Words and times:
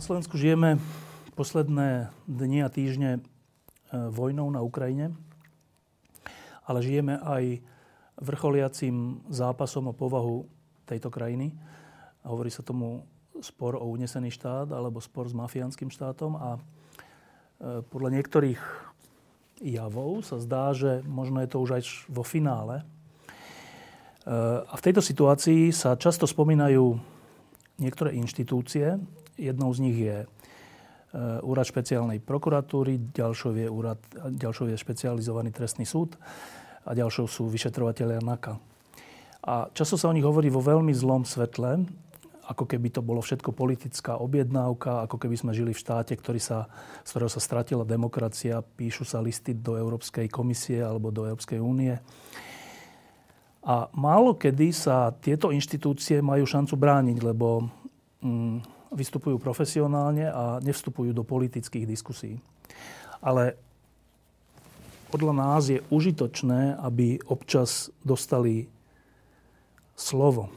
Na 0.00 0.08
Slovensku 0.08 0.40
žijeme 0.40 0.80
posledné 1.36 2.08
dni 2.24 2.64
a 2.64 2.72
týždne 2.72 3.20
e, 3.20 3.22
vojnou 4.08 4.48
na 4.48 4.64
Ukrajine, 4.64 5.12
ale 6.64 6.80
žijeme 6.80 7.20
aj 7.20 7.60
vrcholiacím 8.16 9.20
zápasom 9.28 9.92
o 9.92 9.92
povahu 9.92 10.48
tejto 10.88 11.12
krajiny. 11.12 11.52
Hovorí 12.24 12.48
sa 12.48 12.64
tomu 12.64 13.04
spor 13.44 13.76
o 13.76 13.92
unesený 13.92 14.32
štát 14.32 14.72
alebo 14.72 15.04
spor 15.04 15.28
s 15.28 15.36
mafiánskym 15.36 15.92
štátom 15.92 16.32
a 16.32 16.56
e, 16.56 16.60
podľa 17.84 18.16
niektorých 18.16 18.60
javov 19.60 20.24
sa 20.24 20.40
zdá, 20.40 20.72
že 20.72 21.04
možno 21.04 21.44
je 21.44 21.52
to 21.52 21.60
už 21.60 21.70
aj 21.76 21.82
vo 22.08 22.24
finále. 22.24 22.80
E, 22.80 22.84
a 24.64 24.74
v 24.80 24.80
tejto 24.80 25.04
situácii 25.04 25.76
sa 25.76 25.92
často 25.92 26.24
spomínajú 26.24 26.88
niektoré 27.76 28.16
inštitúcie, 28.16 28.96
Jednou 29.40 29.72
z 29.72 29.78
nich 29.80 29.96
je 29.96 30.16
e, 30.22 30.26
úrad 31.40 31.64
špeciálnej 31.64 32.20
prokuratúry, 32.20 33.00
ďalšou 33.16 33.56
je, 33.56 33.66
úrad, 33.72 33.96
ďalšou 34.12 34.68
je 34.68 34.76
špecializovaný 34.76 35.48
trestný 35.48 35.88
súd 35.88 36.20
a 36.84 36.92
ďalšou 36.92 37.24
sú 37.24 37.48
vyšetrovateľia 37.48 38.20
NAKA. 38.20 38.60
A 39.40 39.72
často 39.72 39.96
sa 39.96 40.12
o 40.12 40.16
nich 40.16 40.26
hovorí 40.28 40.52
vo 40.52 40.60
veľmi 40.60 40.92
zlom 40.92 41.24
svetle, 41.24 41.88
ako 42.50 42.66
keby 42.66 42.90
to 42.90 43.00
bolo 43.00 43.22
všetko 43.22 43.54
politická 43.54 44.18
objednávka, 44.18 45.06
ako 45.06 45.16
keby 45.22 45.38
sme 45.38 45.54
žili 45.54 45.70
v 45.70 45.80
štáte, 45.80 46.18
ktorý 46.18 46.42
sa, 46.42 46.66
z 47.06 47.08
ktorého 47.14 47.30
sa 47.30 47.38
stratila 47.38 47.86
demokracia, 47.86 48.60
píšu 48.60 49.06
sa 49.06 49.22
listy 49.22 49.54
do 49.54 49.78
Európskej 49.78 50.26
komisie 50.26 50.82
alebo 50.82 51.14
do 51.14 51.30
Európskej 51.30 51.62
únie. 51.62 51.94
A 53.62 53.86
málo 53.94 54.34
kedy 54.34 54.74
sa 54.74 55.14
tieto 55.14 55.54
inštitúcie 55.54 56.18
majú 56.18 56.42
šancu 56.42 56.74
brániť, 56.74 57.18
lebo 57.22 57.70
mm, 58.18 58.79
vystupujú 58.90 59.38
profesionálne 59.38 60.26
a 60.26 60.58
nevstupujú 60.60 61.14
do 61.14 61.22
politických 61.22 61.86
diskusí. 61.86 62.42
Ale 63.22 63.54
podľa 65.10 65.34
nás 65.34 65.66
je 65.66 65.82
užitočné, 65.90 66.78
aby 66.78 67.18
občas 67.26 67.90
dostali 68.06 68.70
slovo. 69.98 70.50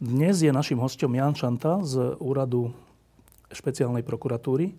Dnes 0.00 0.40
je 0.40 0.54
našim 0.54 0.78
hostom 0.80 1.12
Jan 1.12 1.34
Šanta 1.34 1.82
z 1.84 2.16
úradu 2.22 2.72
špeciálnej 3.50 4.06
prokuratúry. 4.06 4.70
E, 4.70 4.74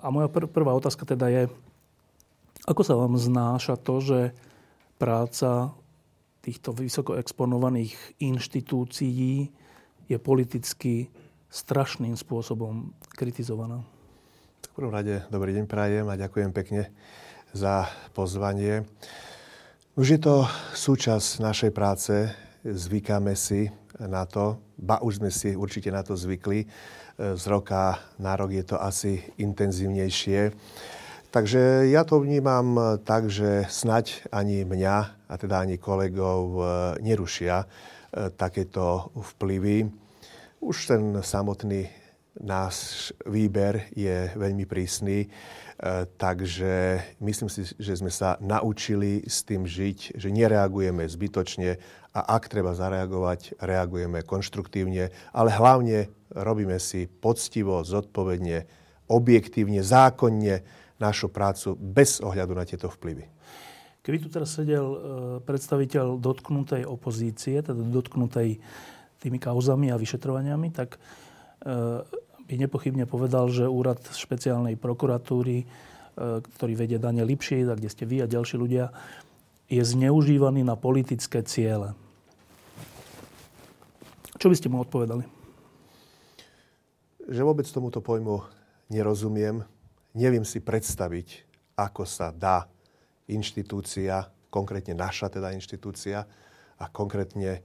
a 0.00 0.06
moja 0.08 0.26
pr- 0.32 0.50
prvá 0.50 0.72
otázka 0.74 1.06
teda 1.06 1.28
je, 1.28 1.42
ako 2.66 2.82
sa 2.82 2.98
vám 2.98 3.14
znáša 3.14 3.78
to, 3.78 4.00
že 4.02 4.20
práca 4.96 5.70
týchto 6.42 6.72
vysoko 6.72 7.14
exponovaných 7.20 7.94
inštitúcií 8.18 9.52
je 10.06 10.18
politicky 10.18 11.10
strašným 11.50 12.14
spôsobom 12.14 12.94
kritizovaná. 13.14 13.82
V 14.72 14.84
prvom 14.84 14.92
rade 14.92 15.24
dobrý 15.32 15.56
deň 15.56 15.66
prajem 15.66 16.06
a 16.06 16.20
ďakujem 16.20 16.52
pekne 16.52 16.92
za 17.56 17.88
pozvanie. 18.12 18.84
Už 19.96 20.16
je 20.16 20.20
to 20.20 20.44
súčasť 20.76 21.40
našej 21.40 21.72
práce, 21.72 22.12
zvykáme 22.60 23.32
si 23.32 23.72
na 23.96 24.28
to, 24.28 24.60
ba 24.76 25.00
už 25.00 25.24
sme 25.24 25.32
si 25.32 25.56
určite 25.56 25.88
na 25.88 26.04
to 26.04 26.12
zvykli. 26.12 26.68
Z 27.16 27.44
roka 27.48 27.96
na 28.20 28.36
rok 28.36 28.52
je 28.52 28.60
to 28.60 28.76
asi 28.76 29.24
intenzívnejšie. 29.40 30.52
Takže 31.32 31.88
ja 31.88 32.04
to 32.04 32.20
vnímam 32.20 33.00
tak, 33.00 33.32
že 33.32 33.64
snať 33.72 34.28
ani 34.28 34.68
mňa, 34.68 34.96
a 35.26 35.34
teda 35.40 35.64
ani 35.64 35.80
kolegov, 35.80 36.60
nerušia 37.00 37.64
takéto 38.36 39.12
vplyvy. 39.12 39.92
Už 40.64 40.76
ten 40.88 41.20
samotný 41.20 41.88
náš 42.40 43.10
výber 43.24 43.88
je 43.96 44.28
veľmi 44.36 44.68
prísny, 44.68 45.24
e, 45.24 45.28
takže 46.16 47.00
myslím 47.20 47.48
si, 47.48 47.64
že 47.76 47.96
sme 47.96 48.12
sa 48.12 48.36
naučili 48.44 49.24
s 49.24 49.40
tým 49.44 49.64
žiť, 49.64 50.16
že 50.20 50.28
nereagujeme 50.28 51.04
zbytočne 51.08 51.80
a 52.12 52.20
ak 52.36 52.48
treba 52.48 52.72
zareagovať, 52.76 53.60
reagujeme 53.60 54.24
konštruktívne, 54.24 55.12
ale 55.32 55.50
hlavne 55.52 56.08
robíme 56.32 56.76
si 56.80 57.08
poctivo, 57.08 57.84
zodpovedne, 57.84 58.68
objektívne, 59.08 59.80
zákonne 59.84 60.64
našu 60.96 61.28
prácu 61.28 61.76
bez 61.76 62.24
ohľadu 62.24 62.52
na 62.56 62.64
tieto 62.64 62.88
vplyvy. 62.88 63.35
Keby 64.06 64.22
tu 64.22 64.30
teraz 64.30 64.54
sedel 64.54 64.86
e, 64.86 64.98
predstaviteľ 65.42 66.22
dotknutej 66.22 66.86
opozície, 66.86 67.58
teda 67.58 67.74
dotknutej 67.74 68.62
tými 69.18 69.42
kauzami 69.42 69.90
a 69.90 69.98
vyšetrovaniami, 69.98 70.70
tak 70.70 70.94
e, 70.94 70.98
by 72.46 72.54
nepochybne 72.54 73.02
povedal, 73.10 73.50
že 73.50 73.66
úrad 73.66 73.98
špeciálnej 73.98 74.78
prokuratúry, 74.78 75.58
e, 75.58 75.66
ktorý 76.38 76.72
vedie 76.78 77.02
Dane 77.02 77.26
Lipšie, 77.26 77.66
kde 77.66 77.90
ste 77.90 78.06
vy 78.06 78.22
a 78.22 78.30
ďalší 78.30 78.54
ľudia, 78.54 78.94
je 79.66 79.82
zneužívaný 79.82 80.62
na 80.62 80.78
politické 80.78 81.42
ciele. 81.42 81.98
Čo 84.38 84.46
by 84.46 84.54
ste 84.54 84.70
mu 84.70 84.86
odpovedali? 84.86 85.26
Že 87.26 87.42
vôbec 87.42 87.66
tomuto 87.66 87.98
pojmu 87.98 88.46
nerozumiem. 88.86 89.66
Neviem 90.14 90.46
si 90.46 90.62
predstaviť, 90.62 91.42
ako 91.74 92.06
sa 92.06 92.30
dá 92.30 92.70
inštitúcia, 93.26 94.30
konkrétne 94.50 94.94
naša 94.94 95.28
teda 95.28 95.52
inštitúcia 95.52 96.24
a 96.78 96.84
konkrétne 96.88 97.62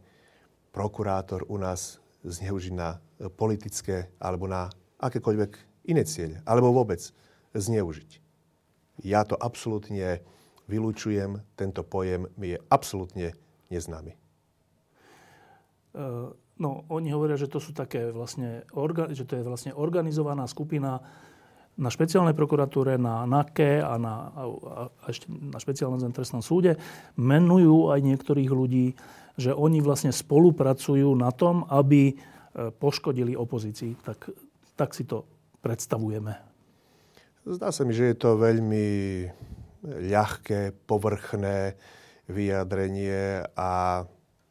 prokurátor 0.71 1.45
u 1.47 1.57
nás 1.59 2.01
zneužiť 2.23 2.73
na 2.73 3.01
politické 3.37 4.09
alebo 4.21 4.45
na 4.45 4.69
akékoľvek 5.01 5.51
iné 5.89 6.05
ciele, 6.05 6.39
alebo 6.45 6.73
vôbec 6.73 7.01
zneužiť. 7.53 8.21
Ja 9.01 9.25
to 9.25 9.33
absolútne 9.33 10.21
vylúčujem, 10.69 11.41
tento 11.57 11.81
pojem 11.81 12.29
mi 12.37 12.53
je 12.53 12.59
absolútne 12.69 13.33
neznámy. 13.73 14.13
Uh, 15.91 16.31
no, 16.61 16.87
oni 16.87 17.11
hovoria, 17.11 17.35
že 17.35 17.51
to 17.51 17.59
sú 17.59 17.75
také 17.75 18.13
vlastne, 18.13 18.63
že 19.11 19.25
to 19.27 19.33
je 19.41 19.43
vlastne 19.43 19.71
organizovaná 19.75 20.47
skupina 20.47 21.03
na 21.79 21.89
špeciálnej 21.89 22.35
prokuratúre, 22.35 22.99
na 22.99 23.23
NAKE 23.23 23.79
a, 23.79 23.95
na, 23.95 24.13
a, 24.31 24.41
ešte 25.07 25.31
na 25.31 25.57
špeciálnom 25.57 26.11
trestnom 26.11 26.43
súde 26.43 26.75
menujú 27.15 27.91
aj 27.95 27.99
niektorých 28.03 28.51
ľudí, 28.51 28.93
že 29.39 29.55
oni 29.55 29.79
vlastne 29.79 30.11
spolupracujú 30.11 31.15
na 31.15 31.31
tom, 31.31 31.63
aby 31.71 32.11
e, 32.11 32.13
poškodili 32.75 33.33
opozícii. 33.33 33.95
Tak, 34.03 34.19
tak 34.75 34.91
si 34.91 35.07
to 35.07 35.23
predstavujeme. 35.63 36.35
Zdá 37.41 37.73
sa 37.73 37.81
mi, 37.87 37.95
že 37.95 38.13
je 38.13 38.17
to 38.19 38.37
veľmi 38.37 38.87
ľahké, 39.81 40.85
povrchné 40.85 41.73
vyjadrenie 42.29 43.49
a 43.57 44.03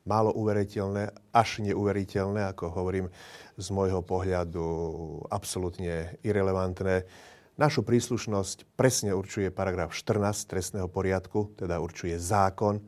málo 0.03 0.35
uveriteľné, 0.35 1.15
až 1.31 1.63
neuveriteľné, 1.63 2.51
ako 2.51 2.75
hovorím, 2.75 3.07
z 3.61 3.69
môjho 3.69 4.01
pohľadu 4.01 4.65
absolútne 5.29 6.17
irrelevantné. 6.25 7.05
Našu 7.61 7.85
príslušnosť 7.85 8.65
presne 8.73 9.13
určuje 9.13 9.53
paragraf 9.53 9.93
14 9.93 10.49
trestného 10.49 10.89
poriadku, 10.89 11.53
teda 11.61 11.77
určuje 11.77 12.17
zákon, 12.17 12.81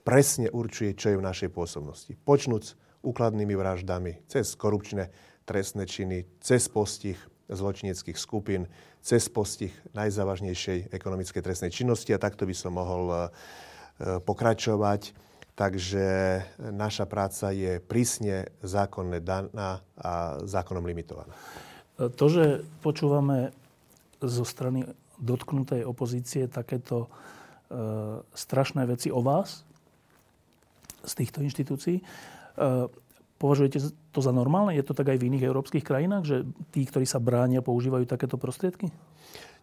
presne 0.00 0.48
určuje, 0.48 0.96
čo 0.96 1.12
je 1.12 1.20
v 1.20 1.26
našej 1.28 1.52
pôsobnosti. 1.52 2.16
Počnúc 2.24 2.80
úkladnými 3.04 3.52
vraždami, 3.52 4.24
cez 4.24 4.56
korupčné 4.56 5.12
trestné 5.44 5.84
činy, 5.84 6.24
cez 6.40 6.72
postih 6.72 7.20
zločineckých 7.52 8.16
skupín, 8.16 8.64
cez 9.04 9.28
postih 9.28 9.76
najzávažnejšej 9.92 10.88
ekonomickej 10.88 11.42
trestnej 11.44 11.68
činnosti 11.68 12.16
a 12.16 12.22
takto 12.22 12.48
by 12.48 12.56
som 12.56 12.80
mohol 12.80 13.04
e, 13.12 13.16
pokračovať. 14.24 15.12
Takže 15.54 16.06
naša 16.58 17.06
práca 17.06 17.54
je 17.54 17.78
prísne 17.78 18.50
zákonne 18.66 19.22
daná 19.22 19.86
a 19.94 20.42
zákonom 20.42 20.82
limitovaná. 20.82 21.30
To, 21.94 22.26
že 22.26 22.66
počúvame 22.82 23.54
zo 24.18 24.42
strany 24.42 24.82
dotknutej 25.14 25.86
opozície 25.86 26.50
takéto 26.50 27.06
e, 27.06 27.08
strašné 28.34 28.82
veci 28.82 29.14
o 29.14 29.22
vás 29.22 29.62
z 31.06 31.12
týchto 31.22 31.38
inštitúcií, 31.46 32.02
e, 32.02 32.04
Považujete 33.34 33.92
to 34.14 34.20
za 34.22 34.32
normálne? 34.32 34.78
Je 34.78 34.86
to 34.86 34.94
tak 34.94 35.10
aj 35.10 35.18
v 35.18 35.28
iných 35.28 35.44
európskych 35.44 35.84
krajinách, 35.84 36.24
že 36.24 36.36
tí, 36.70 36.86
ktorí 36.86 37.04
sa 37.04 37.18
bránia, 37.18 37.66
používajú 37.66 38.06
takéto 38.06 38.38
prostriedky? 38.38 38.88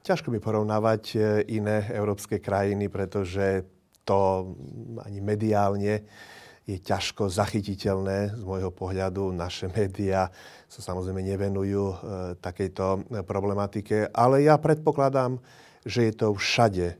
Ťažko 0.05 0.29
mi 0.29 0.37
porovnávať 0.37 1.03
e, 1.15 1.17
iné 1.55 1.89
európske 1.89 2.37
krajiny, 2.37 2.93
pretože 2.93 3.65
to 4.11 4.51
ani 5.07 5.23
mediálne 5.23 6.03
je 6.67 6.77
ťažko 6.77 7.31
zachytiteľné 7.31 8.35
z 8.35 8.43
môjho 8.43 8.69
pohľadu. 8.75 9.31
Naše 9.31 9.71
médiá 9.71 10.27
sa 10.67 10.83
samozrejme 10.83 11.23
nevenujú 11.23 11.83
e, 11.89 11.95
takejto 12.43 13.07
problematike, 13.23 14.11
ale 14.11 14.43
ja 14.45 14.59
predpokladám, 14.59 15.39
že 15.87 16.11
je 16.11 16.13
to 16.13 16.35
všade 16.35 16.99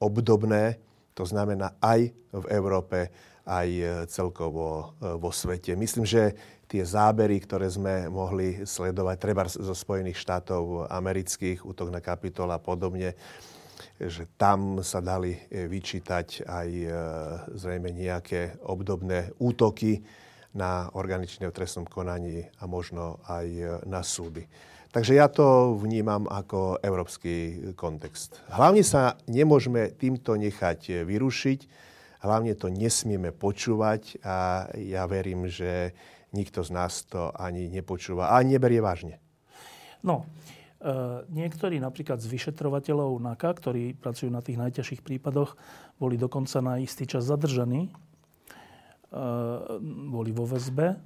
obdobné, 0.00 0.78
to 1.12 1.26
znamená 1.28 1.76
aj 1.82 2.14
v 2.14 2.44
Európe, 2.48 3.12
aj 3.44 3.68
e, 3.68 3.84
celkovo 4.08 4.96
e, 4.96 5.18
vo 5.18 5.30
svete. 5.34 5.76
Myslím, 5.76 6.06
že 6.08 6.32
tie 6.70 6.80
zábery, 6.80 7.36
ktoré 7.44 7.68
sme 7.68 8.08
mohli 8.08 8.64
sledovať, 8.64 9.16
treba 9.20 9.44
zo 9.44 9.76
Spojených 9.76 10.16
štátov 10.16 10.88
amerických, 10.88 11.68
útok 11.68 11.92
na 11.92 12.00
kapitol 12.00 12.48
a 12.48 12.56
podobne, 12.56 13.12
že 13.98 14.28
tam 14.38 14.82
sa 14.84 14.98
dali 15.00 15.34
e, 15.36 15.66
vyčítať 15.68 16.46
aj 16.46 16.68
zrejme 17.54 17.90
nejaké 17.90 18.60
obdobné 18.64 19.34
útoky 19.38 20.02
na 20.52 20.92
organičné 20.92 21.48
v 21.48 21.56
trestnom 21.56 21.88
konaní 21.88 22.44
a 22.60 22.68
možno 22.68 23.20
aj 23.24 23.46
na 23.88 24.04
súdy. 24.04 24.44
Takže 24.92 25.16
ja 25.16 25.24
to 25.32 25.72
vnímam 25.80 26.28
ako 26.28 26.76
európsky 26.84 27.64
kontext. 27.72 28.36
Hlavne 28.52 28.84
sa 28.84 29.16
nemôžeme 29.24 29.88
týmto 29.96 30.36
nechať 30.36 31.08
vyrušiť, 31.08 31.60
hlavne 32.20 32.52
to 32.52 32.68
nesmieme 32.68 33.32
počúvať 33.32 34.20
a 34.20 34.68
ja 34.76 35.08
verím, 35.08 35.48
že 35.48 35.96
nikto 36.36 36.60
z 36.60 36.70
nás 36.76 37.08
to 37.08 37.32
ani 37.32 37.68
nepočúva 37.68 38.36
a 38.36 38.44
neberie 38.44 38.84
vážne. 38.84 39.16
No, 40.04 40.24
e, 40.24 40.61
niektorí 41.30 41.78
napríklad 41.78 42.18
z 42.18 42.26
vyšetrovateľov 42.26 43.22
NAKA, 43.22 43.50
ktorí 43.56 43.94
pracujú 43.94 44.28
na 44.34 44.42
tých 44.42 44.58
najťažších 44.58 45.06
prípadoch, 45.06 45.54
boli 45.96 46.18
dokonca 46.18 46.58
na 46.58 46.82
istý 46.82 47.06
čas 47.06 47.24
zadržaní, 47.30 47.88
e, 47.88 47.90
boli 50.10 50.34
vo 50.34 50.44
väzbe. 50.44 50.94
E, 50.94 50.98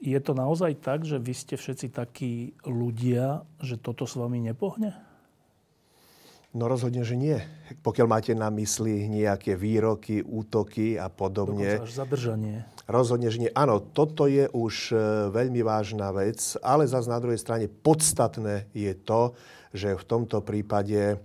je 0.00 0.18
to 0.20 0.32
naozaj 0.32 0.80
tak, 0.80 1.04
že 1.04 1.20
vy 1.20 1.32
ste 1.36 1.54
všetci 1.60 1.92
takí 1.92 2.56
ľudia, 2.64 3.44
že 3.60 3.76
toto 3.76 4.08
s 4.08 4.16
vami 4.16 4.40
nepohne? 4.40 4.96
No 6.56 6.72
rozhodne, 6.72 7.04
že 7.04 7.20
nie. 7.20 7.36
Pokiaľ 7.84 8.06
máte 8.08 8.32
na 8.32 8.48
mysli 8.48 9.04
nejaké 9.12 9.60
výroky, 9.60 10.24
útoky 10.24 10.96
a 10.96 11.12
podobne. 11.12 11.76
Dokonca 11.76 11.84
až 11.84 11.92
zadržanie. 11.92 12.56
Rozhodne, 12.88 13.28
že 13.28 13.44
nie. 13.44 13.52
Áno, 13.52 13.84
toto 13.84 14.24
je 14.24 14.48
už 14.56 14.74
e, 14.88 14.96
veľmi 15.36 15.60
vážna 15.60 16.08
vec, 16.16 16.56
ale 16.64 16.88
zase 16.88 17.12
na 17.12 17.20
druhej 17.20 17.36
strane 17.36 17.68
podstatné 17.68 18.72
je 18.72 18.88
to, 18.96 19.36
že 19.76 20.00
v 20.00 20.04
tomto 20.08 20.40
prípade 20.40 20.96
e, 20.96 21.16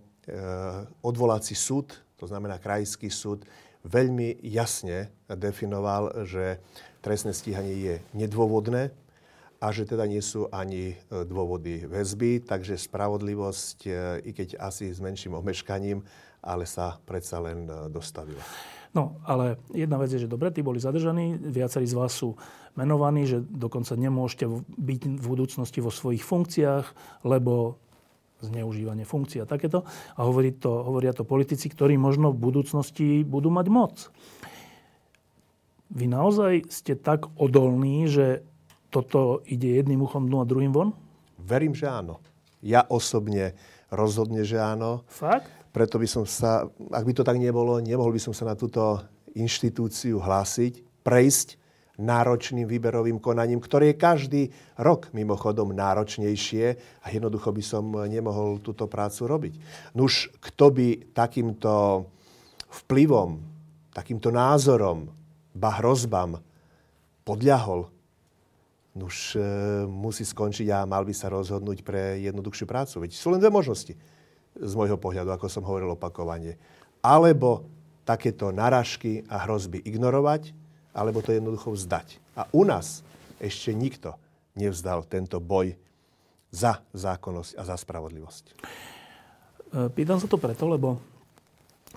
odvolací 0.99 1.55
súd, 1.55 1.95
to 2.19 2.27
znamená 2.27 2.59
krajský 2.59 3.07
súd, 3.07 3.47
veľmi 3.87 4.43
jasne 4.43 5.15
definoval, 5.31 6.27
že 6.27 6.59
trestné 6.99 7.31
stíhanie 7.31 7.75
je 7.79 7.95
nedôvodné 8.13 8.91
a 9.61 9.69
že 9.69 9.85
teda 9.85 10.09
nie 10.09 10.25
sú 10.25 10.49
ani 10.49 10.97
e, 10.97 11.21
dôvody 11.21 11.85
väzby, 11.85 12.41
takže 12.41 12.81
spravodlivosť, 12.81 13.77
e, 13.85 13.89
i 14.25 14.31
keď 14.33 14.57
asi 14.57 14.89
s 14.89 14.97
menším 14.97 15.37
omeškaním, 15.37 16.01
ale 16.41 16.65
sa 16.65 16.97
predsa 17.05 17.37
len 17.37 17.69
e, 17.69 17.93
dostavila. 17.93 18.41
No, 18.91 19.21
ale 19.23 19.61
jedna 19.71 20.01
vec 20.01 20.11
je, 20.11 20.25
že 20.25 20.27
dobre, 20.27 20.51
tí 20.51 20.65
boli 20.65 20.81
zadržaní, 20.81 21.37
viacerí 21.39 21.87
z 21.87 21.95
vás 21.95 22.11
sú 22.11 22.35
menovaní, 22.75 23.23
že 23.23 23.39
dokonca 23.39 23.95
nemôžete 23.95 24.49
byť 24.67 25.01
v 25.21 25.25
budúcnosti 25.29 25.79
vo 25.79 25.93
svojich 25.93 26.25
funkciách, 26.25 26.91
lebo 27.23 27.79
zneužívanie 28.41 29.05
funkcií 29.05 29.45
a 29.45 29.47
takéto. 29.47 29.85
A 30.17 30.25
hovorí 30.25 30.51
to, 30.51 30.83
hovoria 30.83 31.13
to 31.13 31.23
politici, 31.23 31.69
ktorí 31.69 31.95
možno 31.95 32.33
v 32.33 32.41
budúcnosti 32.51 33.21
budú 33.21 33.53
mať 33.53 33.67
moc. 33.69 33.95
Vy 35.91 36.09
naozaj 36.09 36.71
ste 36.71 36.97
tak 36.97 37.29
odolní, 37.37 38.09
že 38.09 38.43
toto 38.91 39.39
ide 39.47 39.79
jedným 39.79 40.03
uchom 40.03 40.27
dnu 40.27 40.43
a 40.43 40.45
druhým 40.45 40.75
von? 40.75 40.91
Verím, 41.39 41.71
že 41.71 41.87
áno. 41.87 42.19
Ja 42.59 42.85
osobne 42.85 43.57
rozhodne, 43.89 44.43
že 44.43 44.59
áno. 44.59 45.07
Fakt? 45.07 45.47
Preto 45.71 45.95
by 45.95 46.07
som 46.07 46.27
sa, 46.27 46.67
ak 46.91 47.03
by 47.07 47.13
to 47.15 47.23
tak 47.23 47.39
nebolo, 47.39 47.79
nemohol 47.79 48.11
by 48.11 48.19
som 48.19 48.35
sa 48.35 48.43
na 48.43 48.59
túto 48.59 48.99
inštitúciu 49.31 50.19
hlásiť, 50.19 51.03
prejsť 51.07 51.55
náročným 52.01 52.65
výberovým 52.67 53.21
konaním, 53.21 53.61
ktoré 53.63 53.93
je 53.93 54.01
každý 54.01 54.41
rok 54.75 55.13
mimochodom 55.15 55.71
náročnejšie 55.71 56.65
a 57.03 57.07
jednoducho 57.13 57.53
by 57.53 57.63
som 57.63 57.85
nemohol 58.09 58.59
túto 58.59 58.89
prácu 58.89 59.21
robiť. 59.29 59.53
Nuž, 59.95 60.33
kto 60.41 60.65
by 60.73 60.87
takýmto 61.15 62.03
vplyvom, 62.83 63.39
takýmto 63.95 64.33
názorom 64.33 65.11
ba 65.55 65.79
hrozbám 65.79 66.39
podľahol, 67.23 67.91
už 68.97 69.39
e, 69.39 69.41
musí 69.87 70.27
skončiť 70.27 70.67
a 70.75 70.83
mal 70.83 71.07
by 71.07 71.13
sa 71.15 71.31
rozhodnúť 71.31 71.79
pre 71.85 72.19
jednoduchšiu 72.19 72.65
prácu. 72.67 73.07
Veď 73.07 73.11
sú 73.15 73.31
len 73.31 73.39
dve 73.39 73.47
možnosti 73.47 73.95
z 74.55 74.73
môjho 74.75 74.99
pohľadu, 74.99 75.31
ako 75.31 75.47
som 75.47 75.63
hovoril 75.63 75.95
opakovane. 75.95 76.59
Alebo 76.99 77.71
takéto 78.03 78.51
narážky 78.51 79.23
a 79.31 79.47
hrozby 79.47 79.79
ignorovať, 79.79 80.51
alebo 80.91 81.23
to 81.23 81.31
jednoducho 81.31 81.71
vzdať. 81.71 82.19
A 82.35 82.51
u 82.51 82.67
nás 82.67 82.99
ešte 83.39 83.71
nikto 83.71 84.19
nevzdal 84.59 85.07
tento 85.07 85.39
boj 85.39 85.79
za 86.51 86.83
zákonnosť 86.91 87.51
a 87.55 87.63
za 87.63 87.75
spravodlivosť. 87.79 88.43
E, 88.51 88.53
pýtam 89.95 90.19
sa 90.19 90.27
to 90.27 90.35
preto, 90.35 90.67
lebo 90.67 90.99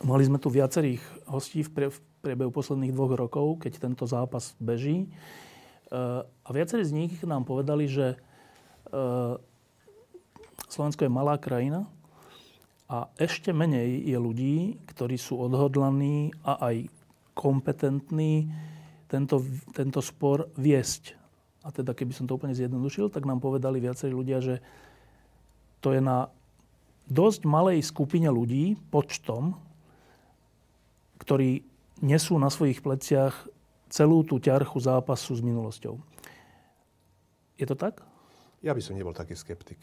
mali 0.07 0.23
sme 0.23 0.39
tu 0.39 0.47
viacerých 0.47 1.03
hostí 1.27 1.67
v 1.67 1.99
priebehu 2.23 2.55
posledných 2.55 2.95
dvoch 2.95 3.19
rokov, 3.19 3.67
keď 3.67 3.83
tento 3.83 4.07
zápas 4.07 4.55
beží. 4.63 5.11
E, 5.95 6.27
a 6.27 6.49
viacerí 6.51 6.83
z 6.83 6.97
nich 6.97 7.15
nám 7.23 7.47
povedali, 7.47 7.87
že 7.87 8.15
e, 8.15 8.17
Slovensko 10.67 11.07
je 11.07 11.13
malá 11.13 11.39
krajina 11.39 11.87
a 12.91 13.07
ešte 13.15 13.55
menej 13.55 14.03
je 14.03 14.19
ľudí, 14.19 14.57
ktorí 14.91 15.15
sú 15.15 15.39
odhodlaní 15.39 16.35
a 16.43 16.59
aj 16.75 16.91
kompetentní 17.39 18.51
tento, 19.07 19.39
tento 19.71 20.03
spor 20.03 20.51
viesť. 20.59 21.15
A 21.63 21.71
teda, 21.71 21.95
keby 21.95 22.13
som 22.13 22.27
to 22.27 22.37
úplne 22.37 22.53
zjednodušil, 22.59 23.09
tak 23.09 23.25
nám 23.25 23.41
povedali 23.41 23.79
viacerí 23.79 24.13
ľudia, 24.13 24.43
že 24.43 24.61
to 25.81 25.95
je 25.95 26.03
na 26.03 26.29
dosť 27.09 27.47
malej 27.47 27.81
skupine 27.87 28.29
ľudí, 28.29 28.77
počtom, 28.91 29.57
ktorí 31.23 31.65
nesú 32.05 32.37
na 32.37 32.53
svojich 32.53 32.85
pleciach 32.85 33.54
celú 33.95 34.27
tú 34.27 34.43
ťarchu 34.43 34.75
zápasu 34.83 35.39
s 35.39 35.43
minulosťou. 35.47 35.95
Je 37.55 37.63
to 37.63 37.79
tak? 37.79 38.03
Ja 38.59 38.75
by 38.75 38.83
som 38.83 38.99
nebol 38.99 39.15
taký 39.15 39.39
skeptik. 39.39 39.79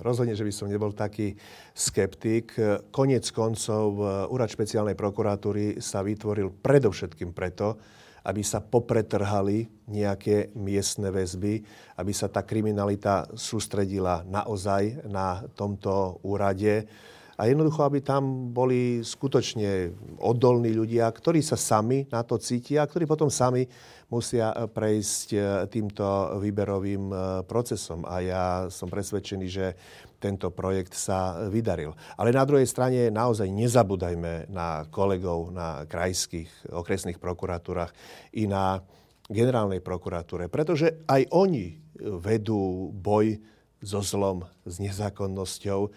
Rozhodne, 0.00 0.32
že 0.32 0.48
by 0.48 0.52
som 0.54 0.72
nebol 0.72 0.96
taký 0.96 1.36
skeptik. 1.76 2.56
Konec 2.88 3.28
koncov 3.30 4.00
e, 4.00 4.04
Úrad 4.32 4.50
špeciálnej 4.50 4.96
prokuratúry 4.96 5.78
sa 5.78 6.02
vytvoril 6.02 6.50
predovšetkým 6.50 7.30
preto, 7.30 7.78
aby 8.24 8.40
sa 8.40 8.64
popretrhali 8.64 9.68
nejaké 9.92 10.56
miestne 10.56 11.12
väzby, 11.12 11.60
aby 12.00 12.12
sa 12.16 12.32
tá 12.32 12.42
kriminalita 12.42 13.28
sústredila 13.36 14.24
naozaj 14.24 15.04
na 15.06 15.44
tomto 15.52 16.18
úrade 16.24 16.88
a 17.34 17.50
jednoducho, 17.50 17.82
aby 17.82 17.98
tam 17.98 18.54
boli 18.54 19.02
skutočne 19.02 19.90
odolní 20.22 20.70
ľudia, 20.70 21.10
ktorí 21.10 21.42
sa 21.42 21.58
sami 21.58 22.06
na 22.10 22.22
to 22.22 22.38
cítia 22.38 22.86
a 22.86 22.88
ktorí 22.88 23.10
potom 23.10 23.26
sami 23.26 23.66
musia 24.06 24.54
prejsť 24.54 25.28
e, 25.34 25.38
týmto 25.66 26.38
výberovým 26.38 27.04
e, 27.10 27.16
procesom. 27.48 28.06
A 28.06 28.22
ja 28.22 28.44
som 28.70 28.86
presvedčený, 28.86 29.46
že 29.50 29.74
tento 30.22 30.54
projekt 30.54 30.94
sa 30.94 31.50
vydaril. 31.50 31.92
Ale 32.14 32.30
na 32.30 32.46
druhej 32.46 32.64
strane 32.70 33.10
naozaj 33.10 33.50
nezabúdajme 33.50 34.48
na 34.48 34.86
kolegov 34.88 35.50
na 35.50 35.82
krajských 35.90 36.70
okresných 36.70 37.18
prokuratúrach 37.18 37.90
i 38.38 38.46
na 38.46 38.78
generálnej 39.26 39.80
prokuratúre, 39.82 40.52
pretože 40.52 41.04
aj 41.08 41.28
oni 41.32 41.80
vedú 41.98 42.92
boj 42.92 43.40
so 43.84 44.00
zlom, 44.00 44.48
s 44.64 44.80
nezákonnosťou 44.80 45.92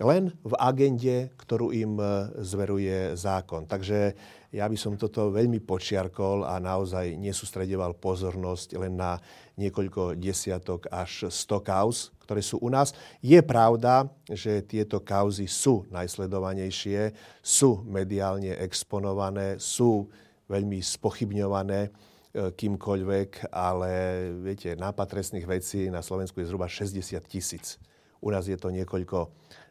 len 0.00 0.32
v 0.40 0.56
agende, 0.56 1.28
ktorú 1.36 1.76
im 1.76 2.00
e, 2.00 2.04
zveruje 2.40 3.12
zákon. 3.20 3.68
Takže 3.68 4.16
ja 4.50 4.64
by 4.66 4.74
som 4.74 4.96
toto 4.96 5.28
veľmi 5.28 5.60
počiarkol 5.60 6.42
a 6.48 6.56
naozaj 6.58 7.14
nesústredoval 7.20 7.94
pozornosť 8.00 8.80
len 8.80 8.96
na 8.96 9.20
niekoľko 9.60 10.16
desiatok 10.16 10.88
až 10.88 11.28
100 11.28 11.68
kauz, 11.68 12.10
ktoré 12.24 12.40
sú 12.40 12.58
u 12.64 12.72
nás. 12.72 12.96
Je 13.20 13.38
pravda, 13.44 14.08
že 14.26 14.64
tieto 14.64 15.04
kauzy 15.04 15.44
sú 15.44 15.84
najsledovanejšie, 15.92 17.12
sú 17.44 17.84
mediálne 17.84 18.56
exponované, 18.56 19.60
sú 19.60 20.08
veľmi 20.48 20.80
spochybňované 20.80 21.92
kýmkoľvek, 22.30 23.50
ale 23.50 23.90
viete, 24.38 24.78
nápad 24.78 25.18
trestných 25.18 25.46
vecí 25.50 25.90
na 25.90 25.98
Slovensku 25.98 26.38
je 26.38 26.46
zhruba 26.46 26.70
60 26.70 27.18
tisíc. 27.26 27.76
U 28.22 28.30
nás 28.30 28.46
je 28.46 28.54
to 28.54 28.70
niekoľko 28.70 29.30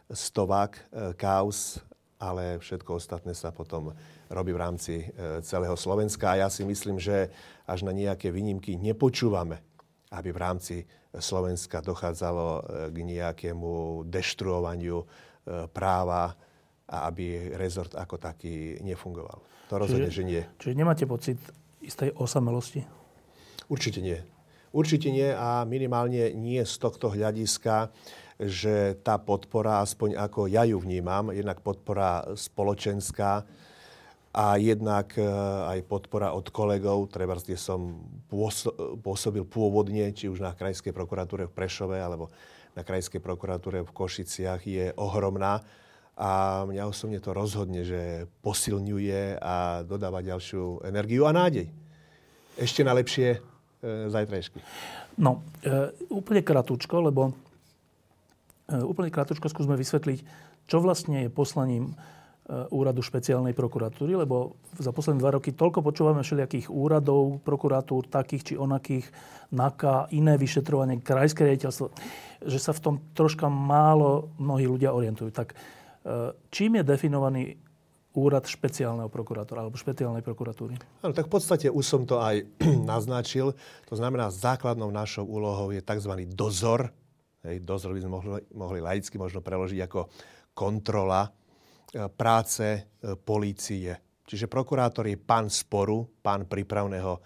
stovák 0.09 0.71
e, 0.75 0.81
kaus, 1.13 1.79
ale 2.19 2.59
všetko 2.59 2.99
ostatné 2.99 3.31
sa 3.31 3.53
potom 3.53 3.93
robí 4.27 4.51
v 4.51 4.61
rámci 4.61 4.95
e, 5.05 5.39
celého 5.45 5.77
Slovenska. 5.77 6.35
A 6.35 6.45
ja 6.45 6.49
si 6.49 6.65
myslím, 6.65 6.97
že 6.97 7.29
až 7.63 7.85
na 7.85 7.93
nejaké 7.93 8.33
výnimky 8.33 8.75
nepočúvame, 8.75 9.61
aby 10.11 10.29
v 10.33 10.39
rámci 10.41 10.75
Slovenska 11.13 11.79
dochádzalo 11.85 12.47
e, 12.49 12.61
k 12.91 12.97
nejakému 13.05 14.03
deštruovaniu 14.09 15.05
práva 15.73 16.37
a 16.85 17.09
aby 17.09 17.57
rezort 17.57 17.97
ako 17.97 18.21
taký 18.21 18.77
nefungoval. 18.85 19.41
To 19.73 19.81
rozhodne, 19.81 20.13
čiže, 20.13 20.21
že 20.21 20.29
nie. 20.29 20.41
Čiže 20.61 20.77
nemáte 20.77 21.05
pocit 21.09 21.41
istej 21.81 22.13
osamelosti? 22.13 22.85
Určite 23.65 24.01
nie. 24.01 24.21
Určite 24.69 25.09
nie 25.09 25.33
a 25.33 25.65
minimálne 25.65 26.29
nie 26.37 26.61
z 26.61 26.75
tohto 26.77 27.09
hľadiska, 27.09 27.89
že 28.39 28.95
tá 29.03 29.19
podpora, 29.19 29.83
aspoň 29.83 30.15
ako 30.15 30.47
ja 30.47 30.63
ju 30.63 30.79
vnímam, 30.79 31.35
jednak 31.35 31.59
podpora 31.59 32.23
spoločenská 32.39 33.43
a 34.31 34.55
jednak 34.55 35.11
e, 35.19 35.27
aj 35.75 35.83
podpora 35.83 36.31
od 36.31 36.47
kolegov, 36.47 37.11
treba, 37.11 37.35
kde 37.35 37.59
som 37.59 37.99
pôsobil 39.03 39.43
pôvodne, 39.43 40.15
či 40.15 40.31
už 40.31 40.39
na 40.39 40.55
Krajskej 40.55 40.95
prokuratúre 40.95 41.51
v 41.51 41.55
Prešove, 41.55 41.99
alebo 41.99 42.31
na 42.77 42.87
Krajskej 42.87 43.19
prokuratúre 43.19 43.83
v 43.83 43.91
Košiciach, 43.91 44.61
je 44.63 44.95
ohromná. 44.95 45.59
A 46.19 46.63
mňa 46.63 46.83
osobne 46.87 47.19
to 47.19 47.35
rozhodne, 47.35 47.83
že 47.83 48.27
posilňuje 48.39 49.39
a 49.39 49.83
dodáva 49.83 50.23
ďalšiu 50.23 50.87
energiu 50.87 51.27
a 51.27 51.35
nádej. 51.35 51.67
Ešte 52.55 52.87
na 52.87 52.95
lepšie 52.95 53.35
e, 53.35 53.39
zajtrajšky. 54.07 54.63
No, 55.19 55.43
e, 55.65 55.91
úplne 56.07 56.39
kratučko, 56.45 57.11
lebo 57.11 57.48
úplne 58.85 59.09
krátko 59.09 59.49
skúsme 59.49 59.73
vysvetliť, 59.73 60.19
čo 60.69 60.77
vlastne 60.77 61.25
je 61.25 61.29
poslaním 61.33 61.89
e, 61.89 61.93
úradu 62.69 63.01
špeciálnej 63.01 63.57
prokuratúry, 63.57 64.13
lebo 64.13 64.57
za 64.77 64.93
posledné 64.93 65.19
dva 65.19 65.41
roky 65.41 65.53
toľko 65.57 65.81
počúvame 65.81 66.21
všelijakých 66.21 66.69
úradov, 66.69 67.41
prokuratúr, 67.41 68.05
takých 68.09 68.43
či 68.43 68.53
onakých, 68.55 69.09
NAKA, 69.49 70.13
iné 70.13 70.37
vyšetrovanie, 70.37 71.01
krajské 71.01 71.49
riaditeľstvo, 71.49 71.89
že 72.45 72.59
sa 72.61 72.71
v 72.77 72.83
tom 72.85 72.95
troška 73.17 73.49
málo 73.49 74.29
mnohí 74.37 74.69
ľudia 74.69 74.93
orientujú. 74.93 75.33
Tak 75.33 75.53
e, 75.53 75.55
čím 76.53 76.77
je 76.77 76.83
definovaný 76.85 77.43
úrad 78.13 78.45
špeciálneho 78.45 79.09
prokurátora 79.09 79.65
alebo 79.65 79.77
špeciálnej 79.77 80.25
prokuratúry? 80.25 80.77
Áno, 81.05 81.13
tak 81.13 81.29
v 81.29 81.33
podstate 81.33 81.67
už 81.69 81.85
som 81.85 82.01
to 82.05 82.17
aj 82.17 82.45
naznačil. 82.91 83.53
To 83.89 83.95
znamená, 83.97 84.33
základnou 84.33 84.89
našou 84.89 85.25
úlohou 85.25 85.69
je 85.73 85.81
tzv. 85.81 86.13
dozor 86.33 86.93
Hej, 87.39 87.63
dozor 87.63 87.95
by 87.95 88.03
sme 88.03 88.11
mohli, 88.11 88.41
mohli 88.51 88.79
laicky 88.83 89.15
možno 89.15 89.39
preložiť 89.39 89.79
ako 89.87 90.11
kontrola 90.51 91.23
e, 91.23 91.29
práce 92.11 92.67
e, 92.67 92.81
polície. 93.15 93.95
Čiže 94.27 94.51
prokurátor 94.51 95.07
je 95.07 95.15
pán 95.15 95.47
sporu, 95.47 96.03
pán 96.19 96.51
prípravného 96.51 97.15
e, 97.15 97.19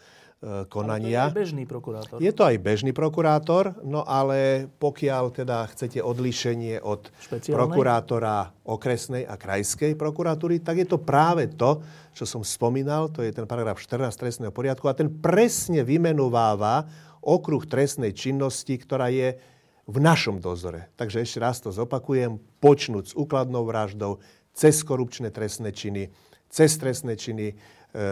konania. 0.69 1.27
Ale 1.27 1.33
to 1.33 1.41
je 1.41 1.41
bežný 1.49 1.63
prokurátor. 1.65 2.15
Je 2.21 2.29
to 2.29 2.45
aj 2.45 2.57
bežný 2.61 2.93
prokurátor, 2.93 3.73
no 3.81 4.05
ale 4.05 4.69
pokiaľ 4.77 5.33
teda 5.33 5.65
chcete 5.73 5.97
odlíšenie 5.97 6.85
od 6.85 7.09
prokurátora 7.49 8.53
okresnej 8.69 9.25
a 9.25 9.33
krajskej 9.33 9.97
prokuratúry, 9.97 10.61
tak 10.61 10.85
je 10.85 10.87
to 10.93 11.01
práve 11.01 11.49
to, 11.57 11.81
čo 12.13 12.29
som 12.29 12.45
spomínal, 12.45 13.09
to 13.09 13.25
je 13.25 13.33
ten 13.33 13.49
paragraf 13.49 13.81
14 13.81 14.13
trestného 14.13 14.53
poriadku 14.53 14.85
a 14.85 14.93
ten 14.93 15.09
presne 15.09 15.81
vymenováva 15.81 16.85
okruh 17.25 17.65
trestnej 17.65 18.13
činnosti, 18.13 18.77
ktorá 18.77 19.09
je 19.09 19.52
v 19.83 19.97
našom 19.99 20.39
dozore. 20.39 20.87
Takže 20.95 21.23
ešte 21.23 21.39
raz 21.43 21.59
to 21.59 21.69
zopakujem, 21.71 22.39
počnúť 22.63 23.11
s 23.11 23.13
úkladnou 23.17 23.67
vraždou, 23.67 24.23
cez 24.53 24.79
korupčné 24.85 25.33
trestné 25.33 25.73
činy, 25.73 26.13
cez 26.47 26.77
trestné 26.77 27.17
činy 27.17 27.51
e, 27.51 27.55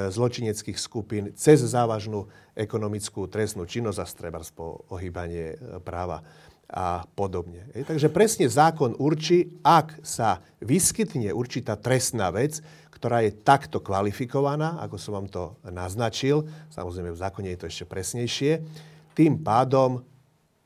zločineckých 0.09 0.75
skupín, 0.75 1.31
cez 1.37 1.61
závažnú 1.61 2.27
ekonomickú 2.57 3.29
trestnú 3.29 3.69
činnosť 3.69 3.99
a 4.01 4.05
strebars 4.09 4.49
po 4.51 4.83
ohýbanie 4.89 5.55
e, 5.55 5.79
práva 5.79 6.25
a 6.71 7.05
podobne. 7.13 7.69
E, 7.77 7.85
takže 7.85 8.09
presne 8.09 8.49
zákon 8.49 8.97
určí, 8.97 9.61
ak 9.61 10.01
sa 10.01 10.41
vyskytne 10.59 11.29
určitá 11.31 11.77
trestná 11.77 12.33
vec, 12.33 12.59
ktorá 12.89 13.21
je 13.21 13.37
takto 13.37 13.81
kvalifikovaná, 13.81 14.81
ako 14.81 14.97
som 14.97 15.17
vám 15.17 15.27
to 15.29 15.43
naznačil, 15.65 16.45
samozrejme 16.73 17.13
v 17.13 17.21
zákone 17.21 17.47
je 17.53 17.59
to 17.61 17.69
ešte 17.69 17.85
presnejšie, 17.85 18.51
tým 19.13 19.41
pádom 19.41 20.05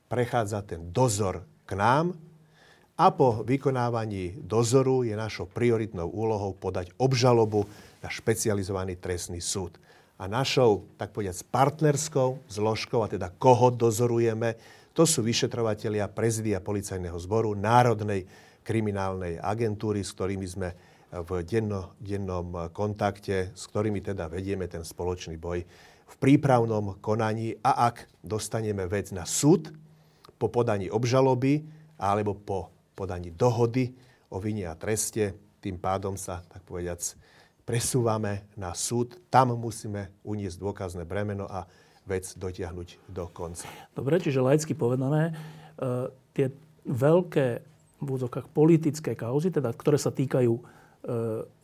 prechádza 0.07 0.61
ten 0.61 0.93
dozor 0.93 1.43
k 1.65 1.77
nám 1.77 2.13
a 2.95 3.11
po 3.11 3.43
vykonávaní 3.43 4.39
dozoru 4.39 5.03
je 5.03 5.15
našou 5.17 5.51
prioritnou 5.51 6.07
úlohou 6.07 6.55
podať 6.55 6.95
obžalobu 6.95 7.67
na 7.99 8.07
špecializovaný 8.07 8.95
trestný 8.95 9.43
súd. 9.43 9.75
A 10.15 10.31
našou, 10.31 10.87
tak 10.95 11.11
povedať, 11.11 11.43
partnerskou 11.51 12.39
zložkou, 12.47 13.03
a 13.03 13.11
teda 13.11 13.35
koho 13.35 13.67
dozorujeme, 13.67 14.55
to 14.95 15.03
sú 15.03 15.19
vyšetrovatelia 15.19 16.07
prezidia 16.07 16.63
policajného 16.63 17.19
zboru 17.19 17.51
Národnej 17.51 18.23
kriminálnej 18.63 19.43
agentúry, 19.43 20.07
s 20.07 20.15
ktorými 20.15 20.47
sme 20.47 20.71
v 21.11 21.43
denno, 21.43 21.99
dennom 21.99 22.71
kontakte, 22.71 23.51
s 23.51 23.67
ktorými 23.67 23.99
teda 23.99 24.31
vedieme 24.31 24.71
ten 24.71 24.87
spoločný 24.87 25.35
boj 25.35 25.67
v 26.05 26.15
prípravnom 26.15 26.95
konaní 27.03 27.59
a 27.59 27.91
ak 27.91 28.07
dostaneme 28.23 28.87
vec 28.87 29.11
na 29.11 29.27
súd, 29.27 29.67
po 30.35 30.51
podaní 30.51 30.91
obžaloby 30.91 31.63
alebo 31.95 32.35
po 32.35 32.71
podaní 32.95 33.31
dohody 33.31 33.91
o 34.31 34.39
vine 34.39 34.67
a 34.67 34.75
treste. 34.75 35.35
Tým 35.59 35.79
pádom 35.81 36.15
sa, 36.19 36.45
tak 36.45 36.61
povediac, 36.63 37.01
presúvame 37.65 38.45
na 38.53 38.71
súd. 38.77 39.17
Tam 39.33 39.55
musíme 39.57 40.13
uniesť 40.21 40.57
dôkazné 40.61 41.03
bremeno 41.03 41.49
a 41.49 41.65
vec 42.05 42.37
dotiahnuť 42.37 43.09
do 43.09 43.25
konca. 43.33 43.65
Dobre, 43.97 44.21
čiže 44.21 44.37
laicky 44.37 44.77
povedané, 44.77 45.33
e, 45.33 46.13
tie 46.37 46.53
veľké 46.85 47.47
v 47.97 48.07
úzokách 48.07 48.45
politické 48.53 49.17
kauzy, 49.17 49.49
teda, 49.49 49.73
ktoré 49.73 49.97
sa 49.97 50.13
týkajú 50.13 50.53
e, 50.53 50.61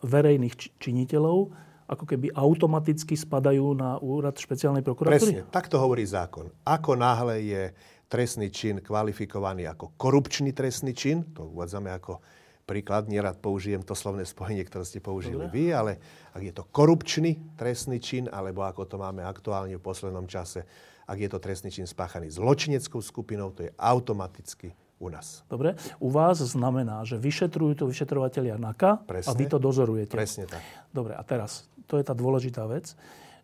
verejných 0.01 0.81
činiteľov, 0.81 1.53
ako 1.91 2.05
keby 2.07 2.31
automaticky 2.33 3.19
spadajú 3.19 3.75
na 3.75 3.99
úrad 3.99 4.39
špeciálnej 4.39 4.81
prokuratúry? 4.81 5.43
Presne, 5.43 5.53
tak 5.53 5.67
to 5.67 5.77
hovorí 5.77 6.07
zákon. 6.07 6.47
Ako 6.63 6.95
náhle 6.95 7.43
je 7.43 7.63
trestný 8.11 8.51
čin 8.51 8.83
kvalifikovaný 8.83 9.71
ako 9.71 9.95
korupčný 9.95 10.51
trestný 10.51 10.91
čin. 10.91 11.23
To 11.31 11.47
uvádzame 11.47 11.87
ako 11.95 12.19
príklad. 12.67 13.07
Nerad 13.07 13.39
použijem 13.39 13.79
to 13.79 13.95
slovné 13.95 14.27
spojenie, 14.27 14.67
ktoré 14.67 14.83
ste 14.83 14.99
použili 14.99 15.39
Dobre. 15.39 15.55
vy, 15.55 15.65
ale 15.71 15.91
ak 16.35 16.41
je 16.43 16.53
to 16.53 16.67
korupčný 16.67 17.39
trestný 17.55 18.03
čin, 18.03 18.27
alebo 18.27 18.67
ako 18.67 18.83
to 18.83 18.99
máme 18.99 19.23
aktuálne 19.23 19.79
v 19.79 19.83
poslednom 19.83 20.27
čase, 20.27 20.67
ak 21.07 21.17
je 21.17 21.29
to 21.31 21.39
trestný 21.39 21.71
čin 21.71 21.87
spáchaný 21.87 22.31
zločineckou 22.31 22.99
skupinou, 22.99 23.55
to 23.55 23.67
je 23.67 23.71
automaticky 23.79 24.75
u 25.01 25.09
nás. 25.09 25.41
Dobre. 25.49 25.73
U 25.97 26.13
vás 26.13 26.39
znamená, 26.39 27.01
že 27.03 27.17
vyšetrujú 27.17 27.73
to 27.73 27.85
vyšetrovateľia 27.89 28.55
NAKA 28.61 29.01
Presne. 29.09 29.33
a 29.33 29.39
vy 29.39 29.45
to 29.49 29.57
dozorujete. 29.57 30.13
Presne 30.13 30.45
tak. 30.45 30.61
Dobre, 30.93 31.17
a 31.17 31.23
teraz, 31.25 31.65
to 31.89 31.97
je 31.97 32.05
tá 32.05 32.13
dôležitá 32.13 32.69
vec, 32.69 32.93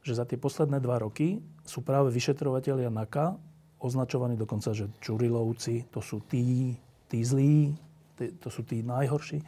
že 0.05 0.13
za 0.13 0.23
tie 0.23 0.37
posledné 0.37 0.77
dva 0.79 1.01
roky 1.01 1.41
sú 1.65 1.81
práve 1.81 2.13
vyšetrovateľia 2.13 2.93
NAKA 2.93 3.35
označovaní 3.77 4.37
dokonca, 4.37 4.73
že 4.73 4.89
Čurilovci, 5.01 5.89
to 5.93 6.01
sú 6.01 6.23
tí, 6.25 6.73
tí 7.05 7.19
zlí, 7.21 7.73
tí, 8.17 8.33
to 8.41 8.49
sú 8.49 8.65
tí 8.65 8.81
najhorší. 8.81 9.41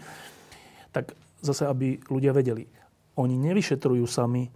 Tak 0.93 1.13
zase, 1.41 1.65
aby 1.65 1.97
ľudia 2.09 2.33
vedeli, 2.33 2.65
oni 3.17 3.35
nevyšetrujú 3.35 4.05
sami, 4.05 4.47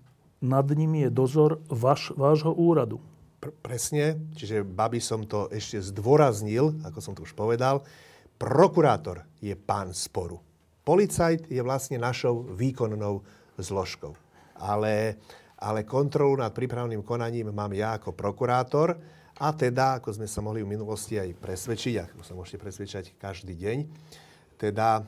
nad 0.43 0.67
nimi 0.67 1.07
je 1.07 1.09
dozor 1.09 1.63
vaš, 1.71 2.11
vášho 2.13 2.51
úradu. 2.51 2.99
Pr- 3.39 3.55
presne, 3.63 4.19
čiže 4.35 4.67
babi 4.67 4.99
som 4.99 5.23
to 5.23 5.47
ešte 5.51 5.79
zdôraznil, 5.79 6.83
ako 6.83 6.99
som 6.99 7.15
to 7.15 7.23
už 7.23 7.31
povedal, 7.31 7.83
prokurátor 8.35 9.23
je 9.39 9.55
pán 9.55 9.95
sporu. 9.95 10.39
Policajt 10.83 11.47
je 11.47 11.63
vlastne 11.63 11.95
našou 11.95 12.43
výkonnou 12.43 13.23
zložkou. 13.55 14.19
Ale, 14.59 15.15
ale 15.55 15.87
kontrolu 15.87 16.35
nad 16.35 16.51
prípravným 16.51 17.03
konaním 17.07 17.55
mám 17.55 17.71
ja 17.71 17.95
ako 17.95 18.11
prokurátor, 18.11 18.99
a 19.41 19.49
teda, 19.49 19.97
ako 19.97 20.13
sme 20.13 20.27
sa 20.29 20.45
mohli 20.45 20.61
v 20.61 20.69
minulosti 20.77 21.17
aj 21.17 21.33
presvedčiť, 21.41 21.95
ako 22.05 22.21
sa 22.21 22.33
môžete 22.37 22.61
presvedčať 22.61 23.05
každý 23.17 23.57
deň, 23.57 23.77
teda 24.61 25.05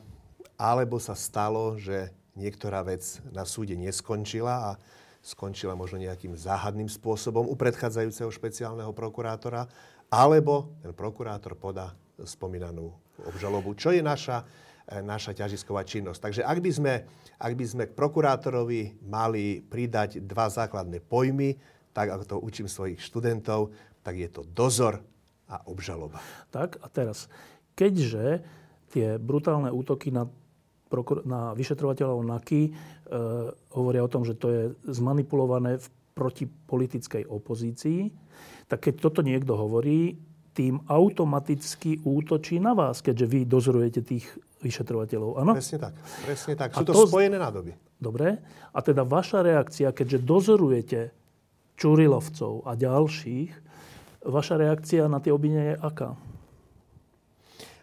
alebo 0.58 0.96
sa 0.98 1.14
stalo, 1.14 1.76
že 1.78 2.10
niektorá 2.34 2.82
vec 2.82 3.04
na 3.30 3.46
súde 3.46 3.76
neskončila 3.76 4.72
a 4.74 4.80
skončila 5.22 5.74
možno 5.74 5.98
nejakým 6.02 6.34
záhadným 6.38 6.86
spôsobom 6.86 7.46
u 7.46 7.54
predchádzajúceho 7.58 8.30
špeciálneho 8.30 8.94
prokurátora, 8.94 9.66
alebo 10.06 10.70
ten 10.82 10.94
prokurátor 10.94 11.58
podá 11.58 11.94
spomínanú 12.22 12.94
obžalobu, 13.26 13.74
čo 13.74 13.90
je 13.90 14.00
naša, 14.00 14.46
e, 14.86 15.02
naša 15.02 15.34
ťažisková 15.34 15.82
činnosť. 15.82 16.20
Takže 16.22 16.42
ak 16.46 16.58
by, 16.62 16.70
sme, 16.70 16.94
ak 17.36 17.52
by 17.58 17.64
sme 17.66 17.84
k 17.90 17.96
prokurátorovi 17.96 19.02
mali 19.02 19.60
pridať 19.66 20.22
dva 20.22 20.46
základné 20.46 21.02
pojmy, 21.02 21.58
tak 21.90 22.12
ako 22.12 22.24
to 22.28 22.36
učím 22.38 22.68
svojich 22.68 23.00
študentov, 23.00 23.72
tak 24.06 24.14
je 24.14 24.30
to 24.30 24.46
dozor 24.46 25.02
a 25.50 25.66
obžaloba. 25.66 26.22
Tak 26.54 26.78
a 26.78 26.86
teraz, 26.86 27.26
keďže 27.74 28.46
tie 28.94 29.18
brutálne 29.18 29.74
útoky 29.74 30.14
na, 30.14 30.30
na 31.26 31.50
vyšetrovateľov 31.58 32.22
NAKY 32.22 32.62
e, 32.62 32.70
hovoria 33.74 34.06
o 34.06 34.12
tom, 34.12 34.22
že 34.22 34.38
to 34.38 34.46
je 34.46 34.62
zmanipulované 34.86 35.82
v 35.82 35.86
proti 36.14 36.46
politickej 36.46 37.26
opozícii, 37.26 38.14
tak 38.70 38.86
keď 38.86 38.94
toto 39.02 39.20
niekto 39.26 39.58
hovorí, 39.58 40.14
tým 40.56 40.80
automaticky 40.88 42.00
útočí 42.00 42.56
na 42.56 42.72
vás, 42.72 43.04
keďže 43.04 43.26
vy 43.28 43.40
dozorujete 43.44 44.00
tých 44.00 44.24
vyšetrovateľov. 44.64 45.36
Ano? 45.36 45.52
Presne 45.52 45.78
tak. 45.84 45.94
Presne 46.24 46.54
tak. 46.56 46.72
Sú 46.72 46.88
to, 46.88 46.96
to 46.96 47.04
spojené 47.04 47.36
nádoby. 47.36 47.76
Dobre. 48.00 48.40
A 48.72 48.78
teda 48.80 49.04
vaša 49.04 49.44
reakcia, 49.44 49.92
keďže 49.92 50.24
dozorujete 50.24 51.00
Čurilovcov 51.76 52.64
a 52.64 52.72
ďalších, 52.72 53.65
vaša 54.26 54.58
reakcia 54.58 55.06
na 55.06 55.22
tie 55.22 55.30
obvinenia 55.30 55.74
je 55.74 55.76
aká? 55.80 56.10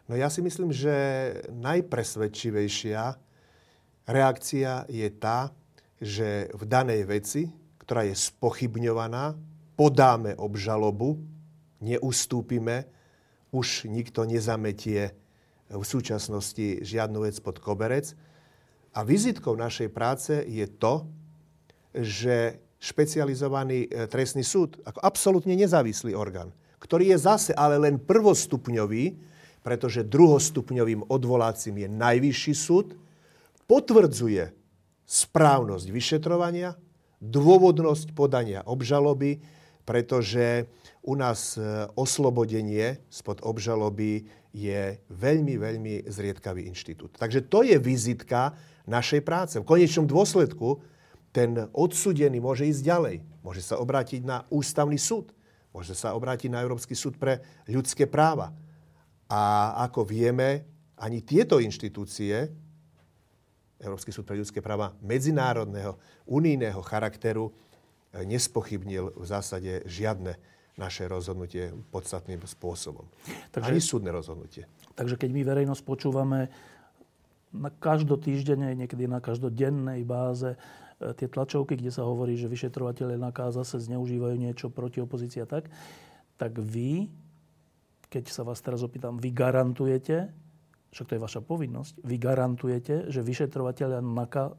No 0.08 0.20
ja 0.20 0.28
si 0.28 0.44
myslím, 0.44 0.76
že 0.76 0.94
najpresvedčivejšia 1.56 3.16
reakcia 4.04 4.84
je 4.92 5.08
tá, 5.16 5.56
že 6.04 6.52
v 6.52 6.64
danej 6.68 7.08
veci, 7.08 7.48
ktorá 7.80 8.04
je 8.04 8.16
spochybňovaná, 8.16 9.40
podáme 9.80 10.36
obžalobu, 10.36 11.24
neustúpime, 11.80 12.88
už 13.56 13.88
nikto 13.88 14.28
nezametie 14.28 15.16
v 15.72 15.84
súčasnosti 15.84 16.84
žiadnu 16.84 17.24
vec 17.24 17.40
pod 17.40 17.64
koberec. 17.64 18.12
A 18.94 19.02
vizitkou 19.02 19.56
našej 19.56 19.90
práce 19.90 20.34
je 20.46 20.68
to, 20.68 21.08
že 21.94 22.60
špecializovaný 22.84 23.88
e, 23.88 24.12
trestný 24.12 24.44
súd, 24.44 24.76
ako 24.84 25.00
absolútne 25.00 25.56
nezávislý 25.56 26.12
orgán, 26.12 26.52
ktorý 26.84 27.16
je 27.16 27.24
zase 27.24 27.52
ale 27.56 27.80
len 27.80 27.96
prvostupňový, 27.96 29.16
pretože 29.64 30.04
druhostupňovým 30.04 31.08
odvolacím 31.08 31.88
je 31.88 31.90
najvyšší 31.90 32.54
súd, 32.54 33.00
potvrdzuje 33.64 34.52
správnosť 35.08 35.88
vyšetrovania, 35.88 36.76
dôvodnosť 37.24 38.12
podania 38.12 38.60
obžaloby, 38.68 39.40
pretože 39.88 40.68
u 41.08 41.16
nás 41.16 41.56
e, 41.56 41.88
oslobodenie 41.96 43.00
spod 43.08 43.40
obžaloby 43.48 44.28
je 44.52 45.00
veľmi, 45.08 45.56
veľmi 45.56 45.94
zriedkavý 46.12 46.68
inštitút. 46.68 47.16
Takže 47.16 47.48
to 47.48 47.64
je 47.64 47.80
vizitka 47.80 48.52
našej 48.84 49.24
práce. 49.24 49.56
V 49.56 49.64
konečnom 49.64 50.04
dôsledku 50.04 50.84
ten 51.34 51.68
odsudený 51.74 52.38
môže 52.38 52.70
ísť 52.70 52.82
ďalej. 52.86 53.16
Môže 53.42 53.66
sa 53.66 53.82
obrátiť 53.82 54.22
na 54.22 54.46
ústavný 54.54 55.02
súd. 55.02 55.34
Môže 55.74 55.98
sa 55.98 56.14
obrátiť 56.14 56.54
na 56.54 56.62
Európsky 56.62 56.94
súd 56.94 57.18
pre 57.18 57.42
ľudské 57.66 58.06
práva. 58.06 58.54
A 59.26 59.74
ako 59.90 60.06
vieme, 60.06 60.70
ani 61.02 61.26
tieto 61.26 61.58
inštitúcie 61.58 62.54
Európsky 63.82 64.14
súd 64.16 64.30
pre 64.30 64.40
ľudské 64.40 64.64
práva 64.64 64.96
medzinárodného, 65.04 66.00
unijného 66.30 66.80
charakteru 66.86 67.52
nespochybnil 68.14 69.12
v 69.18 69.26
zásade 69.26 69.84
žiadne 69.90 70.38
naše 70.78 71.06
rozhodnutie 71.06 71.74
podstatným 71.90 72.42
spôsobom. 72.46 73.06
Takže, 73.52 73.70
Ani 73.74 73.82
súdne 73.82 74.10
rozhodnutie. 74.14 74.70
Takže 74.94 75.18
keď 75.18 75.30
my 75.34 75.42
verejnosť 75.46 75.84
počúvame 75.86 76.50
na 77.54 77.70
každotýždennej, 77.70 78.74
niekedy 78.74 79.06
na 79.06 79.22
každodennej 79.22 80.02
báze 80.06 80.58
tie 81.12 81.28
tlačovky, 81.28 81.76
kde 81.76 81.92
sa 81.92 82.08
hovorí, 82.08 82.40
že 82.40 82.48
vyšetrovateľe 82.48 83.20
NAKA 83.20 83.52
zase 83.52 83.84
zneužívajú 83.84 84.36
niečo 84.40 84.72
proti 84.72 85.04
opozícii 85.04 85.44
a 85.44 85.48
tak, 85.48 85.68
tak 86.40 86.56
vy, 86.56 87.12
keď 88.08 88.32
sa 88.32 88.48
vás 88.48 88.64
teraz 88.64 88.80
opýtam, 88.80 89.20
vy 89.20 89.36
garantujete, 89.36 90.32
však 90.96 91.08
to 91.10 91.16
je 91.20 91.26
vaša 91.26 91.42
povinnosť, 91.44 91.94
vy 92.06 92.16
garantujete, 92.16 93.12
že 93.12 93.20
vyšetrovateľia 93.20 94.00
NAKA 94.00 94.56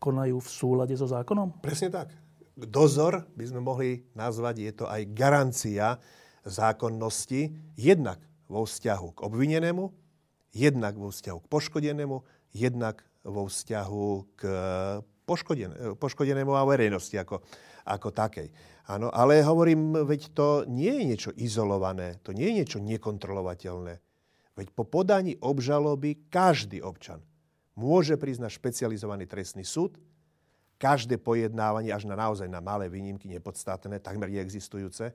konajú 0.00 0.38
v 0.38 0.48
súlade 0.48 0.94
so 0.94 1.10
zákonom? 1.10 1.60
Presne 1.60 1.92
tak. 1.92 2.14
Dozor 2.56 3.24
by 3.36 3.44
sme 3.44 3.60
mohli 3.64 4.04
nazvať, 4.12 4.54
je 4.60 4.72
to 4.72 4.84
aj 4.88 5.02
garancia 5.16 5.96
zákonnosti, 6.44 7.52
jednak 7.76 8.20
vo 8.48 8.64
vzťahu 8.64 9.08
k 9.16 9.18
obvinenému, 9.24 9.84
jednak 10.52 10.96
vo 10.96 11.12
vzťahu 11.12 11.38
k 11.40 11.50
poškodenému, 11.52 12.16
jednak 12.56 13.04
vo 13.22 13.46
vzťahu 13.46 14.08
k 14.36 14.42
poškoden- 15.30 15.94
poškodenému 15.94 16.50
a 16.50 16.66
verejnosti 16.66 17.14
ako, 17.14 17.38
ako 17.86 18.10
takej. 18.10 18.50
Áno, 18.90 19.14
ale 19.14 19.38
hovorím, 19.46 20.02
veď 20.02 20.34
to 20.34 20.48
nie 20.66 20.90
je 20.90 21.04
niečo 21.06 21.30
izolované, 21.38 22.18
to 22.26 22.34
nie 22.34 22.50
je 22.50 22.56
niečo 22.58 22.78
nekontrolovateľné. 22.82 23.94
Veď 24.58 24.68
po 24.74 24.82
podaní 24.82 25.38
obžaloby 25.38 26.26
každý 26.26 26.82
občan 26.82 27.22
môže 27.78 28.18
na 28.42 28.50
špecializovaný 28.50 29.30
trestný 29.30 29.62
súd, 29.62 29.94
každé 30.80 31.22
pojednávanie, 31.22 31.94
až 31.94 32.10
na 32.10 32.18
naozaj 32.18 32.50
na 32.50 32.58
malé 32.58 32.90
výnimky, 32.90 33.30
nepodstatné, 33.30 34.02
takmer 34.02 34.26
neexistujúce, 34.32 35.14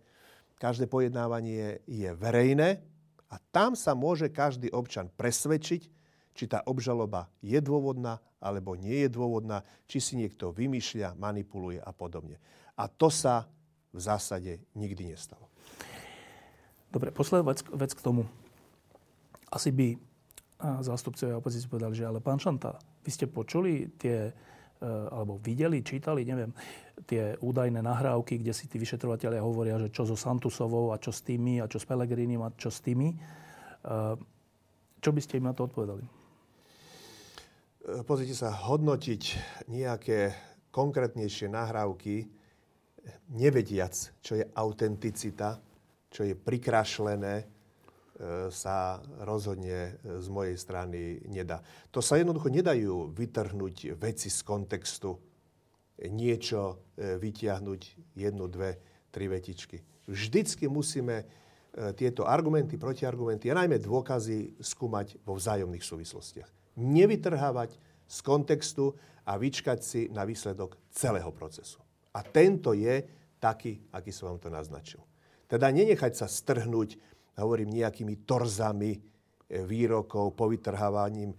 každé 0.56 0.88
pojednávanie 0.88 1.84
je 1.84 2.10
verejné 2.15 2.80
a 3.28 3.36
tam 3.51 3.75
sa 3.75 3.91
môže 3.91 4.32
každý 4.32 4.71
občan 4.71 5.12
presvedčiť, 5.19 5.91
či 6.36 6.52
tá 6.52 6.62
obžaloba 6.67 7.32
je 7.39 7.58
dôvodná 7.63 8.19
alebo 8.43 8.78
nie 8.78 9.08
je 9.08 9.10
dôvodná, 9.10 9.65
či 9.89 9.98
si 9.98 10.13
niekto 10.19 10.54
vymýšľa, 10.54 11.17
manipuluje 11.17 11.82
a 11.82 11.89
podobne. 11.95 12.38
A 12.78 12.86
to 12.86 13.10
sa 13.10 13.50
v 13.89 14.00
zásade 14.04 14.60
nikdy 14.76 15.15
nestalo. 15.15 15.48
Dobre, 16.91 17.10
posledná 17.10 17.48
vec, 17.48 17.63
vec 17.63 17.91
k 17.95 18.04
tomu 18.04 18.28
asi 19.50 19.71
by 19.71 19.95
zástupcovia 20.60 21.39
opozície 21.39 21.71
povedali, 21.71 21.95
že 21.95 22.08
ale 22.08 22.24
pán 22.24 22.39
Šanta, 22.39 22.76
vy 23.04 23.10
ste 23.12 23.28
počuli 23.28 23.91
tie, 24.00 24.32
e, 24.32 24.88
alebo 24.88 25.39
videli, 25.43 25.84
čítali, 25.84 26.24
neviem, 26.24 26.52
tie 27.04 27.36
údajné 27.39 27.84
nahrávky, 27.84 28.39
kde 28.39 28.56
si 28.56 28.71
tí 28.71 28.80
vyšetrovateľia 28.80 29.43
hovoria, 29.43 29.76
že 29.80 29.91
čo 29.91 30.08
so 30.08 30.15
Santusovou 30.15 30.95
a 30.95 31.00
čo 31.00 31.12
s 31.12 31.21
tými 31.21 31.60
a 31.60 31.67
čo 31.67 31.78
s 31.78 31.86
Pelegrínim 31.86 32.39
a 32.41 32.56
čo 32.56 32.71
s 32.71 32.80
tými. 32.80 33.12
E, 33.12 33.17
čo 35.04 35.10
by 35.12 35.21
ste 35.21 35.43
im 35.43 35.52
na 35.52 35.54
to 35.54 35.67
odpovedali? 35.67 36.14
E, 37.86 38.02
pozrite 38.02 38.34
sa, 38.34 38.50
hodnotiť 38.50 39.24
nejaké 39.69 40.34
konkrétnejšie 40.74 41.48
nahrávky, 41.54 42.26
nevediac, 43.32 43.93
čo 44.26 44.41
je 44.41 44.43
autenticita, 44.58 45.62
čo 46.10 46.26
je 46.26 46.34
prikrašlené, 46.34 47.45
E, 48.15 48.48
sa 48.48 49.04
rozhodne 49.28 50.00
z 50.08 50.28
mojej 50.32 50.56
strany 50.56 51.19
nedá. 51.28 51.60
To 51.91 52.00
sa 52.00 52.15
jednoducho 52.15 52.48
nedajú 52.48 53.12
vytrhnúť 53.12 54.00
veci 54.00 54.32
z 54.32 54.39
kontextu, 54.39 55.19
niečo 56.00 56.80
e, 56.95 57.19
vytiahnuť, 57.19 58.15
jednu, 58.15 58.48
dve, 58.48 58.80
tri 59.12 59.28
vetičky. 59.28 59.84
Vždycky 60.08 60.71
musíme 60.71 61.15
e, 61.19 61.26
tieto 61.91 62.24
argumenty, 62.24 62.80
protiargumenty 62.80 63.52
a 63.52 63.60
najmä 63.60 63.84
dôkazy 63.84 64.63
skúmať 64.63 65.19
vo 65.28 65.36
vzájomných 65.36 65.84
súvislostiach. 65.84 66.48
Nevytrhávať 66.75 67.79
z 68.05 68.17
kontextu 68.21 68.93
a 69.25 69.39
vyčkať 69.39 69.79
si 69.81 70.01
na 70.13 70.23
výsledok 70.27 70.77
celého 70.93 71.31
procesu. 71.33 71.81
A 72.13 72.21
tento 72.21 72.71
je 72.77 73.03
taký, 73.41 73.81
aký 73.91 74.13
som 74.13 74.31
vám 74.31 74.39
to 74.39 74.49
naznačil. 74.53 75.01
Teda 75.45 75.69
nenechať 75.69 76.13
sa 76.17 76.27
strhnúť 76.29 76.97
hovorím, 77.38 77.75
nejakými 77.75 78.23
torzami 78.23 78.95
e, 78.95 78.99
výrokov, 79.67 80.33
povytrhávaním 80.39 81.35
e, 81.35 81.38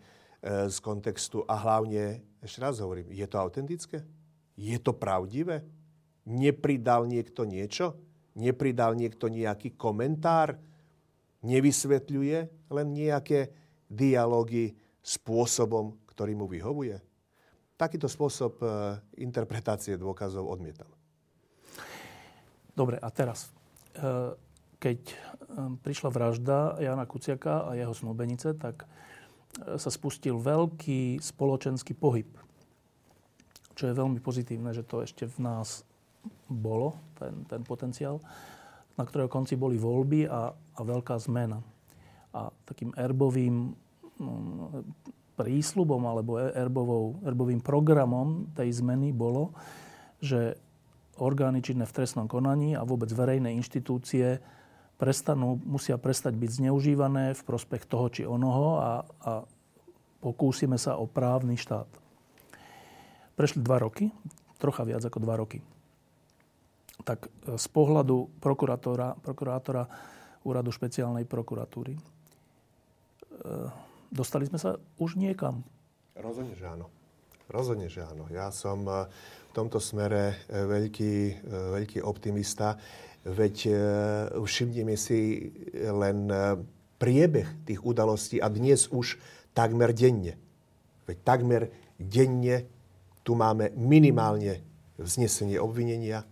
z 0.68 0.77
kontextu 0.85 1.42
a 1.49 1.57
hlavne, 1.57 2.20
ešte 2.44 2.61
raz 2.61 2.79
hovorím, 2.85 3.09
je 3.11 3.27
to 3.27 3.37
autentické? 3.40 4.05
Je 4.57 4.77
to 4.81 4.92
pravdivé? 4.92 5.64
Nepridal 6.29 7.09
niekto 7.09 7.49
niečo? 7.49 7.96
Nepridal 8.37 8.92
niekto 8.92 9.33
nejaký 9.33 9.75
komentár? 9.79 10.61
Nevysvetľuje 11.40 12.68
len 12.72 12.87
nejaké 12.92 13.53
dialógy 13.87 14.77
spôsobom, 15.07 15.95
ktorý 16.11 16.35
mu 16.35 16.51
vyhovuje? 16.51 16.99
Takýto 17.79 18.11
spôsob 18.11 18.59
e, 18.59 18.66
interpretácie 19.23 19.95
dôkazov 19.95 20.51
odmietam. 20.51 20.90
Dobre, 22.75 22.99
a 22.99 23.09
teraz 23.14 23.55
keď 24.77 24.99
ehm, 25.09 25.81
prišla 25.81 26.09
vražda 26.12 26.59
Jana 26.81 27.09
Kuciaka 27.09 27.66
a 27.66 27.71
jeho 27.75 27.97
snúbenice, 27.97 28.53
tak 28.57 28.85
e, 28.85 28.87
sa 29.81 29.90
spustil 29.90 30.37
veľký 30.37 31.19
spoločenský 31.21 31.97
pohyb. 31.97 32.29
Čo 33.77 33.92
je 33.92 33.99
veľmi 33.99 34.21
pozitívne, 34.21 34.73
že 34.73 34.85
to 34.85 35.05
ešte 35.05 35.29
v 35.29 35.38
nás 35.45 35.85
bolo, 36.49 36.97
ten, 37.16 37.45
ten 37.45 37.61
potenciál, 37.64 38.21
na 38.97 39.05
ktorého 39.05 39.29
konci 39.29 39.57
boli 39.57 39.77
voľby 39.77 40.25
a, 40.29 40.53
a 40.53 40.81
veľká 40.81 41.16
zmena. 41.21 41.61
A 42.33 42.49
takým 42.64 42.92
erbovým 42.97 43.77
prísľubom 45.37 46.03
alebo 46.09 46.41
e, 46.41 46.51
erbovou, 46.57 47.21
erbovým 47.23 47.61
programom 47.61 48.49
tej 48.57 48.81
zmeny 48.81 49.13
bolo, 49.13 49.53
že 50.19 50.57
orgány 51.21 51.61
činné 51.61 51.85
v 51.85 51.97
trestnom 51.97 52.27
konaní 52.29 52.73
a 52.73 52.85
vôbec 52.85 53.13
verejné 53.13 53.53
inštitúcie 53.57 54.41
prestanú, 54.97 55.61
musia 55.65 56.01
prestať 56.01 56.33
byť 56.41 56.51
zneužívané 56.65 57.37
v 57.37 57.43
prospech 57.45 57.85
toho 57.85 58.09
či 58.09 58.25
onoho 58.25 58.81
a, 58.81 58.93
a 59.05 59.33
pokúsime 60.25 60.81
sa 60.81 60.97
o 60.97 61.05
právny 61.05 61.61
štát. 61.61 61.89
Prešli 63.37 63.61
dva 63.61 63.85
roky, 63.85 64.09
trocha 64.57 64.89
viac 64.89 65.05
ako 65.05 65.19
dva 65.21 65.37
roky. 65.37 65.61
Tak 67.05 67.29
e, 67.29 67.61
z 67.61 67.67
pohľadu 67.69 68.41
prokurátora, 68.41 69.21
prokurátora 69.21 69.85
úradu 70.49 70.73
špeciálnej 70.73 71.29
prokuratúry 71.29 71.93
e, 71.93 72.01
dostali 74.12 74.47
sme 74.47 74.59
sa 74.61 74.77
už 75.01 75.19
niekam. 75.19 75.64
Rozhodne, 76.16 76.55
že 76.57 76.66
áno. 76.66 76.87
Rozhodne, 77.47 77.88
že 77.92 78.03
áno. 78.03 78.27
Ja 78.33 78.51
som 78.51 78.83
e, 78.88 79.07
v 79.11 79.53
tomto 79.55 79.81
smere 79.81 80.42
veľký, 80.51 81.47
veľký 81.49 81.99
optimista. 82.05 82.77
Veď 83.25 83.57
e, 83.66 83.73
všimnime 84.37 84.95
si 85.01 85.51
len 85.75 86.29
priebeh 86.97 87.64
tých 87.69 87.81
udalostí 87.85 88.40
a 88.40 88.49
dnes 88.49 88.88
už 88.88 89.21
takmer 89.53 89.92
denne. 89.92 90.37
Veď 91.05 91.16
takmer 91.25 91.62
denne 91.97 92.66
tu 93.25 93.35
máme 93.35 93.73
minimálne 93.77 94.64
vznesenie 94.97 95.61
obvinenia 95.61 96.25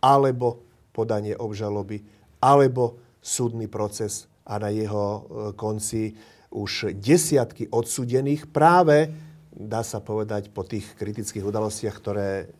alebo 0.00 0.64
podanie 0.92 1.36
obžaloby 1.36 2.04
alebo 2.40 3.00
súdny 3.20 3.68
proces 3.68 4.28
a 4.48 4.58
na 4.58 4.72
jeho 4.72 5.24
konci 5.54 6.16
už 6.50 6.94
desiatky 6.98 7.70
odsudených 7.70 8.50
práve, 8.50 9.10
dá 9.54 9.86
sa 9.86 10.02
povedať, 10.02 10.50
po 10.50 10.66
tých 10.66 10.98
kritických 10.98 11.46
udalostiach, 11.46 11.94
ktoré 11.94 12.50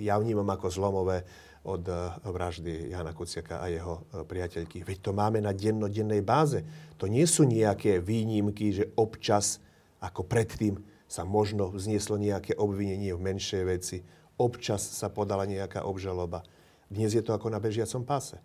ja 0.00 0.16
vnímam 0.16 0.48
ako 0.48 0.72
zlomové, 0.72 1.24
od 1.66 1.82
eh, 1.90 1.98
vraždy 2.22 2.94
Jana 2.94 3.10
Kuciaka 3.10 3.58
a 3.58 3.66
jeho 3.66 4.06
eh, 4.14 4.22
priateľky. 4.22 4.86
Veď 4.86 4.98
to 5.02 5.12
máme 5.12 5.42
na 5.42 5.50
dennodennej 5.50 6.22
báze. 6.22 6.62
To 6.96 7.10
nie 7.10 7.26
sú 7.26 7.42
nejaké 7.44 7.98
výnimky, 7.98 8.70
že 8.72 8.94
občas, 8.94 9.58
ako 9.98 10.24
predtým, 10.24 10.78
sa 11.06 11.22
možno 11.22 11.70
vznieslo 11.70 12.18
nejaké 12.18 12.58
obvinenie 12.58 13.14
v 13.14 13.24
menšej 13.30 13.62
veci. 13.62 14.02
Občas 14.38 14.82
sa 14.82 15.06
podala 15.06 15.46
nejaká 15.46 15.86
obžaloba. 15.86 16.42
Dnes 16.90 17.14
je 17.14 17.22
to 17.22 17.30
ako 17.30 17.46
na 17.50 17.62
bežiacom 17.62 18.02
páse. 18.02 18.38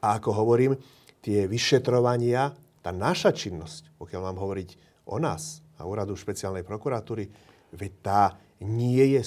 A 0.00 0.16
ako 0.16 0.32
hovorím, 0.32 0.80
tie 1.20 1.44
vyšetrovania, 1.44 2.56
tá 2.86 2.94
naša 2.94 3.34
činnosť, 3.34 3.98
pokiaľ 3.98 4.30
mám 4.30 4.38
hovoriť 4.38 5.02
o 5.10 5.18
nás 5.18 5.58
a 5.74 5.82
úradu 5.82 6.14
špeciálnej 6.14 6.62
prokuratúry, 6.62 7.26
veď 7.74 7.92
tá 7.98 8.22
nie 8.62 9.18
je 9.18 9.26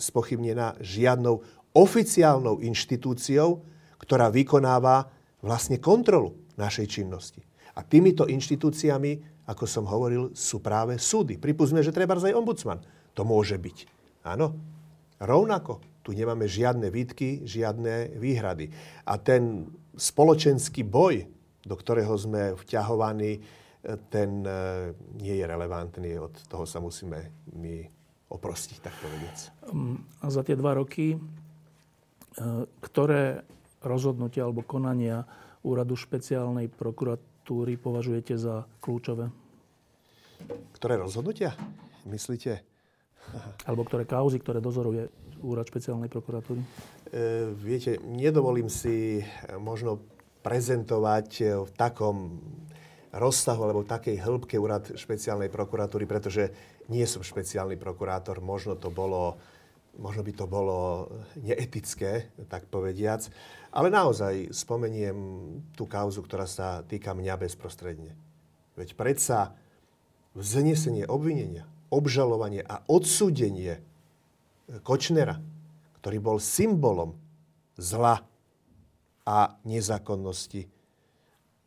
spochybnená 0.00 0.80
žiadnou 0.80 1.44
oficiálnou 1.76 2.64
inštitúciou, 2.64 3.60
ktorá 4.00 4.32
vykonáva 4.32 5.12
vlastne 5.44 5.76
kontrolu 5.76 6.32
našej 6.56 6.88
činnosti. 6.88 7.44
A 7.76 7.84
týmito 7.84 8.24
inštitúciami, 8.24 9.44
ako 9.44 9.64
som 9.68 9.84
hovoril, 9.84 10.32
sú 10.32 10.64
práve 10.64 10.96
súdy. 10.96 11.36
Pripustme, 11.36 11.84
že 11.84 11.92
treba 11.92 12.16
aj 12.16 12.32
ombudsman. 12.32 12.80
To 13.12 13.28
môže 13.28 13.60
byť. 13.60 13.78
Áno. 14.24 14.56
Rovnako. 15.20 15.84
Tu 16.00 16.16
nemáme 16.16 16.48
žiadne 16.48 16.88
výtky, 16.88 17.44
žiadne 17.44 18.16
výhrady. 18.16 18.72
A 19.04 19.20
ten 19.20 19.68
spoločenský 20.00 20.80
boj, 20.80 21.28
do 21.64 21.74
ktorého 21.76 22.12
sme 22.16 22.56
vťahovaní, 22.56 23.40
ten 24.12 24.44
e, 24.44 24.52
nie 25.16 25.40
je 25.40 25.44
relevantný. 25.48 26.20
Od 26.20 26.34
toho 26.48 26.68
sa 26.68 26.80
musíme 26.84 27.48
my 27.56 27.84
oprostiť, 28.28 28.78
tak 28.84 28.94
povediac. 29.00 29.38
A 30.20 30.26
za 30.28 30.44
tie 30.44 30.54
dva 30.54 30.76
roky 30.76 31.16
E, 32.30 32.64
ktoré 32.78 33.42
rozhodnutia 33.82 34.46
alebo 34.46 34.62
konania 34.62 35.26
úradu 35.66 35.98
špeciálnej 35.98 36.70
prokuratúry 36.70 37.74
považujete 37.74 38.38
za 38.38 38.70
kľúčové? 38.78 39.34
Ktoré 40.78 40.94
rozhodnutia? 40.94 41.52
Myslíte? 42.06 42.62
Alebo 43.68 43.84
ktoré 43.84 44.08
kauzy, 44.08 44.40
ktoré 44.40 44.64
dozoruje 44.64 45.10
úrad 45.44 45.68
špeciálnej 45.68 46.08
prokuratúry? 46.08 46.62
E, 46.62 46.66
viete, 47.52 47.98
nedovolím 48.00 48.72
si 48.72 49.20
možno 49.60 50.00
prezentovať 50.40 51.28
v 51.68 51.70
takom 51.76 52.40
rozsahu 53.10 53.66
alebo 53.66 53.82
takej 53.82 54.22
hĺbke 54.22 54.56
úrad 54.56 54.94
špeciálnej 54.94 55.50
prokuratúry, 55.50 56.06
pretože 56.06 56.54
nie 56.88 57.02
som 57.04 57.26
špeciálny 57.26 57.74
prokurátor. 57.74 58.38
Možno 58.38 58.78
to 58.78 58.88
bolo 58.88 59.38
možno 59.98 60.22
by 60.22 60.32
to 60.32 60.46
bolo 60.46 61.10
neetické, 61.34 62.30
tak 62.46 62.70
povediac, 62.70 63.26
ale 63.74 63.90
naozaj 63.90 64.54
spomeniem 64.54 65.18
tú 65.74 65.90
kauzu, 65.90 66.22
ktorá 66.22 66.46
sa 66.46 66.86
týka 66.86 67.10
mňa 67.10 67.34
bezprostredne. 67.34 68.14
Veď 68.78 68.94
predsa 68.94 69.58
vznesenie 70.38 71.10
obvinenia, 71.10 71.66
obžalovanie 71.90 72.62
a 72.62 72.86
odsúdenie 72.86 73.82
Kočnera, 74.86 75.42
ktorý 75.98 76.18
bol 76.22 76.38
symbolom 76.38 77.18
zla 77.74 78.22
a 79.26 79.56
nezákonnosti 79.64 80.68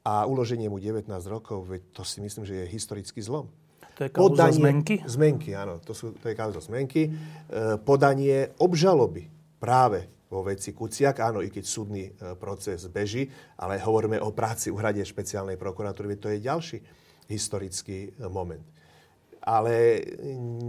a 0.04 0.28
uloženie 0.28 0.68
mu 0.68 0.84
19 0.84 1.08
rokov, 1.32 1.64
veď 1.64 1.82
to 1.96 2.04
si 2.04 2.20
myslím, 2.20 2.44
že 2.44 2.60
je 2.60 2.66
historický 2.68 3.24
zlom. 3.24 3.48
To 3.96 4.04
je 4.04 4.10
kauza 4.12 4.52
podanie, 4.52 4.60
zmenky? 4.60 4.96
Zmenky, 5.06 5.50
áno. 5.56 5.80
To, 5.86 5.96
sú, 5.96 6.12
to 6.18 6.28
je 6.28 6.36
kauza 6.36 6.60
zmenky. 6.60 7.08
E, 7.08 7.12
podanie 7.80 8.52
obžaloby 8.60 9.30
práve 9.62 10.12
vo 10.28 10.44
veci 10.44 10.74
Kuciak. 10.74 11.22
Áno, 11.22 11.40
i 11.40 11.48
keď 11.54 11.64
súdny 11.64 12.04
e, 12.10 12.12
proces 12.36 12.84
beží, 12.90 13.30
ale 13.56 13.80
hovoríme 13.80 14.18
o 14.20 14.34
práci 14.34 14.74
úhrade 14.74 15.00
špeciálnej 15.06 15.56
prokuratúry, 15.56 16.18
to 16.18 16.34
je 16.34 16.42
ďalší 16.42 16.78
historický 17.30 18.12
e, 18.12 18.28
moment. 18.28 18.66
Ale 19.44 20.04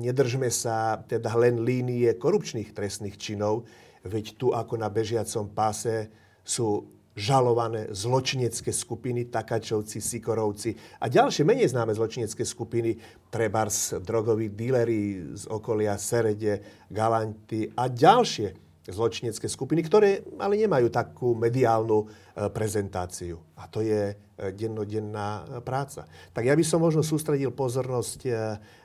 nedržme 0.04 0.50
sa 0.50 1.00
teda 1.02 1.32
len 1.38 1.62
línie 1.62 2.10
korupčných 2.18 2.74
trestných 2.74 3.16
činov, 3.18 3.66
veď 4.04 4.36
tu 4.36 4.52
ako 4.52 4.78
na 4.78 4.90
bežiacom 4.92 5.48
páse 5.50 6.12
sú 6.44 6.94
žalované 7.14 7.94
zločinecké 7.94 8.74
skupiny, 8.74 9.30
Takačovci, 9.30 10.02
Sikorovci 10.02 10.74
a 10.98 11.06
ďalšie 11.06 11.46
menej 11.46 11.70
známe 11.70 11.94
zločinecké 11.94 12.42
skupiny, 12.42 12.98
trebars, 13.30 13.94
drogoví 14.02 14.50
díleri 14.50 15.34
z 15.38 15.46
okolia 15.46 15.94
Serede, 15.94 16.86
Galanty 16.90 17.70
a 17.70 17.86
ďalšie 17.86 18.64
zločinecké 18.84 19.48
skupiny, 19.48 19.80
ktoré 19.86 20.20
ale 20.36 20.60
nemajú 20.60 20.92
takú 20.92 21.32
mediálnu 21.32 22.04
e, 22.04 22.06
prezentáciu. 22.52 23.40
A 23.56 23.64
to 23.64 23.80
je 23.80 24.12
e, 24.12 24.14
dennodenná 24.52 25.40
e, 25.40 25.64
práca. 25.64 26.04
Tak 26.36 26.44
ja 26.44 26.52
by 26.52 26.64
som 26.66 26.84
možno 26.84 27.00
sústredil 27.00 27.48
pozornosť 27.54 28.28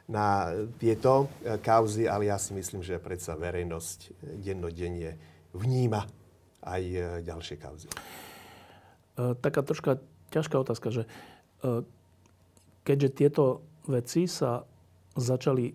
na 0.08 0.56
tieto 0.80 1.30
kauzy, 1.62 2.08
ale 2.08 2.32
ja 2.32 2.40
si 2.40 2.56
myslím, 2.56 2.82
že 2.82 2.98
predsa 2.98 3.36
verejnosť 3.36 4.16
dennodenne 4.40 5.20
vníma 5.54 6.19
aj 6.64 6.84
e, 6.84 7.00
ďalšie 7.24 7.56
kauzy. 7.60 7.88
E, 7.88 7.96
taká 9.40 9.64
troška 9.64 10.00
ťažká 10.30 10.56
otázka, 10.62 10.94
že 10.94 11.04
e, 11.06 11.10
keďže 12.86 13.10
tieto 13.16 13.44
veci 13.90 14.30
sa 14.30 14.64
začali 15.18 15.74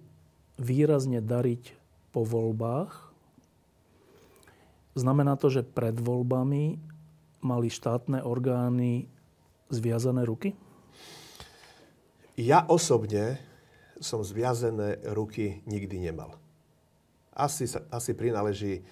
výrazne 0.57 1.19
dariť 1.19 1.63
po 2.15 2.23
voľbách, 2.23 2.93
znamená 4.95 5.35
to, 5.35 5.51
že 5.51 5.67
pred 5.67 5.99
voľbami 5.99 6.79
mali 7.43 7.69
štátne 7.69 8.23
orgány 8.23 9.11
zviazané 9.69 10.23
ruky? 10.23 10.55
Ja 12.39 12.67
osobne 12.67 13.39
som 13.99 14.23
zviazané 14.23 15.03
ruky 15.15 15.63
nikdy 15.67 15.99
nemal. 16.03 16.35
Asi, 17.35 17.67
asi 17.91 18.15
prináleží 18.15 18.87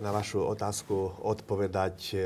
na 0.00 0.10
vašu 0.12 0.44
otázku 0.44 1.24
odpovedať 1.24 1.98
eh, 2.12 2.20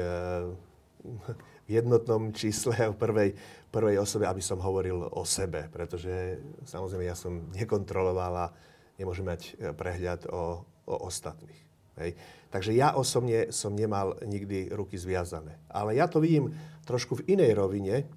v 1.64 1.69
jednotnom 1.71 2.35
čísle 2.35 2.90
v 2.90 2.97
prvej, 2.99 3.31
prvej 3.71 3.97
osobe, 4.03 4.27
aby 4.27 4.43
som 4.43 4.59
hovoril 4.59 4.99
o 4.99 5.23
sebe, 5.23 5.71
pretože 5.71 6.43
samozrejme 6.66 7.07
ja 7.07 7.14
som 7.14 7.47
nekontroloval 7.55 8.35
a 8.35 8.53
nemôžem 8.99 9.27
mať 9.27 9.40
eh, 9.55 9.71
prehľad 9.71 10.27
o, 10.27 10.66
o 10.90 10.95
ostatných. 11.07 11.61
Hej. 12.01 12.16
Takže 12.51 12.73
ja 12.75 12.97
osobne 12.97 13.55
som 13.55 13.77
nemal 13.77 14.19
nikdy 14.27 14.73
ruky 14.75 14.99
zviazané. 14.99 15.61
Ale 15.71 15.95
ja 15.95 16.11
to 16.11 16.19
vidím 16.19 16.51
trošku 16.88 17.23
v 17.23 17.37
inej 17.38 17.55
rovine, 17.55 18.09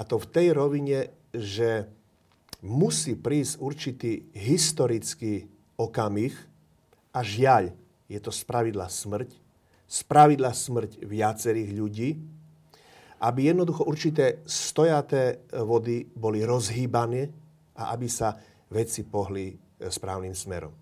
a 0.00 0.02
to 0.04 0.16
v 0.16 0.30
tej 0.32 0.48
rovine, 0.56 1.12
že 1.36 1.84
musí 2.64 3.12
prísť 3.16 3.60
určitý 3.60 4.32
historický 4.32 5.44
okamih 5.76 6.32
a 7.12 7.20
žiaľ, 7.20 7.76
je 8.10 8.18
to 8.18 8.34
spravidla 8.34 8.90
smrť, 8.90 9.30
spravidla 9.86 10.50
smrť 10.50 11.06
viacerých 11.06 11.70
ľudí, 11.70 12.10
aby 13.22 13.40
jednoducho 13.54 13.86
určité 13.86 14.42
stojaté 14.42 15.46
vody 15.62 16.02
boli 16.10 16.42
rozhýbané 16.42 17.30
a 17.78 17.94
aby 17.94 18.10
sa 18.10 18.34
veci 18.66 19.06
pohli 19.06 19.54
e, 19.54 19.56
správnym 19.86 20.34
smerom. 20.34 20.74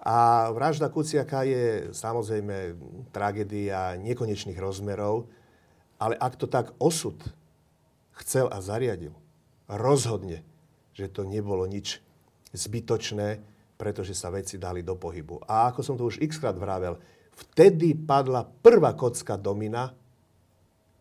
A 0.00 0.48
vražda 0.56 0.88
Kuciaka 0.88 1.44
je 1.44 1.92
samozrejme 1.92 2.72
tragédia 3.12 4.00
nekonečných 4.00 4.56
rozmerov, 4.56 5.28
ale 6.00 6.16
ak 6.16 6.40
to 6.40 6.48
tak 6.48 6.72
osud 6.80 7.20
chcel 8.24 8.48
a 8.48 8.64
zariadil, 8.64 9.12
rozhodne, 9.68 10.40
že 10.96 11.12
to 11.12 11.28
nebolo 11.28 11.68
nič 11.68 12.00
zbytočné, 12.56 13.44
pretože 13.80 14.12
sa 14.12 14.28
veci 14.28 14.60
dali 14.60 14.84
do 14.84 15.00
pohybu. 15.00 15.48
A 15.48 15.72
ako 15.72 15.80
som 15.80 15.96
to 15.96 16.12
už 16.12 16.20
xkrát 16.20 16.52
vravel, 16.52 17.00
vtedy 17.32 17.96
padla 17.96 18.44
prvá 18.44 18.92
kocka 18.92 19.40
domina 19.40 19.88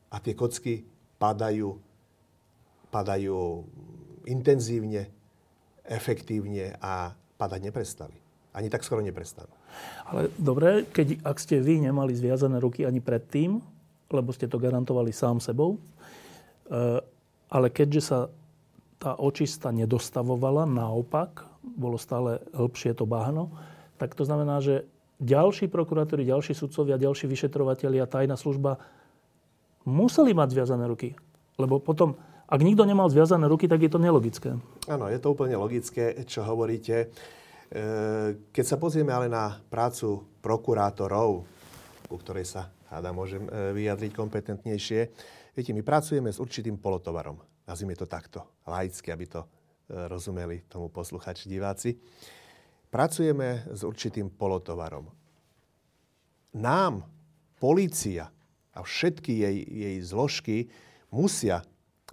a 0.08 0.16
tie 0.24 0.32
kocky 0.32 0.88
padajú, 1.20 1.76
padajú 2.88 3.68
intenzívne, 4.32 5.12
efektívne 5.84 6.80
a 6.80 7.12
padať 7.12 7.60
neprestali. 7.68 8.16
Ani 8.56 8.72
tak 8.72 8.88
skoro 8.88 9.04
neprestanú. 9.04 9.52
Ale 10.08 10.32
dobre, 10.40 10.88
keď, 10.88 11.20
ak 11.22 11.38
ste 11.38 11.60
vy 11.60 11.84
nemali 11.84 12.16
zviazané 12.16 12.64
ruky 12.64 12.88
ani 12.88 13.04
predtým, 13.04 13.60
lebo 14.10 14.32
ste 14.32 14.48
to 14.48 14.58
garantovali 14.58 15.12
sám 15.12 15.44
sebou, 15.44 15.76
eh, 16.72 17.04
ale 17.52 17.68
keďže 17.70 18.02
sa 18.02 18.20
tá 19.00 19.20
očista 19.20 19.70
nedostavovala, 19.70 20.64
naopak, 20.66 21.49
bolo 21.78 21.98
stále 21.98 22.42
hĺbšie 22.56 22.98
to 22.98 23.06
bahno, 23.06 23.54
tak 24.00 24.16
to 24.16 24.24
znamená, 24.24 24.64
že 24.64 24.88
ďalší 25.20 25.68
prokurátori, 25.68 26.24
ďalší 26.24 26.56
sudcovia, 26.56 26.96
ďalší 26.96 27.28
vyšetrovatelia, 27.28 28.08
tajná 28.08 28.40
služba 28.40 28.80
museli 29.84 30.32
mať 30.32 30.56
zviazané 30.56 30.88
ruky. 30.88 31.14
Lebo 31.60 31.84
potom, 31.84 32.16
ak 32.48 32.64
nikto 32.64 32.88
nemal 32.88 33.12
zviazané 33.12 33.52
ruky, 33.52 33.68
tak 33.68 33.84
je 33.84 33.92
to 33.92 34.00
nelogické. 34.00 34.56
Áno, 34.88 35.12
je 35.12 35.20
to 35.20 35.36
úplne 35.36 35.60
logické, 35.60 36.16
čo 36.24 36.48
hovoríte. 36.48 37.12
E, 37.70 37.78
keď 38.56 38.66
sa 38.66 38.80
pozrieme 38.80 39.12
ale 39.12 39.28
na 39.28 39.60
prácu 39.68 40.24
prokurátorov, 40.40 41.44
ku 42.08 42.16
ktorej 42.16 42.48
sa, 42.48 42.72
háda, 42.88 43.12
môžem 43.12 43.44
e, 43.44 43.76
vyjadriť 43.76 44.16
kompetentnejšie, 44.16 45.00
viete, 45.52 45.72
my 45.76 45.84
pracujeme 45.84 46.32
s 46.32 46.40
určitým 46.40 46.80
polotovarom. 46.80 47.44
Nazvime 47.68 47.94
to 47.94 48.08
takto, 48.08 48.64
laicky, 48.64 49.12
aby 49.12 49.28
to 49.28 49.44
rozumeli 49.90 50.64
tomu 50.70 50.88
posluchači, 50.94 51.50
diváci. 51.50 51.98
Pracujeme 52.90 53.70
s 53.70 53.82
určitým 53.86 54.30
polotovarom. 54.34 55.10
Nám, 56.58 57.06
polícia 57.62 58.30
a 58.74 58.80
všetky 58.82 59.32
jej, 59.46 59.58
jej 59.66 59.98
zložky 60.02 60.70
musia 61.14 61.62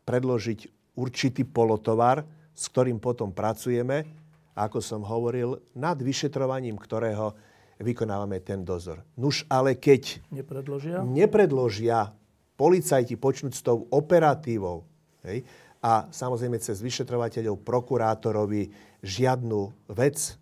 predložiť 0.05 0.93
určitý 0.97 1.45
polotovar, 1.45 2.25
s 2.57 2.69
ktorým 2.69 3.01
potom 3.01 3.33
pracujeme 3.33 4.27
ako 4.57 4.81
som 4.81 5.05
hovoril, 5.05 5.61
nad 5.77 6.01
vyšetrovaním 6.01 6.81
ktorého 6.81 7.37
vykonávame 7.77 8.41
ten 8.41 8.65
dozor. 8.65 9.05
Nuž 9.21 9.45
ale 9.53 9.77
keď 9.77 10.25
nepredložia, 10.33 11.05
nepredložia 11.05 12.17
policajti 12.57 13.21
počnúť 13.21 13.53
s 13.53 13.61
tou 13.61 13.85
operatívou 13.93 14.89
hej, 15.29 15.45
a 15.83 16.09
samozrejme 16.09 16.59
cez 16.59 16.81
vyšetrovateľov 16.83 17.63
prokurátorovi 17.63 18.71
žiadnu 19.05 19.93
vec, 19.93 20.37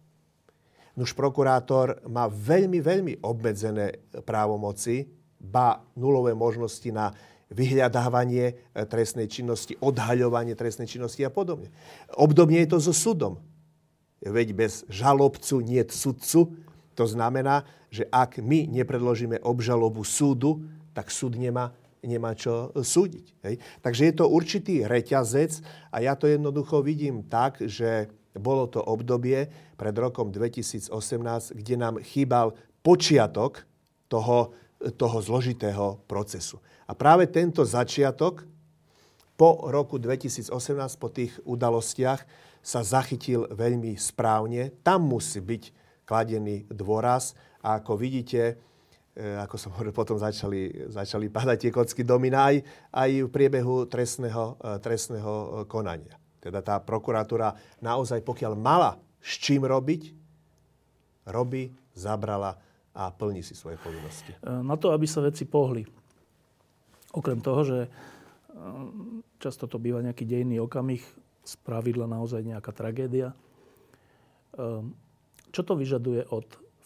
nuž 0.95 1.13
prokurátor 1.13 2.03
má 2.07 2.31
veľmi, 2.31 2.79
veľmi 2.79 3.13
obmedzené 3.23 3.99
právomoci, 4.23 5.11
ba 5.39 5.83
nulové 5.99 6.33
možnosti 6.33 6.89
na 6.89 7.13
vyhľadávanie 7.53 8.45
e, 8.49 8.55
trestnej 8.89 9.29
činnosti, 9.29 9.77
odhaľovanie 9.79 10.57
trestnej 10.57 10.89
činnosti 10.89 11.21
a 11.23 11.31
podobne. 11.31 11.69
Obdobne 12.17 12.65
je 12.65 12.71
to 12.73 12.79
so 12.81 12.95
súdom 12.97 13.37
veď 14.25 14.57
bez 14.57 14.73
žalobcu 14.89 15.61
nie 15.61 15.85
sudcu. 15.85 16.57
To 16.97 17.05
znamená, 17.05 17.67
že 17.93 18.09
ak 18.09 18.41
my 18.41 18.71
nepredložíme 18.71 19.43
obžalobu 19.45 20.07
súdu, 20.07 20.65
tak 20.97 21.11
súd 21.11 21.37
nemá, 21.37 21.75
nemá 22.05 22.37
čo 22.37 22.71
súdiť. 22.77 23.27
Hej? 23.45 23.55
Takže 23.81 24.03
je 24.09 24.15
to 24.15 24.25
určitý 24.29 24.75
reťazec 24.85 25.65
a 25.91 26.05
ja 26.05 26.15
to 26.15 26.29
jednoducho 26.29 26.85
vidím 26.85 27.25
tak, 27.27 27.61
že 27.65 28.09
bolo 28.35 28.67
to 28.67 28.83
obdobie 28.83 29.47
pred 29.79 29.95
rokom 29.95 30.31
2018, 30.31 30.91
kde 31.55 31.75
nám 31.79 32.03
chýbal 32.03 32.55
počiatok 32.83 33.63
toho, 34.11 34.53
toho 34.99 35.19
zložitého 35.23 36.03
procesu. 36.05 36.59
A 36.85 36.93
práve 36.93 37.31
tento 37.31 37.65
začiatok 37.65 38.45
po 39.35 39.67
roku 39.67 39.99
2018, 39.99 40.51
po 40.99 41.09
tých 41.11 41.35
udalostiach, 41.43 42.23
sa 42.65 42.81
zachytil 42.81 43.45
veľmi 43.53 43.93
správne. 44.01 44.73
Tam 44.81 45.05
musí 45.05 45.45
byť 45.45 45.63
kladený 46.09 46.65
dôraz. 46.73 47.37
A 47.61 47.77
ako 47.81 48.01
vidíte, 48.01 48.41
e, 48.41 48.55
ako 49.15 49.55
som 49.55 49.71
hovoril, 49.79 49.95
potom 49.95 50.19
začali, 50.19 50.91
začali 50.91 51.31
padať 51.31 51.57
tie 51.57 51.71
kocky 51.71 52.03
domina 52.03 52.51
aj, 52.51 52.67
aj 52.91 53.11
v 53.23 53.31
priebehu 53.31 53.87
trestného, 53.87 54.59
e, 54.59 54.83
trestného 54.83 55.33
e, 55.33 55.47
konania. 55.71 56.19
Teda 56.43 56.59
tá 56.61 56.83
prokuratúra 56.83 57.55
naozaj, 57.79 58.27
pokiaľ 58.27 58.53
mala 58.59 58.99
s 59.23 59.39
čím 59.39 59.65
robiť, 59.65 60.13
robí, 61.31 61.71
zabrala 61.95 62.59
a 62.93 63.09
plní 63.15 63.41
si 63.41 63.57
svoje 63.57 63.81
povinnosti. 63.81 64.37
Na 64.45 64.77
to, 64.77 64.93
aby 64.93 65.09
sa 65.09 65.25
veci 65.25 65.49
pohli. 65.49 65.83
Okrem 67.17 67.41
toho, 67.41 67.65
že 67.65 67.79
často 69.41 69.65
to 69.65 69.81
býva 69.81 70.05
nejaký 70.05 70.29
dejný 70.29 70.61
okamih, 70.61 71.01
z 71.45 71.55
pravidla 71.65 72.05
naozaj 72.05 72.45
nejaká 72.45 72.77
tragédia. 72.77 73.33
Čo 75.49 75.61
to 75.65 75.75
vyžaduje 75.75 76.29
od, 76.29 76.45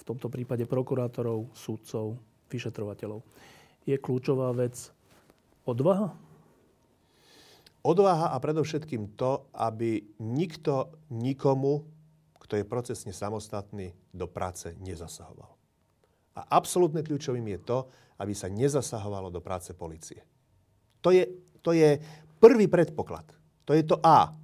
tomto 0.08 0.32
prípade, 0.32 0.64
prokurátorov, 0.64 1.52
súdcov, 1.52 2.16
vyšetrovateľov? 2.48 3.20
Je 3.84 3.96
kľúčová 4.00 4.56
vec 4.56 4.92
odvaha? 5.68 6.16
Odvaha 7.84 8.32
a 8.32 8.36
predovšetkým 8.40 9.14
to, 9.14 9.48
aby 9.54 10.02
nikto 10.20 10.92
nikomu, 11.12 11.86
kto 12.40 12.60
je 12.60 12.64
procesne 12.64 13.12
samostatný, 13.12 13.92
do 14.10 14.26
práce 14.26 14.72
nezasahoval. 14.80 15.52
A 16.38 16.40
absolútne 16.58 17.04
kľúčovým 17.04 17.44
je 17.54 17.60
to, 17.62 17.78
aby 18.18 18.34
sa 18.34 18.50
nezasahovalo 18.50 19.30
do 19.30 19.38
práce 19.38 19.70
policie. 19.76 20.24
To 21.02 21.14
je, 21.14 21.28
to 21.62 21.70
je 21.70 22.02
prvý 22.42 22.66
predpoklad. 22.66 23.26
To 23.68 23.76
je 23.76 23.84
to 23.86 24.00
A. 24.02 24.34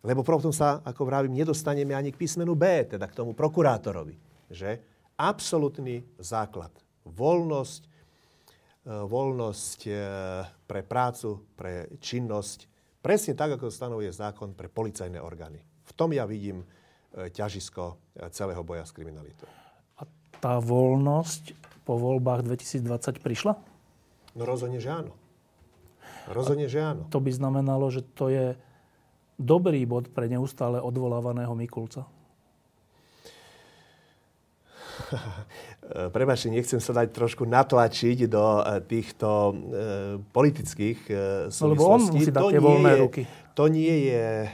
Lebo 0.00 0.24
potom 0.24 0.50
sa, 0.50 0.80
ako 0.80 1.04
vravím, 1.04 1.36
nedostaneme 1.36 1.92
ani 1.92 2.10
k 2.10 2.18
písmenu 2.18 2.56
B, 2.56 2.88
teda 2.88 3.04
k 3.04 3.16
tomu 3.20 3.36
prokurátorovi. 3.36 4.29
Že? 4.50 4.82
Absolutný 5.14 6.02
základ. 6.18 6.74
Voľnosť, 7.06 7.82
e, 7.86 7.90
voľnosť 8.90 9.80
e, 9.86 9.92
pre 10.66 10.80
prácu, 10.82 11.46
pre 11.54 11.86
činnosť, 12.02 12.66
presne 12.98 13.38
tak, 13.38 13.56
ako 13.56 13.70
stanovuje 13.70 14.10
zákon 14.10 14.52
pre 14.52 14.66
policajné 14.66 15.22
orgány. 15.22 15.62
V 15.86 15.92
tom 15.94 16.10
ja 16.10 16.26
vidím 16.26 16.66
e, 16.66 17.30
ťažisko 17.30 17.96
celého 18.34 18.60
boja 18.66 18.82
s 18.82 18.92
kriminalitou. 18.92 19.48
A 19.96 20.04
tá 20.42 20.58
voľnosť 20.58 21.54
po 21.86 21.96
voľbách 21.96 22.44
2020 22.44 23.22
prišla? 23.22 23.54
No 24.34 24.42
rozhodne, 24.46 24.82
že 24.82 24.90
áno. 24.90 25.14
Rozhodne, 26.30 26.70
že 26.70 26.82
áno. 26.82 27.06
To 27.10 27.18
by 27.18 27.30
znamenalo, 27.34 27.90
že 27.90 28.06
to 28.14 28.30
je 28.30 28.54
dobrý 29.40 29.82
bod 29.88 30.12
pre 30.12 30.28
neustále 30.28 30.78
odvolávaného 30.78 31.56
Mikulca? 31.56 32.06
Prebačte, 36.14 36.54
nechcem 36.54 36.78
sa 36.78 36.94
dať 36.94 37.10
trošku 37.10 37.42
natlačiť 37.46 38.30
do 38.30 38.62
eh, 38.62 38.78
týchto 38.84 39.28
e, 39.28 39.52
politických 40.30 40.98
súvislostí. 41.50 41.62
No, 41.62 41.72
lebo 41.74 41.84
on 41.90 42.00
musí 42.14 42.30
dať 42.30 42.42
to 42.42 42.50
tie 42.54 42.62
voľné 42.62 42.92
ruky. 43.02 43.22
To 43.58 43.66
nie 43.66 44.08
je 44.08 44.46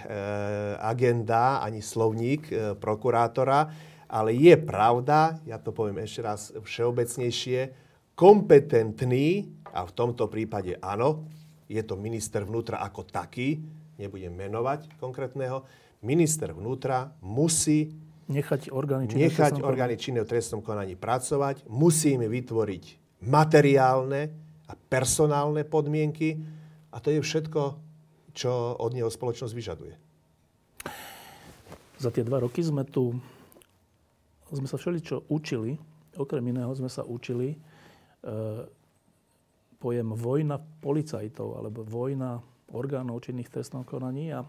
agenda 0.83 1.63
ani 1.63 1.79
slovník 1.79 2.51
prokurátora, 2.81 3.71
ale 4.11 4.35
je 4.35 4.57
pravda, 4.59 5.39
ja 5.47 5.63
to 5.63 5.71
poviem 5.71 6.03
ešte 6.03 6.21
raz 6.27 6.51
všeobecnejšie, 6.51 7.71
kompetentný, 8.19 9.47
a 9.77 9.85
v 9.85 9.93
tomto 9.93 10.25
prípade 10.33 10.81
áno, 10.81 11.29
je 11.69 11.83
to 11.85 12.01
minister 12.01 12.49
vnútra 12.49 12.81
ako 12.81 13.05
taký, 13.05 13.61
nebudem 14.01 14.33
menovať 14.33 14.97
konkrétneho, 14.97 15.69
minister 16.01 16.57
vnútra 16.57 17.13
musí 17.21 17.93
nechať 18.27 18.75
orgány 18.75 19.11
činné, 19.11 19.31
nechať 19.31 19.63
orgány 19.63 19.95
činné 19.99 20.21
v 20.23 20.31
trestnom 20.31 20.63
konaní 20.63 20.99
pracovať, 20.99 21.67
musí 21.71 22.19
im 22.19 22.27
vytvoriť 22.27 22.85
materiálne 23.27 24.23
a 24.67 24.73
personálne 24.75 25.63
podmienky 25.63 26.43
a 26.91 26.99
to 26.99 27.15
je 27.15 27.23
všetko, 27.23 27.63
čo 28.37 28.51
od 28.77 28.91
neho 28.93 29.09
spoločnosť 29.09 29.55
vyžaduje. 29.55 29.95
Za 31.97 32.13
tie 32.13 32.27
dva 32.27 32.45
roky 32.45 32.61
sme 32.61 32.85
tu 32.85 33.17
sme 34.53 34.71
sa 34.71 34.79
všeličo 34.79 35.27
učili, 35.27 35.75
okrem 36.15 36.45
iného 36.55 36.71
sme 36.71 36.87
sa 36.87 37.03
učili 37.03 37.51
e, 37.51 37.57
pojem 39.83 40.15
vojna 40.15 40.63
policajtov 40.79 41.59
alebo 41.59 41.83
vojna 41.83 42.39
orgánov 42.71 43.27
činných 43.27 43.51
trestnom 43.51 43.83
konaní 43.83 44.31
a 44.31 44.47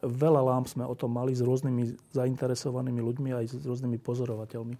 Veľa 0.00 0.40
lám 0.40 0.64
sme 0.64 0.84
o 0.88 0.96
tom 0.96 1.12
mali 1.12 1.36
s 1.36 1.44
rôznymi 1.44 2.12
zainteresovanými 2.16 3.00
ľuďmi 3.04 3.30
aj 3.36 3.44
s 3.52 3.64
rôznymi 3.64 4.00
pozorovateľmi. 4.00 4.76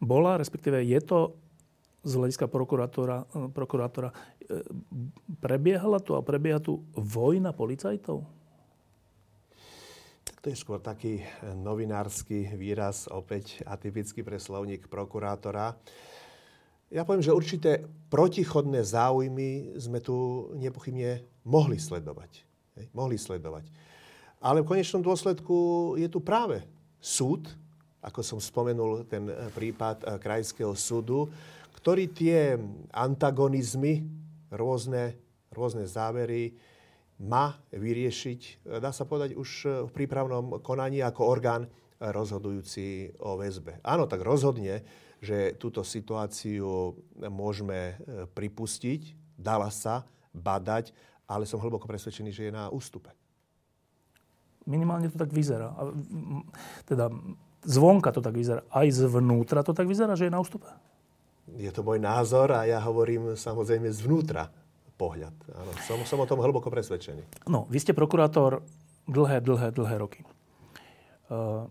Bola, 0.00 0.40
respektíve 0.40 0.80
je 0.80 1.00
to 1.04 1.36
z 2.00 2.12
hľadiska 2.16 2.48
prokurátora, 2.48 3.28
prokurátora 3.52 4.08
e, 4.08 4.64
prebiehala 5.44 6.00
tu 6.00 6.16
a 6.16 6.24
prebieha 6.24 6.56
tu 6.56 6.80
vojna 6.96 7.52
policajtov? 7.52 8.24
To 10.40 10.46
je 10.48 10.56
skôr 10.56 10.80
taký 10.80 11.20
novinársky 11.44 12.56
výraz, 12.56 13.04
opäť 13.12 13.60
atypický 13.68 14.24
pre 14.24 14.40
slovník 14.40 14.88
prokurátora. 14.88 15.76
Ja 16.88 17.04
poviem, 17.04 17.20
že 17.20 17.36
určité 17.36 17.84
protichodné 18.08 18.80
záujmy 18.80 19.76
sme 19.76 20.00
tu 20.00 20.48
nepochybne 20.56 21.20
mohli 21.44 21.76
sledovať. 21.76 22.49
Hej, 22.80 22.88
mohli 22.96 23.20
sledovať. 23.20 23.68
Ale 24.40 24.64
v 24.64 24.72
konečnom 24.72 25.04
dôsledku 25.04 25.92
je 26.00 26.08
tu 26.08 26.24
práve 26.24 26.64
súd, 26.96 27.44
ako 28.00 28.24
som 28.24 28.40
spomenul 28.40 29.04
ten 29.04 29.28
prípad 29.52 30.00
eh, 30.00 30.16
Krajského 30.16 30.72
súdu, 30.72 31.28
ktorý 31.76 32.08
tie 32.08 32.56
antagonizmy, 32.88 34.08
rôzne, 34.48 35.12
rôzne 35.52 35.84
závery 35.84 36.56
má 37.20 37.60
vyriešiť, 37.68 38.64
dá 38.80 38.96
sa 38.96 39.04
povedať, 39.04 39.36
už 39.36 39.84
v 39.84 39.90
prípravnom 39.92 40.64
konaní 40.64 41.04
ako 41.04 41.28
orgán 41.28 41.68
rozhodujúci 42.00 43.12
o 43.20 43.36
väzbe. 43.36 43.76
Áno, 43.84 44.08
tak 44.08 44.24
rozhodne, 44.24 44.80
že 45.20 45.52
túto 45.60 45.84
situáciu 45.84 46.96
môžeme 47.28 48.00
pripustiť, 48.32 49.12
dala 49.36 49.68
sa 49.68 50.08
badať, 50.32 50.96
ale 51.30 51.46
som 51.46 51.62
hlboko 51.62 51.86
presvedčený, 51.86 52.34
že 52.34 52.50
je 52.50 52.52
na 52.52 52.66
ústupe. 52.74 53.14
Minimálne 54.66 55.06
to 55.06 55.16
tak 55.16 55.30
vyzerá. 55.30 55.70
Teda 56.84 57.06
zvonka 57.62 58.10
to 58.10 58.18
tak 58.18 58.34
vyzerá. 58.34 58.66
Aj 58.68 58.86
zvnútra 58.90 59.62
to 59.62 59.70
tak 59.70 59.86
vyzerá, 59.86 60.18
že 60.18 60.26
je 60.26 60.34
na 60.34 60.42
ústupe? 60.42 60.66
je 61.58 61.70
to 61.74 61.82
môj 61.82 61.98
názor 61.98 62.54
a 62.54 62.68
ja 62.68 62.78
hovorím 62.78 63.34
samozrejme 63.34 63.90
zvnútra 63.90 64.46
pohľad. 64.94 65.32
Áno, 65.56 65.72
som, 65.82 65.98
som 66.04 66.20
o 66.20 66.28
tom 66.28 66.44
hlboko 66.44 66.68
presvedčený. 66.68 67.48
No, 67.48 67.64
vy 67.72 67.80
ste 67.80 67.96
prokurátor 67.96 68.60
dlhé, 69.08 69.40
dlhé, 69.40 69.72
dlhé 69.72 69.96
roky. 69.96 70.20
Uh, 71.32 71.64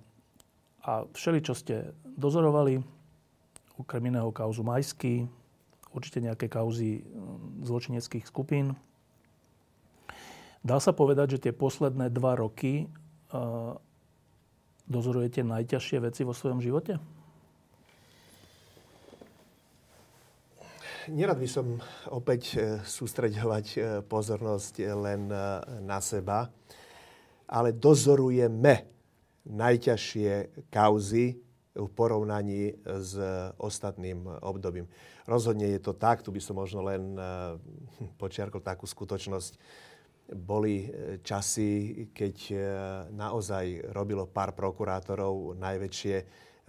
a 0.82 1.06
všeli, 1.14 1.46
čo 1.46 1.54
ste 1.54 1.94
dozorovali, 2.18 2.82
okrem 3.78 4.10
iného 4.10 4.34
kauzu 4.34 4.66
Majsky, 4.66 5.30
určite 5.94 6.26
nejaké 6.26 6.50
kauzy 6.50 7.06
hm, 7.06 7.70
zločineckých 7.70 8.26
skupín. 8.26 8.74
Dá 10.60 10.78
sa 10.84 10.92
povedať, 10.92 11.40
že 11.40 11.50
tie 11.50 11.54
posledné 11.56 12.12
dva 12.12 12.36
roky 12.36 12.92
uh, 13.32 13.74
dozorujete 14.90 15.46
najťažšie 15.46 15.98
veci 16.04 16.22
vo 16.28 16.36
svojom 16.36 16.60
živote? 16.60 17.00
nerad 21.10 21.42
by 21.42 21.50
som 21.50 21.82
opäť 22.14 22.42
e, 22.54 22.58
sústreďovať 22.86 23.66
e, 23.74 23.80
pozornosť 24.06 24.74
len 24.94 25.22
na 25.82 26.00
seba, 26.00 26.54
ale 27.50 27.74
dozorujeme 27.74 28.86
najťažšie 29.50 30.30
kauzy 30.70 31.42
v 31.74 31.90
porovnaní 31.96 32.76
s 32.86 33.18
ostatným 33.58 34.28
obdobím. 34.46 34.86
Rozhodne 35.26 35.74
je 35.74 35.82
to 35.82 35.98
tak, 35.98 36.22
tu 36.22 36.30
by 36.30 36.42
som 36.42 36.60
možno 36.60 36.86
len 36.86 37.16
počiarkol 38.22 38.60
takú 38.60 38.86
skutočnosť. 38.86 39.58
Boli 40.30 40.86
časy, 41.26 42.06
keď 42.14 42.36
naozaj 43.10 43.94
robilo 43.94 44.30
pár 44.30 44.54
prokurátorov 44.54 45.58
najväčšie 45.58 46.16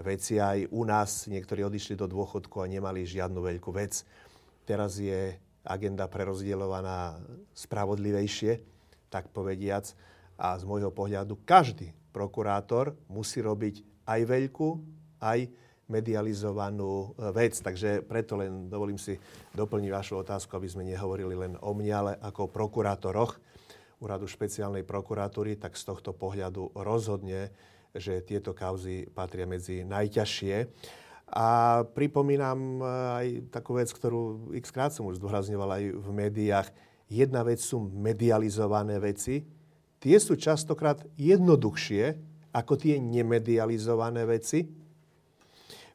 veci 0.01 0.40
aj 0.40 0.73
u 0.73 0.83
nás. 0.88 1.29
Niektorí 1.29 1.61
odišli 1.64 1.94
do 1.96 2.09
dôchodku 2.09 2.64
a 2.64 2.70
nemali 2.70 3.05
žiadnu 3.05 3.37
veľkú 3.37 3.70
vec. 3.77 4.01
Teraz 4.64 4.96
je 4.96 5.37
agenda 5.64 6.09
prerozdeľovaná 6.09 7.20
spravodlivejšie, 7.53 8.61
tak 9.12 9.29
povediac. 9.29 9.92
A 10.40 10.57
z 10.57 10.64
môjho 10.64 10.88
pohľadu 10.88 11.37
každý 11.44 11.92
prokurátor 12.16 12.96
musí 13.12 13.44
robiť 13.44 13.85
aj 14.09 14.20
veľkú, 14.25 14.68
aj 15.20 15.53
medializovanú 15.90 17.12
e, 17.18 17.35
vec. 17.35 17.59
Takže 17.59 18.07
preto 18.07 18.38
len 18.38 18.70
dovolím 18.70 18.96
si 18.96 19.18
doplniť 19.53 19.90
vašu 19.90 20.23
otázku, 20.23 20.55
aby 20.55 20.70
sme 20.70 20.87
nehovorili 20.87 21.35
len 21.35 21.53
o 21.61 21.75
mne, 21.75 21.92
ale 21.92 22.12
ako 22.23 22.46
o 22.46 22.53
prokurátoroch 22.53 23.42
úradu 24.00 24.24
špeciálnej 24.24 24.82
prokuratúry, 24.82 25.60
tak 25.60 25.76
z 25.76 25.84
tohto 25.84 26.16
pohľadu 26.16 26.72
rozhodne, 26.74 27.52
že 27.92 28.24
tieto 28.24 28.56
kauzy 28.56 29.06
patria 29.12 29.44
medzi 29.44 29.84
najťažšie. 29.84 30.56
A 31.30 31.80
pripomínam 31.86 32.80
eh, 32.80 32.86
aj 33.14 33.26
takú 33.54 33.78
vec, 33.78 33.92
ktorú 33.92 34.50
x 34.58 34.74
krát 34.74 34.90
som 34.90 35.06
už 35.06 35.22
zdôrazňoval 35.22 35.70
aj 35.78 35.84
v 35.94 36.08
médiách. 36.10 36.68
Jedna 37.06 37.46
vec 37.46 37.62
sú 37.62 37.78
medializované 37.86 38.98
veci. 38.98 39.46
Tie 40.00 40.16
sú 40.16 40.34
častokrát 40.34 41.04
jednoduchšie 41.20 42.30
ako 42.50 42.74
tie 42.74 42.98
nemedializované 42.98 44.26
veci, 44.26 44.66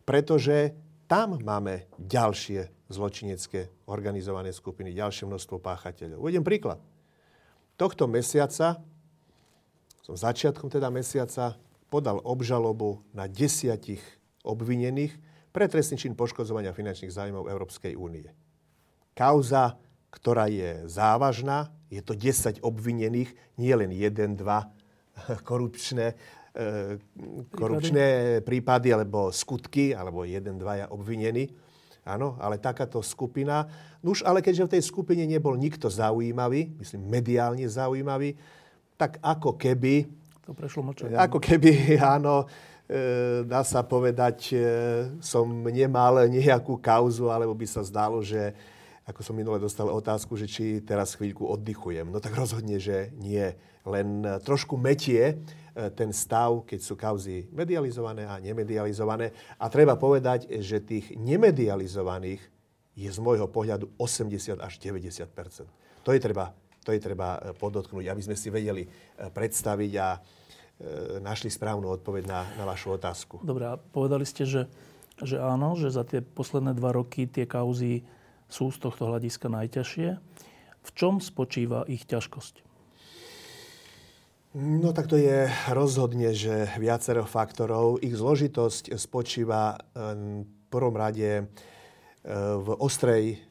pretože 0.07 0.71
tam 1.05 1.35
máme 1.41 1.91
ďalšie 1.99 2.87
zločinecké 2.87 3.89
organizované 3.89 4.53
skupiny, 4.53 4.93
ďalšie 4.93 5.27
množstvo 5.27 5.57
páchateľov. 5.59 6.21
Uvediem 6.21 6.45
príklad. 6.45 6.79
Tohto 7.75 8.07
mesiaca, 8.07 8.79
som 9.99 10.15
začiatkom 10.15 10.71
teda 10.71 10.88
mesiaca, 10.88 11.59
podal 11.91 12.23
obžalobu 12.23 13.03
na 13.11 13.27
desiatich 13.27 14.01
obvinených 14.47 15.11
pre 15.51 15.67
trestný 15.67 15.99
čin 15.99 16.15
poškodzovania 16.15 16.71
finančných 16.71 17.11
zájmov 17.11 17.51
Európskej 17.51 17.95
únie. 17.95 18.31
Kauza, 19.15 19.79
ktorá 20.11 20.47
je 20.47 20.88
závažná, 20.88 21.71
je 21.91 21.99
to 21.99 22.15
10 22.15 22.63
obvinených, 22.63 23.31
nie 23.59 23.71
len 23.75 23.91
1, 23.91 24.39
2 24.39 24.43
korupčné, 25.47 26.15
e, 26.55 26.99
korupčné 27.51 28.39
prípady 28.43 28.95
alebo 28.95 29.31
skutky, 29.31 29.91
alebo 29.91 30.23
jeden, 30.23 30.59
dvaja 30.59 30.91
obvinení. 30.91 31.51
Áno, 32.05 32.37
ale 32.37 32.61
takáto 32.61 33.01
skupina. 33.01 33.65
No 34.05 34.13
už 34.13 34.21
ale 34.21 34.45
keďže 34.45 34.69
v 34.69 34.73
tej 34.77 34.83
skupine 34.85 35.25
nebol 35.25 35.57
nikto 35.57 35.89
zaujímavý, 35.89 36.69
myslím 36.77 37.01
mediálne 37.09 37.65
zaujímavý, 37.65 38.37
tak 38.93 39.17
ako 39.25 39.57
keby... 39.57 40.05
To 40.45 40.53
prešlo 40.53 40.85
mlčanie. 40.85 41.17
Ako 41.17 41.41
keby, 41.41 41.97
áno, 42.15 42.45
E, 42.85 43.41
dá 43.49 43.65
sa 43.65 43.81
povedať, 43.81 44.53
e, 44.53 44.61
som 45.17 45.49
nemal 45.73 46.21
nejakú 46.29 46.77
kauzu, 46.77 47.33
alebo 47.33 47.57
by 47.57 47.65
sa 47.65 47.81
zdalo, 47.81 48.21
že 48.21 48.53
ako 49.05 49.21
som 49.21 49.37
minule 49.37 49.61
dostal 49.61 49.85
otázku, 49.87 50.33
že 50.33 50.49
či 50.49 50.81
teraz 50.81 51.13
chvíľku 51.13 51.45
oddychujem. 51.45 52.09
No 52.09 52.17
tak 52.17 52.33
rozhodne, 52.33 52.81
že 52.81 53.13
nie. 53.21 53.53
Len 53.85 54.25
trošku 54.41 54.81
metie 54.81 55.21
e, 55.21 55.35
ten 55.93 56.09
stav, 56.09 56.65
keď 56.65 56.79
sú 56.81 56.97
kauzy 56.97 57.45
medializované 57.53 58.25
a 58.25 58.41
nemedializované. 58.41 59.29
A 59.61 59.69
treba 59.69 59.93
povedať, 59.93 60.49
že 60.59 60.81
tých 60.81 61.13
nemedializovaných 61.13 62.41
je 62.97 63.09
z 63.11 63.19
môjho 63.21 63.45
pohľadu 63.45 63.93
80 64.01 64.57
až 64.57 64.73
90 64.81 65.29
To 66.01 66.09
je 66.09 66.19
treba, 66.19 66.55
to 66.81 66.89
je 66.89 66.99
treba 66.99 67.53
podotknúť, 67.61 68.09
aby 68.09 68.21
sme 68.23 68.33
si 68.39 68.49
vedeli 68.49 68.87
predstaviť 69.19 69.91
a 70.01 70.07
E, 70.75 71.23
našli 71.23 71.47
správnu 71.47 71.87
odpoveď 71.87 72.27
na, 72.27 72.43
na 72.59 72.67
vašu 72.67 72.99
otázku. 72.99 73.39
Dobre, 73.47 73.63
a 73.63 73.79
povedali 73.79 74.27
ste, 74.27 74.43
že, 74.43 74.67
že 75.23 75.39
áno, 75.39 75.79
že 75.79 75.87
za 75.87 76.03
tie 76.03 76.19
posledné 76.19 76.75
dva 76.75 76.91
roky 76.91 77.31
tie 77.31 77.47
kauzy 77.47 78.03
sú 78.49 78.71
z 78.71 78.77
tohto 78.79 79.10
hľadiska 79.10 79.47
najťažšie. 79.49 80.10
V 80.86 80.89
čom 80.93 81.17
spočíva 81.17 81.84
ich 81.89 82.05
ťažkosť? 82.05 82.62
No 84.55 84.95
tak 84.95 85.12
to 85.12 85.19
je 85.19 85.51
rozhodne, 85.75 86.31
že 86.31 86.71
viacero 86.79 87.28
faktorov. 87.28 87.99
Ich 87.99 88.15
zložitosť 88.15 88.95
spočíva 88.95 89.76
e, 89.76 89.78
v 90.47 90.65
prvom 90.72 90.95
rade 90.95 91.32
e, 91.39 91.43
v 92.55 92.67
ostrej, 92.80 93.43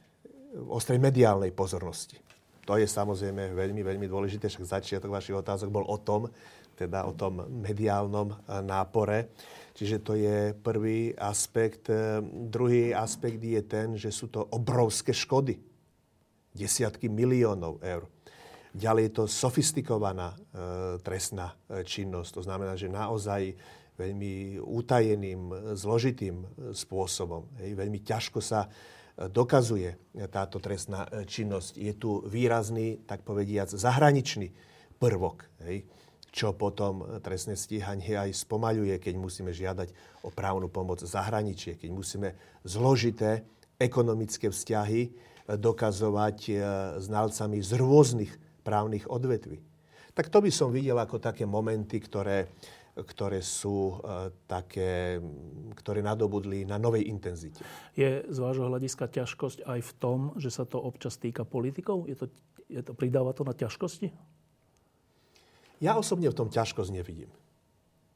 v 0.57 0.69
ostrej 0.73 0.97
mediálnej 0.97 1.53
pozornosti. 1.53 2.25
To 2.65 2.81
je 2.81 2.89
samozrejme 2.89 3.53
veľmi, 3.53 3.85
veľmi 3.85 4.07
dôležité, 4.09 4.49
však 4.49 4.65
začiatok 4.65 5.13
vašich 5.13 5.37
otázok 5.37 5.69
bol 5.69 5.85
o 5.85 6.01
tom, 6.01 6.33
teda 6.75 7.05
o 7.05 7.13
tom 7.13 7.45
mediálnom 7.49 8.33
eh, 8.33 8.37
nápore. 8.65 9.31
Čiže 9.75 10.07
to 10.07 10.15
je 10.15 10.55
prvý 10.55 11.11
aspekt. 11.19 11.91
Eh, 11.91 12.23
druhý 12.23 12.95
aspekt 12.95 13.43
je 13.43 13.63
ten, 13.67 13.99
že 13.99 14.15
sú 14.15 14.31
to 14.31 14.47
obrovské 14.55 15.11
škody. 15.11 15.59
Desiatky 16.55 17.11
miliónov 17.11 17.83
eur. 17.83 18.07
Ďalej 18.75 19.03
je 19.07 19.13
to 19.15 19.25
sofistikovaná 19.31 20.35
e, 20.35 20.39
trestná 20.99 21.55
činnosť. 21.87 22.31
To 22.35 22.43
znamená, 22.43 22.75
že 22.75 22.91
naozaj 22.91 23.55
veľmi 23.95 24.59
utajeným, 24.59 25.75
zložitým 25.79 26.43
spôsobom. 26.75 27.47
Hej, 27.63 27.79
veľmi 27.79 28.03
ťažko 28.03 28.43
sa 28.43 28.67
dokazuje 29.15 29.95
táto 30.27 30.59
trestná 30.59 31.07
činnosť. 31.07 31.79
Je 31.79 31.95
tu 31.95 32.19
výrazný, 32.27 32.99
tak 33.07 33.23
povediac, 33.23 33.71
zahraničný 33.71 34.51
prvok. 34.99 35.47
Hej 35.63 35.87
čo 36.35 36.51
potom 36.51 37.23
trestné 37.23 37.55
stíhanie 37.55 38.19
aj 38.19 38.35
spomaľuje, 38.35 38.99
keď 38.99 39.15
musíme 39.15 39.55
žiadať 39.55 40.19
o 40.27 40.35
právnu 40.35 40.67
pomoc 40.67 40.99
zahraničie, 40.99 41.79
keď 41.79 41.91
musíme 41.95 42.35
zložité 42.67 43.47
ekonomické 43.79 44.51
vzťahy 44.51 45.15
dokazovať 45.47 46.39
e, 46.51 46.53
znalcami 46.99 47.63
z 47.63 47.71
rôznych 47.79 48.33
právnych 48.67 49.07
odvetví. 49.07 49.63
Tak 50.11 50.27
to 50.27 50.43
by 50.43 50.51
som 50.51 50.75
videl 50.75 50.99
ako 50.99 51.23
také 51.23 51.47
momenty, 51.47 52.03
ktoré, 52.03 52.51
ktoré 52.99 53.39
sú 53.39 54.03
e, 54.03 54.35
také, 54.51 55.23
ktoré 55.79 56.03
nadobudli 56.03 56.67
na 56.67 56.83
novej 56.83 57.07
intenzite. 57.15 57.63
Je 57.95 58.27
z 58.27 58.39
vášho 58.43 58.67
hľadiska 58.67 59.07
ťažkosť 59.07 59.71
aj 59.71 59.81
v 59.87 59.93
tom, 60.03 60.19
že 60.35 60.51
sa 60.51 60.67
to 60.67 60.83
občas 60.83 61.15
týka 61.15 61.47
politikov? 61.47 62.11
Je 62.11 62.17
to, 62.19 62.27
je 62.67 62.83
to, 62.83 62.91
pridáva 62.91 63.31
to 63.31 63.47
na 63.47 63.55
ťažkosti? 63.55 64.34
Ja 65.85 66.01
osobne 66.01 66.33
v 66.33 66.39
tom 66.41 66.49
ťažkosť 66.49 66.89
nevidím. 66.97 67.29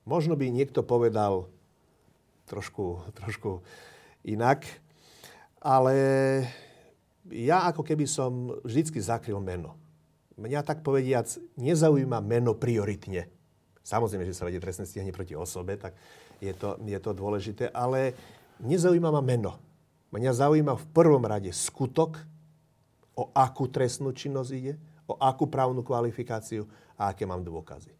Možno 0.08 0.40
by 0.40 0.48
niekto 0.48 0.80
povedal 0.80 1.52
trošku, 2.48 3.04
trošku 3.12 3.60
inak, 4.24 4.64
ale 5.60 5.94
ja 7.28 7.68
ako 7.68 7.84
keby 7.84 8.08
som 8.08 8.56
vždycky 8.64 9.04
zakryl 9.04 9.36
meno. 9.44 9.76
Mňa 10.40 10.64
tak 10.64 10.80
povediac 10.80 11.28
nezaujíma 11.60 12.24
meno 12.24 12.56
prioritne. 12.56 13.28
Samozrejme, 13.84 14.24
že 14.24 14.32
sa 14.32 14.48
vedie 14.48 14.64
trestné 14.64 14.88
stíhanie 14.88 15.12
proti 15.12 15.36
osobe, 15.36 15.76
tak 15.76 15.92
je 16.40 16.56
to, 16.56 16.80
je 16.80 16.96
to 16.96 17.12
dôležité, 17.12 17.68
ale 17.68 18.16
nezaujíma 18.64 19.12
ma 19.12 19.20
meno. 19.20 19.60
Mňa 20.08 20.40
zaujíma 20.40 20.72
v 20.72 20.88
prvom 20.96 21.20
rade 21.20 21.52
skutok, 21.52 22.16
o 23.12 23.28
akú 23.36 23.68
trestnú 23.68 24.16
činnosť 24.16 24.50
ide, 24.56 24.80
o 25.09 25.16
akú 25.16 25.48
právnu 25.48 25.80
kvalifikáciu 25.80 26.68
a 27.00 27.11
aké 27.11 27.24
mám 27.24 27.40
dôkazy. 27.40 27.90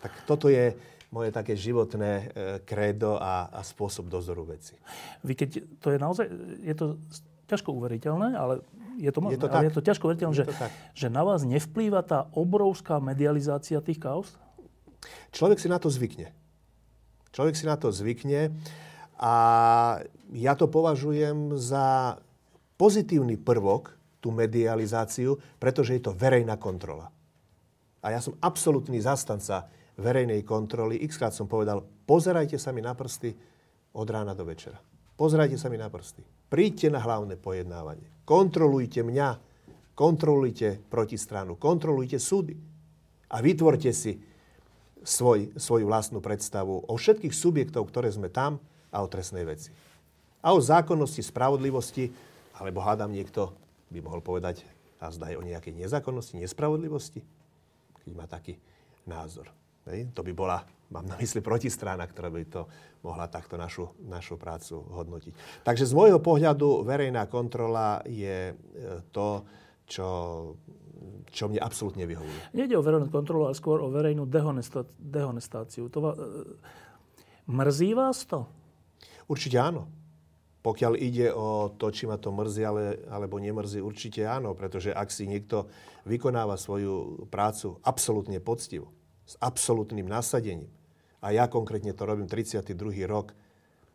Tak 0.00 0.24
toto 0.24 0.48
je 0.48 0.72
moje 1.12 1.28
také 1.34 1.58
životné 1.58 2.10
e, 2.16 2.24
krédo 2.64 3.20
a, 3.20 3.50
a 3.52 3.60
spôsob 3.60 4.08
dozoru 4.08 4.46
veci. 4.48 4.78
Vy 5.26 5.34
keď 5.36 5.50
to 5.82 5.88
je 5.92 5.98
naozaj, 5.98 6.26
je 6.64 6.74
to 6.74 6.86
ťažko 7.50 7.74
uveriteľné, 7.74 8.38
ale 8.38 8.62
je 8.96 9.10
to 9.10 9.18
možné, 9.18 9.34
je 9.36 9.42
to, 9.42 9.48
ale 9.50 9.66
je 9.66 9.74
to 9.74 9.82
ťažko 9.82 10.04
uveriteľné, 10.06 10.34
že, 10.38 10.46
že 10.94 11.08
na 11.10 11.26
vás 11.26 11.42
nevplýva 11.42 12.06
tá 12.06 12.30
obrovská 12.32 13.02
medializácia 13.02 13.82
tých 13.82 13.98
kauz? 13.98 14.38
Človek 15.34 15.58
si 15.58 15.66
na 15.66 15.82
to 15.82 15.90
zvykne. 15.90 16.30
Človek 17.34 17.54
si 17.58 17.66
na 17.66 17.74
to 17.74 17.90
zvykne 17.90 18.54
a 19.18 19.34
ja 20.30 20.52
to 20.54 20.70
považujem 20.70 21.58
za 21.58 22.16
pozitívny 22.78 23.36
prvok, 23.36 23.99
tú 24.20 24.30
medializáciu, 24.30 25.40
pretože 25.56 25.96
je 25.96 26.02
to 26.04 26.12
verejná 26.12 26.60
kontrola. 26.60 27.08
A 28.00 28.06
ja 28.12 28.20
som 28.20 28.36
absolútny 28.40 29.00
zastanca 29.00 29.68
verejnej 30.00 30.40
kontroly. 30.44 31.00
Xkrát 31.04 31.36
som 31.36 31.44
povedal, 31.44 31.84
pozerajte 32.08 32.56
sa 32.56 32.72
mi 32.72 32.80
na 32.80 32.96
prsty 32.96 33.36
od 33.92 34.08
rána 34.08 34.32
do 34.32 34.48
večera. 34.48 34.80
Pozerajte 35.20 35.60
sa 35.60 35.68
mi 35.68 35.76
na 35.76 35.92
prsty. 35.92 36.24
Príďte 36.48 36.88
na 36.88 37.00
hlavné 37.04 37.36
pojednávanie. 37.36 38.08
Kontrolujte 38.24 39.04
mňa. 39.04 39.36
Kontrolujte 39.92 40.80
protistranu. 40.88 41.60
Kontrolujte 41.60 42.16
súdy. 42.16 42.56
A 43.28 43.44
vytvorte 43.44 43.92
si 43.92 44.16
svoj, 45.04 45.52
svoju 45.60 45.84
vlastnú 45.84 46.24
predstavu 46.24 46.88
o 46.88 46.94
všetkých 46.96 47.36
subjektov, 47.36 47.92
ktoré 47.92 48.08
sme 48.08 48.32
tam 48.32 48.56
a 48.88 49.04
o 49.04 49.10
trestnej 49.12 49.44
veci. 49.44 49.68
A 50.40 50.56
o 50.56 50.58
zákonnosti, 50.58 51.20
spravodlivosti, 51.20 52.08
alebo 52.56 52.80
hádam 52.80 53.12
niekto 53.12 53.52
by 53.90 53.98
mohol 54.00 54.22
povedať 54.22 54.62
a 55.02 55.10
zdaj 55.10 55.36
o 55.36 55.44
nejakej 55.44 55.74
nezákonnosti, 55.74 56.38
nespravodlivosti 56.38 57.22
keď 58.10 58.12
má 58.16 58.26
taký 58.26 58.56
názor. 59.06 59.46
Hej? 59.86 60.10
To 60.16 60.24
by 60.24 60.32
bola, 60.34 60.64
mám 60.90 61.06
na 61.06 61.16
mysli 61.20 61.38
protistrana, 61.44 62.02
ktorá 62.08 62.32
by 62.32 62.42
to 62.48 62.66
mohla 63.06 63.30
takto 63.30 63.54
našu, 63.54 63.92
našu 64.02 64.34
prácu 64.34 64.82
hodnotiť. 64.82 65.62
Takže 65.62 65.86
z 65.86 65.92
môjho 65.94 66.18
pohľadu 66.18 66.82
verejná 66.84 67.30
kontrola 67.30 68.02
je 68.04 68.50
e, 68.50 68.54
to, 69.14 69.46
čo, 69.86 70.08
čo 71.30 71.44
mne 71.48 71.62
absolútne 71.62 72.04
vyhovuje. 72.04 72.56
Nejde 72.56 72.76
o 72.76 72.84
verejnú 72.84 73.08
kontrolu, 73.08 73.48
ale 73.48 73.56
skôr 73.56 73.80
o 73.80 73.88
verejnú 73.88 74.28
dehonestáciu. 74.98 75.88
To 75.88 75.98
va, 76.02 76.12
e, 76.16 76.20
mrzí 77.48 77.94
vás 77.94 78.26
to? 78.26 78.44
Určite 79.30 79.56
áno. 79.62 79.86
Pokiaľ 80.60 80.92
ide 81.00 81.32
o 81.32 81.72
to, 81.72 81.88
či 81.88 82.04
ma 82.04 82.20
to 82.20 82.28
mrzí 82.28 82.62
ale, 82.68 83.00
alebo 83.08 83.40
nemrzí, 83.40 83.80
určite 83.80 84.28
áno, 84.28 84.52
pretože 84.52 84.92
ak 84.92 85.08
si 85.08 85.24
niekto 85.24 85.72
vykonáva 86.04 86.60
svoju 86.60 87.24
prácu 87.32 87.80
absolútne 87.80 88.36
poctivo, 88.44 88.92
s 89.24 89.40
absolútnym 89.40 90.04
nasadením, 90.04 90.68
a 91.20 91.32
ja 91.32 91.48
konkrétne 91.48 91.92
to 91.92 92.08
robím 92.08 92.28
32. 92.28 92.76
rok, 93.08 93.32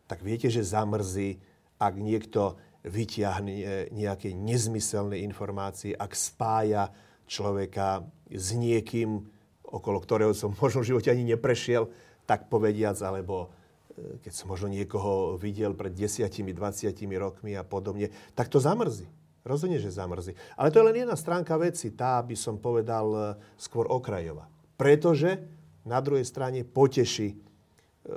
tak 0.06 0.22
viete, 0.22 0.50
že 0.50 0.62
zamrzí, 0.66 1.42
ak 1.82 1.94
niekto 1.98 2.58
vyťahne 2.86 3.90
nejaké 3.90 4.34
nezmyselné 4.38 5.22
informácie, 5.26 5.98
ak 5.98 6.14
spája 6.14 6.94
človeka 7.26 8.06
s 8.30 8.54
niekým, 8.54 9.26
okolo 9.66 9.98
ktorého 9.98 10.34
som 10.38 10.54
možno 10.62 10.86
v 10.86 10.94
živote 10.94 11.10
ani 11.10 11.34
neprešiel, 11.34 11.90
tak 12.30 12.46
povediac, 12.50 12.98
alebo 13.02 13.50
keď 13.96 14.34
som 14.36 14.52
možno 14.52 14.68
niekoho 14.68 15.40
videl 15.40 15.72
pred 15.72 15.96
desiatimi, 15.96 16.52
20 16.52 16.92
rokmi 17.16 17.56
a 17.56 17.64
podobne, 17.64 18.12
tak 18.36 18.52
to 18.52 18.60
zamrzí. 18.60 19.08
Rozhodne, 19.46 19.78
že 19.78 19.94
zamrzí. 19.94 20.34
Ale 20.58 20.74
to 20.74 20.82
je 20.82 20.88
len 20.90 21.06
jedna 21.06 21.14
stránka 21.14 21.56
veci, 21.56 21.94
tá 21.94 22.18
by 22.20 22.34
som 22.34 22.58
povedal 22.58 23.08
e, 23.14 23.20
skôr 23.62 23.86
okrajová. 23.86 24.50
Pretože 24.74 25.38
na 25.86 26.02
druhej 26.02 26.26
strane 26.26 26.66
poteší 26.66 27.30
e, 27.32 27.38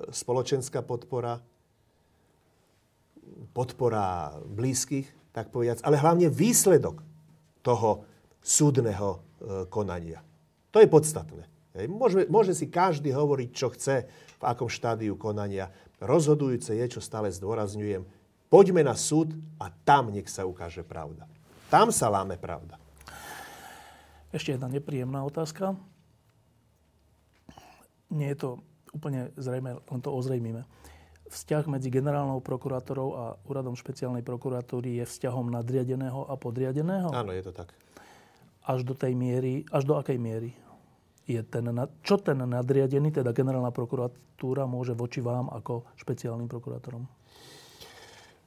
spoločenská 0.08 0.80
podpora, 0.80 1.44
podpora 3.52 4.40
blízkych, 4.40 5.04
tak 5.36 5.52
povedať, 5.52 5.84
ale 5.84 6.00
hlavne 6.00 6.32
výsledok 6.32 7.04
toho 7.60 8.08
súdneho 8.40 9.10
e, 9.12 9.18
konania. 9.68 10.24
To 10.72 10.80
je 10.80 10.88
podstatné. 10.88 11.44
Môže, 11.86 12.26
môže 12.26 12.56
si 12.56 12.72
každý 12.72 13.12
hovoriť, 13.12 13.48
čo 13.52 13.68
chce, 13.70 14.08
v 14.38 14.42
akom 14.46 14.70
štádiu 14.70 15.18
konania. 15.18 15.74
Rozhodujúce 15.98 16.74
je, 16.78 16.86
čo 16.98 17.00
stále 17.02 17.28
zdôrazňujem, 17.34 18.06
poďme 18.46 18.86
na 18.86 18.94
súd 18.94 19.34
a 19.58 19.68
tam 19.84 20.14
nech 20.14 20.30
sa 20.30 20.46
ukáže 20.46 20.86
pravda. 20.86 21.26
Tam 21.68 21.90
sa 21.92 22.08
láme 22.08 22.38
pravda. 22.38 22.78
Ešte 24.32 24.54
jedna 24.54 24.70
nepríjemná 24.70 25.24
otázka. 25.24 25.76
Nie 28.08 28.32
je 28.32 28.38
to 28.40 28.50
úplne 28.94 29.32
zrejme, 29.36 29.76
len 29.84 30.00
to 30.00 30.08
ozrejmime. 30.12 30.64
Vzťah 31.28 31.68
medzi 31.68 31.92
generálnou 31.92 32.40
prokurátorou 32.40 33.08
a 33.12 33.24
úradom 33.44 33.76
špeciálnej 33.76 34.24
prokuratúry 34.24 34.96
je 35.00 35.04
vzťahom 35.04 35.52
nadriadeného 35.52 36.24
a 36.24 36.40
podriadeného? 36.40 37.12
Áno, 37.12 37.36
je 37.36 37.44
to 37.44 37.52
tak. 37.52 37.68
Až 38.64 38.84
do 38.84 38.96
tej 38.96 39.12
miery, 39.12 39.68
až 39.68 39.84
do 39.84 40.00
akej 40.00 40.16
miery? 40.16 40.56
Je 41.28 41.44
ten, 41.44 41.68
čo 42.00 42.16
ten 42.16 42.40
nadriadený, 42.40 43.12
teda 43.12 43.36
generálna 43.36 43.68
prokuratúra, 43.68 44.64
môže 44.64 44.96
voči 44.96 45.20
vám 45.20 45.52
ako 45.52 45.92
špeciálnym 46.00 46.48
prokurátorom? 46.48 47.04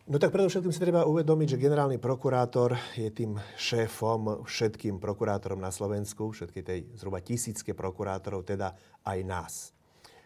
No 0.10 0.18
tak 0.18 0.34
predovšetkým 0.34 0.74
si 0.74 0.82
treba 0.82 1.06
uvedomiť, 1.06 1.56
že 1.56 1.62
generálny 1.62 2.02
prokurátor 2.02 2.74
je 2.98 3.14
tým 3.14 3.38
šéfom 3.54 4.44
všetkým 4.50 4.98
prokurátorom 4.98 5.62
na 5.62 5.70
Slovensku, 5.70 6.34
všetky 6.34 6.60
tej 6.66 6.80
zhruba 6.98 7.22
tisícke 7.22 7.78
prokurátorov, 7.78 8.42
teda 8.42 8.74
aj 9.06 9.20
nás. 9.22 9.54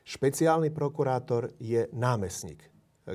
Špeciálny 0.08 0.72
prokurátor 0.72 1.52
je 1.60 1.92
námestník 1.92 2.64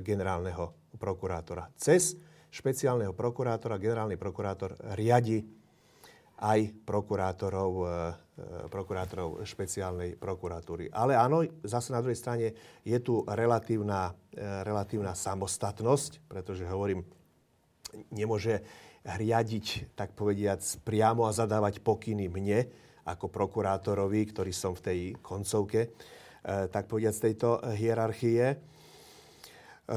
generálneho 0.04 0.76
prokurátora. 1.00 1.72
Cez 1.80 2.14
špeciálneho 2.52 3.16
prokurátora 3.16 3.80
generálny 3.80 4.20
prokurátor 4.20 4.76
riadi 4.94 5.40
aj 6.40 6.72
prokurátorov, 6.82 7.70
e, 7.72 7.86
prokurátorov 8.68 9.44
špeciálnej 9.44 10.16
prokuratúry. 10.16 10.88
Ale 10.92 11.16
áno, 11.16 11.44
zase 11.64 11.92
na 11.92 12.00
druhej 12.00 12.18
strane 12.18 12.46
je 12.82 12.98
tu 13.00 13.24
relatívna, 13.28 14.16
e, 14.32 14.42
relatívna 14.64 15.12
samostatnosť, 15.16 16.24
pretože 16.28 16.64
hovorím, 16.64 17.04
nemôže 18.10 18.62
riadiť, 19.04 19.96
tak 19.96 20.12
povediac, 20.12 20.60
priamo 20.84 21.24
a 21.24 21.32
zadávať 21.32 21.80
pokyny 21.80 22.28
mne, 22.28 22.68
ako 23.08 23.32
prokurátorovi, 23.32 24.20
ktorý 24.28 24.52
som 24.52 24.76
v 24.76 24.84
tej 24.84 24.98
koncovke, 25.24 25.90
tak 26.44 26.84
povediac, 26.86 27.16
tejto 27.16 27.64
hierarchie. 27.74 28.60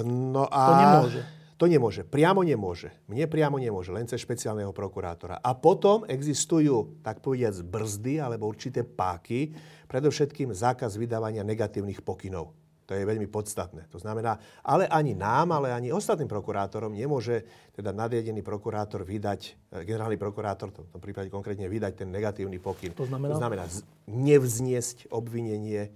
No 0.08 0.48
a... 0.48 0.62
To 0.64 0.74
nemôže. 0.80 1.22
To 1.58 1.66
nemôže. 1.70 2.01
Priamo 2.04 2.41
nemôže. 2.41 2.91
Mne 3.06 3.30
priamo 3.30 3.62
nemôže, 3.62 3.93
len 3.93 4.10
cez 4.10 4.20
špeciálneho 4.22 4.74
prokurátora. 4.74 5.39
A 5.39 5.54
potom 5.54 6.04
existujú, 6.10 6.99
tak 7.06 7.22
povediať, 7.22 7.62
brzdy 7.62 8.20
alebo 8.20 8.49
určité 8.49 8.82
páky, 8.82 9.54
predovšetkým 9.86 10.51
zákaz 10.51 10.97
vydávania 10.97 11.45
negatívnych 11.45 12.01
pokynov. 12.01 12.51
To 12.84 12.91
je 12.91 13.08
veľmi 13.08 13.32
podstatné. 13.32 13.88
To 13.95 13.97
znamená, 13.97 14.36
ale 14.60 14.91
ani 14.91 15.16
nám, 15.16 15.56
ale 15.56 15.72
ani 15.72 15.95
ostatným 15.95 16.28
prokurátorom 16.28 16.91
nemôže 16.91 17.47
teda 17.72 17.95
nadriedený 17.95 18.43
prokurátor 18.43 19.08
vydať, 19.08 19.72
e, 19.72 19.88
generálny 19.88 20.20
prokurátor, 20.20 20.68
v 20.76 20.91
tom 20.91 21.01
prípade 21.01 21.32
konkrétne 21.32 21.72
vydať 21.72 22.04
ten 22.04 22.12
negatívny 22.12 22.60
pokyn. 22.60 22.91
To 22.99 23.08
znamená? 23.08 23.39
To 23.39 23.39
znamená 23.39 23.66
nevzniesť 24.12 25.08
obvinenie, 25.16 25.95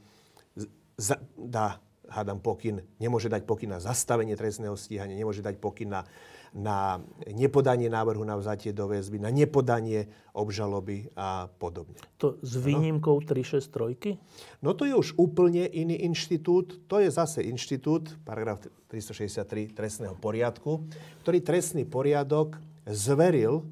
dá, 1.35 1.83
hádam, 2.07 2.39
pokyn, 2.39 2.83
nemôže 2.99 3.27
dať 3.27 3.43
pokyn 3.43 3.75
na 3.75 3.79
zastavenie 3.79 4.35
trestného 4.35 4.75
stíhania, 4.75 5.19
nemôže 5.19 5.43
dať 5.43 5.59
pokyn 5.59 5.91
na 5.91 6.01
na 6.55 7.03
nepodanie 7.27 7.91
návrhu 7.91 8.23
na 8.23 8.39
vzatie 8.39 8.71
do 8.71 8.87
väzby, 8.87 9.19
na 9.19 9.29
nepodanie 9.33 10.07
obžaloby 10.31 11.11
a 11.17 11.51
podobne. 11.59 11.97
To 12.17 12.39
s 12.39 12.55
výnimkou 12.55 13.19
363? 13.21 14.17
No 14.63 14.71
to 14.77 14.87
je 14.87 14.95
už 14.95 15.17
úplne 15.19 15.67
iný 15.67 16.01
inštitút. 16.07 16.87
To 16.87 16.97
je 16.97 17.11
zase 17.11 17.43
inštitút, 17.43 18.15
paragraf 18.23 18.63
363 18.87 19.75
trestného 19.75 20.15
poriadku, 20.15 20.87
ktorý 21.25 21.39
trestný 21.43 21.83
poriadok 21.83 22.57
zveril 22.87 23.67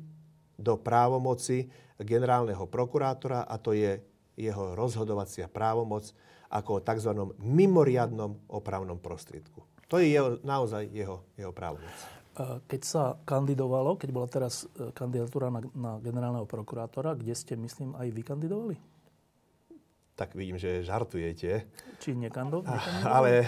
do 0.59 0.75
právomoci 0.75 1.71
generálneho 1.95 2.67
prokurátora 2.67 3.47
a 3.47 3.55
to 3.55 3.71
je 3.71 4.03
jeho 4.35 4.75
rozhodovacia 4.75 5.47
právomoc 5.47 6.11
ako 6.55 6.79
o 6.79 6.83
tzv. 6.83 7.11
mimoriadnom 7.43 8.39
opravnom 8.47 8.95
prostriedku. 8.95 9.59
To 9.91 9.99
je 9.99 10.15
jeho, 10.15 10.39
naozaj 10.41 10.87
jeho, 10.89 11.27
jeho 11.35 11.51
právomoc. 11.51 11.91
Keď 12.67 12.81
sa 12.83 13.15
kandidovalo, 13.23 13.95
keď 13.95 14.09
bola 14.11 14.27
teraz 14.27 14.67
e, 14.75 14.91
kandidatúra 14.91 15.47
na, 15.47 15.63
na 15.71 15.91
generálneho 16.03 16.43
prokurátora, 16.43 17.15
kde 17.15 17.31
ste, 17.31 17.55
myslím, 17.55 17.95
aj 17.95 18.11
vy 18.11 18.21
kandidovali? 18.27 18.75
Tak 20.19 20.35
vidím, 20.35 20.59
že 20.59 20.83
žartujete. 20.83 21.63
Či 21.99 22.11
nekando, 22.15 22.63
Ale 23.07 23.47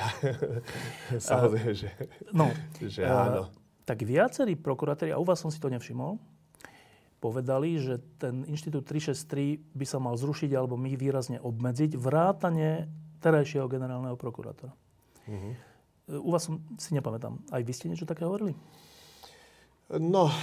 samozrejme, 1.19 1.71
že, 1.75 1.91
no, 2.31 2.47
že 2.79 3.03
áno. 3.03 3.51
Tak 3.83 4.03
viacerí 4.07 4.55
prokurátori, 4.55 5.11
a 5.11 5.19
u 5.19 5.27
vás 5.27 5.39
som 5.39 5.51
si 5.51 5.59
to 5.59 5.67
nevšimol, 5.67 6.15
povedali, 7.17 7.81
že 7.81 7.97
ten 8.21 8.45
inštitút 8.45 8.85
363 8.85 9.73
by 9.73 9.85
sa 9.85 9.97
mal 9.97 10.13
zrušiť 10.13 10.53
alebo 10.53 10.77
my 10.77 10.93
výrazne 10.93 11.41
obmedziť 11.41 11.97
vrátane 11.97 12.85
terajšieho 13.19 13.65
generálneho 13.65 14.13
prokurátora. 14.13 14.73
Uh-huh. 15.25 15.53
U 16.21 16.29
vás 16.31 16.45
som 16.45 16.61
si 16.77 16.93
nepamätám. 16.93 17.41
Aj 17.51 17.59
vy 17.59 17.73
ste 17.73 17.89
niečo 17.89 18.07
také 18.07 18.23
hovorili? 18.23 18.53
No, 19.87 20.27
e, 20.27 20.35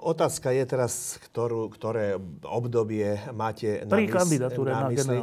otázka 0.00 0.48
je 0.48 0.64
teraz, 0.64 1.20
ktorú, 1.28 1.68
ktoré 1.68 2.16
obdobie 2.44 3.20
máte 3.36 3.84
na, 3.84 4.00
pri 4.00 4.08
kandidatúre 4.08 4.72
na, 4.72 4.80
na 4.80 4.88
mysli. 4.88 5.18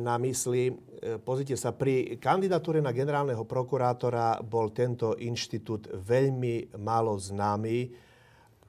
Na 0.00 0.14
mysli. 0.16 0.62
E, 0.72 1.20
pozrite 1.20 1.60
sa, 1.60 1.76
pri 1.76 2.16
kandidatúre 2.16 2.80
na 2.80 2.96
generálneho 2.96 3.44
prokurátora 3.44 4.40
bol 4.40 4.72
tento 4.72 5.12
inštitút 5.20 5.92
veľmi 5.92 6.76
málo 6.80 7.20
známy 7.20 8.08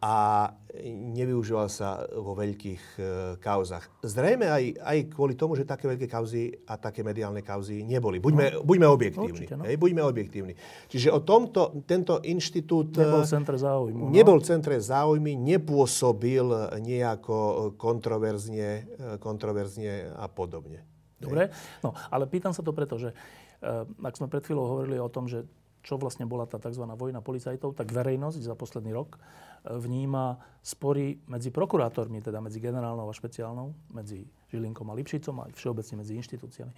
a 0.02 0.49
nevyužíval 1.14 1.70
sa 1.70 2.02
vo 2.10 2.34
veľkých 2.34 2.84
e, 2.97 3.02
kauzach. 3.38 3.86
Zrejme 4.02 4.49
aj, 4.49 4.64
aj 4.82 4.97
kvôli 5.14 5.38
tomu, 5.38 5.54
že 5.54 5.62
také 5.62 5.86
veľké 5.86 6.10
kauzy 6.10 6.58
a 6.66 6.74
také 6.82 7.06
mediálne 7.06 7.45
kauzy 7.45 7.86
neboli. 7.86 8.18
Buďme, 8.18 8.58
no, 8.58 8.66
buďme 8.66 8.88
objektívni. 8.89 9.45
Určite, 9.45 9.56
no. 9.62 9.64
hej, 9.70 9.78
buďme 9.78 10.02
objektívni. 10.02 10.54
Čiže 10.89 11.14
o 11.14 11.22
tomto, 11.22 11.86
tento 11.86 12.18
inštitút... 12.26 12.97
E, 12.97 13.06
nebol 13.06 13.30
centre 13.30 13.62
záujmu. 13.62 14.10
No. 14.10 14.10
Nebol 14.10 14.41
centre 14.41 14.82
záujmy, 14.82 15.38
nepôsobil 15.38 16.49
nejako 16.82 17.70
kontroverzne, 17.78 18.70
e, 18.89 19.22
kontroverzne 19.22 20.18
a 20.18 20.26
podobne. 20.26 20.82
Dobre, 21.22 21.54
no 21.86 21.93
ale 22.10 22.26
pýtam 22.26 22.49
sa 22.49 22.66
to 22.66 22.74
preto, 22.74 22.97
že 22.97 23.14
ak 24.02 24.18
sme 24.18 24.26
pred 24.26 24.41
chvíľou 24.41 24.66
hovorili 24.66 24.97
o 24.97 25.06
tom, 25.06 25.30
že 25.30 25.45
čo 25.82 25.97
vlastne 25.97 26.30
bola 26.30 26.45
tá 26.45 26.62
tzv. 26.62 26.86
vojna 26.86 27.26
policajtov, 27.26 27.74
tak 27.74 27.89
verejnosť 27.89 28.38
za 28.38 28.54
posledný 28.54 28.93
rok 28.93 29.18
e, 29.18 29.20
vníma 29.66 30.41
spory 30.62 31.22
medzi 31.30 31.53
prokurátormi, 31.53 32.22
teda 32.22 32.41
medzi 32.41 32.57
generálnou 32.57 33.09
a 33.09 33.14
špeciálnou, 33.14 33.93
medzi 33.93 34.26
Žilinkom 34.49 34.89
a 34.89 34.97
Lipšicom 34.97 35.36
a 35.41 35.49
všeobecne 35.53 36.01
medzi 36.01 36.18
inštitúciami. 36.18 36.74
E, 36.74 36.78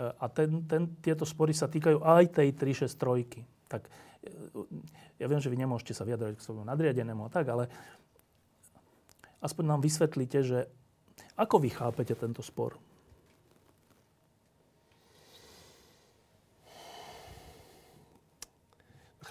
a 0.00 0.26
ten, 0.32 0.64
ten, 0.64 0.96
tieto 1.04 1.28
spory 1.28 1.52
sa 1.52 1.68
týkajú 1.68 2.00
aj 2.00 2.24
tej 2.32 2.48
363. 2.56 3.44
Tak 3.68 3.82
e, 3.86 3.90
ja 5.20 5.26
viem, 5.28 5.40
že 5.40 5.52
vy 5.52 5.56
nemôžete 5.60 5.92
sa 5.92 6.08
vyjadrať 6.08 6.40
k 6.40 6.44
svojmu 6.44 6.64
nadriadenému 6.64 7.28
a 7.28 7.30
tak, 7.32 7.48
ale 7.52 7.68
aspoň 9.44 9.64
nám 9.68 9.80
vysvetlíte, 9.84 10.38
že 10.40 10.58
ako 11.36 11.60
vy 11.60 11.70
chápete 11.72 12.16
tento 12.16 12.40
spor? 12.40 12.80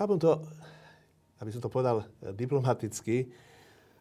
chápem 0.02 0.20
to, 0.20 0.42
aby 1.42 1.50
som 1.50 1.60
to 1.60 1.74
povedal 1.74 2.06
eh, 2.06 2.32
diplomaticky, 2.32 3.26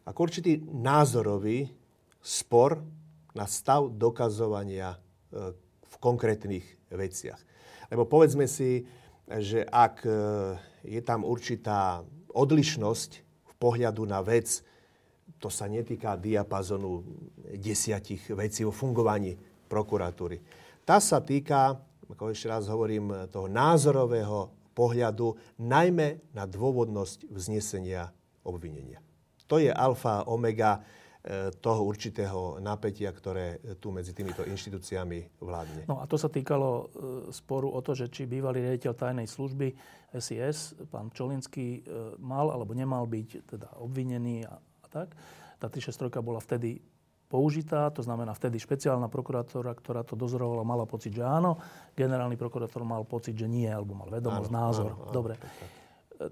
ako 0.05 0.19
určitý 0.21 0.61
názorový 0.69 1.73
spor 2.21 2.85
na 3.33 3.49
stav 3.49 3.89
dokazovania 3.97 4.95
eh, 4.95 5.57
v 5.81 5.95
konkrétnych 5.97 6.93
veciach. 6.93 7.41
Lebo 7.91 8.07
povedzme 8.07 8.47
si, 8.47 8.85
že 9.27 9.65
ak 9.65 10.05
eh, 10.05 10.13
je 10.85 11.01
tam 11.01 11.25
určitá 11.25 12.05
odlišnosť 12.31 13.11
v 13.25 13.55
pohľadu 13.59 14.05
na 14.07 14.21
vec, 14.21 14.63
to 15.41 15.49
sa 15.49 15.65
netýka 15.65 16.21
diapazonu 16.21 17.01
desiatich 17.57 18.29
vecí 18.37 18.61
o 18.61 18.71
fungovaní 18.71 19.33
prokuratúry. 19.73 20.37
Tá 20.85 21.01
sa 21.01 21.25
týka, 21.25 21.81
ako 22.05 22.35
ešte 22.35 22.51
raz 22.51 22.69
hovorím, 22.69 23.31
toho 23.33 23.49
názorového 23.49 24.60
pohľadu 24.81 25.37
najmä 25.61 26.33
na 26.33 26.49
dôvodnosť 26.49 27.29
vznesenia 27.29 28.09
obvinenia. 28.49 29.05
To 29.45 29.61
je 29.61 29.69
alfa 29.69 30.25
a 30.25 30.27
omega 30.33 30.81
e, 30.81 31.53
toho 31.53 31.85
určitého 31.85 32.63
napätia, 32.65 33.13
ktoré 33.13 33.61
tu 33.77 33.93
medzi 33.93 34.17
týmito 34.17 34.41
inštitúciami 34.47 35.43
vládne. 35.43 35.83
No 35.85 36.01
a 36.01 36.09
to 36.09 36.17
sa 36.17 36.33
týkalo 36.33 36.71
e, 36.71 36.85
sporu 37.35 37.69
o 37.69 37.81
to, 37.85 37.93
že 37.93 38.09
či 38.09 38.25
bývalý 38.25 38.65
riaditeľ 38.65 38.93
tajnej 38.97 39.29
služby 39.29 39.69
SIS, 40.17 40.81
pán 40.89 41.13
Čolinský, 41.13 41.69
e, 41.69 42.17
mal 42.23 42.49
alebo 42.49 42.73
nemal 42.73 43.05
byť 43.05 43.29
teda 43.45 43.69
obvinený 43.83 44.49
a, 44.49 44.57
a 44.57 44.87
tak. 44.89 45.13
Tá 45.61 45.69
363 45.69 46.25
bola 46.25 46.41
vtedy 46.41 46.81
použitá, 47.31 47.87
to 47.95 48.03
znamená 48.03 48.35
vtedy 48.35 48.59
špeciálna 48.59 49.07
prokurátora, 49.07 49.71
ktorá 49.71 50.03
to 50.03 50.19
dozorovala, 50.19 50.67
mala 50.67 50.83
pocit, 50.83 51.15
že 51.15 51.23
áno, 51.23 51.63
generálny 51.95 52.35
prokurátor 52.35 52.83
mal 52.83 53.07
pocit, 53.07 53.39
že 53.39 53.47
nie, 53.47 53.71
alebo 53.71 53.95
mal 53.95 54.11
vedomosť, 54.11 54.51
áno, 54.51 54.59
názor. 54.59 54.91
Áno, 54.91 55.07
áno, 55.07 55.15
Dobre. 55.15 55.35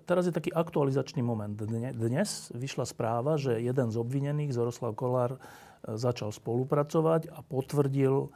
Teraz 0.05 0.28
je 0.28 0.34
taký 0.36 0.53
aktualizačný 0.53 1.24
moment. 1.24 1.57
Dnes 1.96 2.53
vyšla 2.53 2.84
správa, 2.84 3.40
že 3.40 3.57
jeden 3.57 3.88
z 3.88 3.96
obvinených, 3.96 4.53
Zoroslav 4.53 4.92
Kolár, 4.92 5.38
e, 5.38 5.96
začal 5.96 6.28
spolupracovať 6.28 7.32
a 7.32 7.40
potvrdil, 7.40 8.28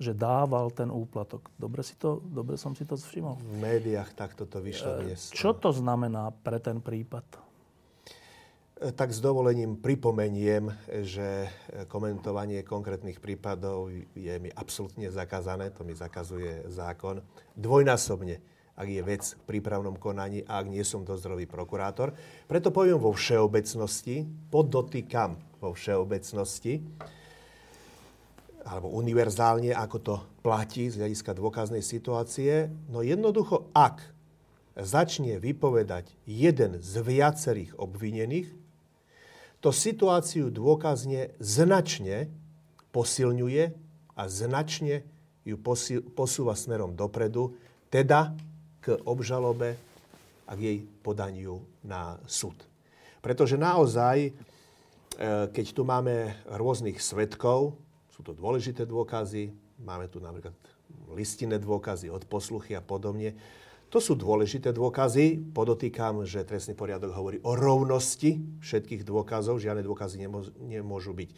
že 0.00 0.16
dával 0.16 0.72
ten 0.72 0.88
úplatok. 0.88 1.52
Dobre, 1.60 1.84
si 1.84 1.92
to, 2.00 2.24
dobre 2.24 2.56
som 2.56 2.72
si 2.72 2.88
to 2.88 2.96
všimol? 2.96 3.36
V 3.36 3.60
médiách 3.60 4.16
takto 4.16 4.48
to 4.48 4.64
vyšlo 4.64 5.04
e, 5.04 5.12
dnes. 5.12 5.28
Čo 5.28 5.52
to 5.52 5.76
znamená 5.76 6.32
pre 6.32 6.56
ten 6.56 6.80
prípad? 6.80 7.49
Tak 8.80 9.12
s 9.12 9.20
dovolením 9.20 9.76
pripomeniem, 9.76 10.72
že 11.04 11.52
komentovanie 11.92 12.64
konkrétnych 12.64 13.20
prípadov 13.20 13.92
je 14.16 14.34
mi 14.40 14.48
absolútne 14.56 15.12
zakázané, 15.12 15.68
to 15.68 15.84
mi 15.84 15.92
zakazuje 15.92 16.64
zákon. 16.72 17.20
Dvojnásobne, 17.52 18.40
ak 18.80 18.88
je 18.88 19.02
vec 19.04 19.36
v 19.36 19.42
prípravnom 19.44 20.00
konaní 20.00 20.40
a 20.48 20.64
ak 20.64 20.72
nie 20.72 20.80
som 20.80 21.04
dozdrový 21.04 21.44
prokurátor. 21.44 22.16
Preto 22.48 22.72
poviem 22.72 22.96
vo 22.96 23.12
všeobecnosti, 23.12 24.24
podotýkam 24.48 25.36
vo 25.60 25.76
všeobecnosti, 25.76 26.80
alebo 28.64 28.92
univerzálne, 28.96 29.76
ako 29.76 29.96
to 30.00 30.14
platí 30.40 30.88
z 30.88 31.04
hľadiska 31.04 31.36
dôkaznej 31.36 31.84
situácie. 31.84 32.72
No 32.88 33.04
jednoducho, 33.04 33.68
ak 33.76 34.00
začne 34.72 35.36
vypovedať 35.36 36.16
jeden 36.24 36.80
z 36.80 36.94
viacerých 37.04 37.76
obvinených, 37.76 38.59
to 39.60 39.70
situáciu 39.70 40.48
dôkazne 40.48 41.36
značne 41.36 42.32
posilňuje 42.90 43.64
a 44.16 44.22
značne 44.26 45.04
ju 45.44 45.56
posúva 46.16 46.56
smerom 46.56 46.96
dopredu, 46.96 47.56
teda 47.92 48.32
k 48.80 48.96
obžalobe 49.04 49.76
a 50.48 50.52
k 50.56 50.60
jej 50.60 50.78
podaniu 51.04 51.64
na 51.84 52.16
súd. 52.24 52.56
Pretože 53.20 53.60
naozaj, 53.60 54.16
e, 54.26 54.32
keď 55.52 55.66
tu 55.76 55.82
máme 55.84 56.32
rôznych 56.48 56.96
svetkov, 56.96 57.76
sú 58.08 58.24
to 58.24 58.32
dôležité 58.32 58.88
dôkazy, 58.88 59.52
máme 59.84 60.08
tu 60.08 60.20
napríklad 60.20 60.56
listinné 61.12 61.60
dôkazy 61.60 62.08
od 62.08 62.24
posluchy 62.24 62.72
a 62.72 62.82
podobne, 62.82 63.36
to 63.90 63.98
sú 63.98 64.14
dôležité 64.14 64.70
dôkazy. 64.70 65.50
Podotýkam, 65.50 66.22
že 66.22 66.46
trestný 66.46 66.78
poriadok 66.78 67.10
hovorí 67.10 67.42
o 67.42 67.58
rovnosti 67.58 68.38
všetkých 68.62 69.02
dôkazov. 69.02 69.58
Žiadne 69.58 69.82
dôkazy 69.82 70.22
nemôžu 70.62 71.10
byť 71.10 71.30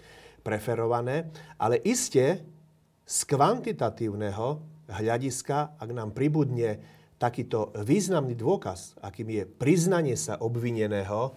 preferované. 0.45 1.33
Ale 1.57 1.81
iste 1.81 2.45
z 3.09 3.19
kvantitatívneho 3.25 4.61
hľadiska, 4.93 5.81
ak 5.81 5.91
nám 5.97 6.13
pribudne 6.13 6.77
takýto 7.17 7.73
významný 7.73 8.37
dôkaz, 8.37 9.01
akým 9.01 9.33
je 9.33 9.45
priznanie 9.49 10.19
sa 10.21 10.37
obvineného, 10.37 11.33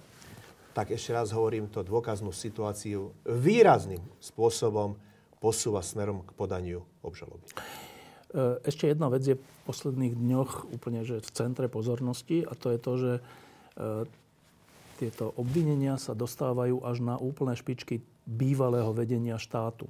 tak 0.76 0.92
ešte 0.92 1.16
raz 1.16 1.32
hovorím, 1.32 1.72
to 1.72 1.88
dôkaznú 1.88 2.36
situáciu 2.36 3.16
výrazným 3.24 4.04
spôsobom 4.20 5.00
posúva 5.40 5.80
smerom 5.80 6.28
k 6.28 6.36
podaniu 6.36 6.84
obžaloby. 7.00 7.48
E, 8.36 8.60
ešte 8.68 8.92
jedna 8.92 9.08
vec 9.08 9.24
je 9.24 9.40
v 9.40 9.46
posledných 9.64 10.12
dňoch 10.20 10.76
úplne 10.76 11.08
že 11.08 11.24
v 11.24 11.30
centre 11.32 11.72
pozornosti 11.72 12.44
a 12.44 12.52
to 12.52 12.68
je 12.76 12.80
to, 12.84 12.94
že 13.00 13.12
e, 13.16 13.22
tieto 15.00 15.32
obvinenia 15.40 15.96
sa 15.96 16.12
dostávajú 16.12 16.84
až 16.84 17.00
na 17.00 17.16
úplné 17.16 17.56
špičky 17.56 18.04
bývalého 18.28 18.92
vedenia 18.92 19.40
štátu. 19.40 19.88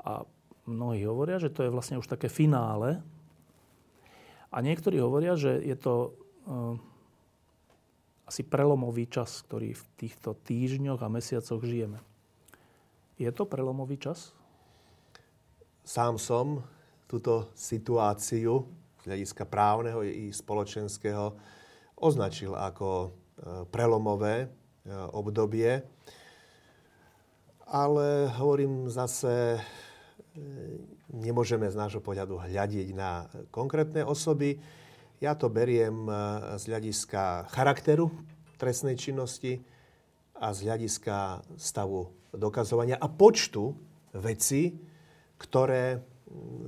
A 0.00 0.24
mnohí 0.68 1.04
hovoria, 1.08 1.40
že 1.40 1.52
to 1.52 1.64
je 1.64 1.72
vlastne 1.72 1.96
už 2.00 2.08
také 2.08 2.28
finále. 2.28 3.00
A 4.48 4.64
niektorí 4.64 4.96
hovoria, 4.96 5.36
že 5.36 5.60
je 5.60 5.76
to 5.76 6.16
uh, 6.48 6.72
asi 8.24 8.44
prelomový 8.44 9.04
čas, 9.08 9.44
ktorý 9.44 9.76
v 9.76 9.84
týchto 10.00 10.32
týždňoch 10.32 11.00
a 11.04 11.12
mesiacoch 11.12 11.60
žijeme. 11.60 12.00
Je 13.20 13.28
to 13.28 13.44
prelomový 13.44 14.00
čas? 14.00 14.32
Sám 15.84 16.16
som 16.16 16.64
túto 17.08 17.48
situáciu 17.56 18.68
z 19.00 19.04
hľadiska 19.08 19.48
právneho 19.48 20.04
i 20.04 20.28
spoločenského 20.28 21.32
označil 21.96 22.52
ako 22.54 22.88
e, 22.88 23.08
prelomové 23.72 24.44
e, 24.44 24.48
obdobie. 25.16 25.82
Ale 27.68 28.28
hovorím 28.36 28.92
zase, 28.92 29.56
e, 29.56 29.60
nemôžeme 31.10 31.64
z 31.66 31.80
nášho 31.80 32.04
pohľadu 32.04 32.38
hľadiť 32.44 32.88
na 32.92 33.26
konkrétne 33.48 34.04
osoby. 34.04 34.60
Ja 35.18 35.34
to 35.34 35.50
beriem 35.50 36.06
z 36.54 36.70
hľadiska 36.70 37.50
charakteru 37.50 38.06
trestnej 38.54 38.94
činnosti 38.94 39.58
a 40.38 40.54
z 40.54 40.70
hľadiska 40.70 41.42
stavu 41.58 42.14
dokazovania 42.30 42.94
a 43.02 43.10
počtu 43.10 43.74
vecí, 44.14 44.78
ktoré 45.42 45.98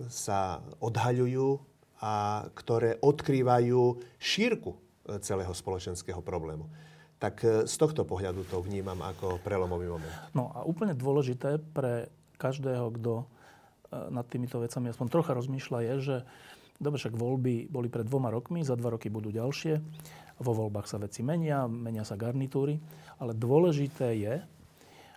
sa 0.08 0.64
odhaľujú 0.80 1.70
a 2.00 2.46
ktoré 2.56 2.96
odkrývajú 2.96 3.80
šírku 4.16 4.72
e, 4.72 4.78
celého 5.20 5.52
spoločenského 5.52 6.24
problému. 6.24 6.64
Tak 7.20 7.34
e, 7.44 7.48
z 7.68 7.74
tohto 7.76 8.08
pohľadu 8.08 8.48
to 8.48 8.64
vnímam 8.64 8.96
ako 9.04 9.36
prelomový 9.44 9.92
moment. 9.92 10.16
No 10.32 10.48
a 10.56 10.64
úplne 10.64 10.96
dôležité 10.96 11.61
pre 11.61 12.08
každého, 12.40 12.88
kto 12.96 13.12
e, 13.20 13.24
nad 14.08 14.24
týmito 14.32 14.56
vecami 14.56 14.88
aspoň 14.88 15.06
trocha 15.12 15.36
rozmýšľa, 15.36 15.78
je, 15.84 15.94
že 16.00 16.16
dobre, 16.80 16.96
však 16.96 17.12
voľby 17.12 17.68
boli 17.68 17.92
pred 17.92 18.08
dvoma 18.08 18.32
rokmi, 18.32 18.64
za 18.64 18.80
dva 18.80 18.96
roky 18.96 19.12
budú 19.12 19.28
ďalšie. 19.28 19.76
Vo 20.40 20.56
voľbách 20.56 20.88
sa 20.88 20.96
veci 20.96 21.20
menia, 21.20 21.68
menia 21.68 22.08
sa 22.08 22.16
garnitúry, 22.16 22.80
ale 23.20 23.36
dôležité 23.36 24.16
je, 24.16 24.34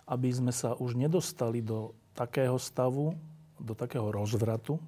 aby 0.03 0.29
sme 0.35 0.51
sa 0.51 0.75
už 0.75 0.99
nedostali 0.99 1.63
do 1.63 1.95
takého 2.11 2.59
stavu, 2.59 3.15
do 3.63 3.73
takého 3.73 4.11
rozvratu 4.11 4.77
e, 4.77 4.81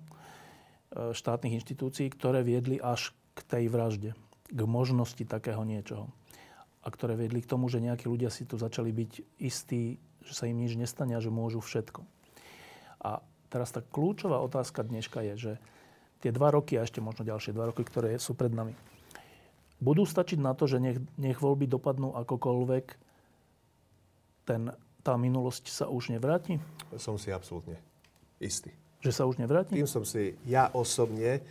štátnych 1.16 1.64
inštitúcií, 1.64 2.12
ktoré 2.12 2.44
viedli 2.44 2.76
až 2.84 3.16
k 3.34 3.40
tej 3.48 3.66
vražde, 3.72 4.12
k 4.52 4.62
možnosti 4.68 5.24
takého 5.24 5.64
niečoho. 5.64 6.12
A 6.86 6.92
ktoré 6.92 7.18
viedli 7.18 7.42
k 7.42 7.50
tomu, 7.50 7.72
že 7.72 7.82
nejakí 7.82 8.06
ľudia 8.06 8.30
si 8.30 8.46
tu 8.46 8.60
začali 8.60 8.92
byť 8.92 9.12
istí, 9.42 9.98
že 10.22 10.34
sa 10.36 10.46
im 10.46 10.60
nič 10.60 10.76
nestane 10.78 11.16
a 11.16 11.24
že 11.24 11.34
môžu 11.34 11.64
všetko. 11.64 12.04
A 13.02 13.24
teraz 13.50 13.74
tá 13.74 13.82
kľúčová 13.82 14.38
otázka 14.44 14.86
dneška 14.86 15.24
je, 15.34 15.34
že 15.34 15.54
tie 16.22 16.30
dva 16.36 16.54
roky 16.54 16.78
a 16.78 16.86
ešte 16.86 17.02
možno 17.02 17.26
ďalšie 17.26 17.56
dva 17.56 17.72
roky, 17.72 17.82
ktoré 17.82 18.20
sú 18.22 18.38
pred 18.38 18.54
nami, 18.54 18.76
budú 19.80 20.06
stačiť 20.06 20.40
na 20.40 20.54
to, 20.54 20.70
že 20.70 20.78
nech, 20.78 20.98
nech 21.18 21.42
voľby 21.42 21.68
dopadnú 21.68 22.16
akokoľvek, 22.16 22.86
ten, 24.46 24.70
tá 25.02 25.14
minulosť 25.18 25.74
sa 25.74 25.86
už 25.90 26.14
nevráti? 26.14 26.62
Som 27.02 27.18
si 27.18 27.34
absolútne 27.34 27.82
istý. 28.46 28.72
Že 29.02 29.12
sa 29.12 29.24
už 29.26 29.41
nevráti? 29.41 29.78
Tým 29.78 29.89
som 29.89 30.06
si 30.06 30.38
ja 30.46 30.70
osobne 30.74 31.41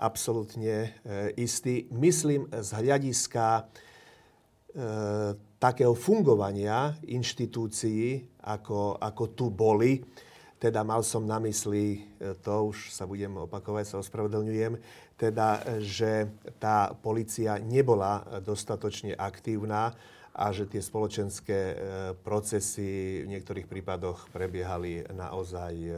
absolútne 0.00 0.90
e, 1.04 1.40
istý. 1.40 1.86
Myslím 1.92 2.48
z 2.50 2.68
hľadiska 2.74 3.44
e, 3.60 3.62
takého 5.62 5.94
fungovania 5.94 6.96
inštitúcií, 7.06 8.40
ako, 8.42 8.98
ako 8.98 9.24
tu 9.36 9.46
boli, 9.52 10.02
teda 10.58 10.82
mal 10.86 11.06
som 11.06 11.22
na 11.22 11.38
mysli, 11.42 12.02
e, 12.18 12.34
to 12.42 12.74
už 12.74 12.90
sa 12.90 13.06
budem 13.06 13.34
opakovať, 13.46 13.84
sa 13.86 14.00
ospravedlňujem, 14.02 14.74
teda, 15.14 15.78
že 15.78 16.26
tá 16.58 16.90
policia 16.98 17.62
nebola 17.62 18.42
dostatočne 18.42 19.14
aktívna 19.14 19.94
a 20.32 20.48
že 20.48 20.64
tie 20.64 20.80
spoločenské 20.80 21.58
e, 21.72 21.76
procesy 22.24 23.20
v 23.24 23.36
niektorých 23.36 23.68
prípadoch 23.68 24.32
prebiehali 24.32 25.04
naozaj 25.12 25.74
e, 25.76 25.92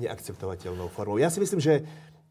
neakceptovateľnou 0.00 0.88
formou. 0.88 1.20
Ja 1.20 1.28
si 1.28 1.44
myslím, 1.44 1.60
že 1.60 1.84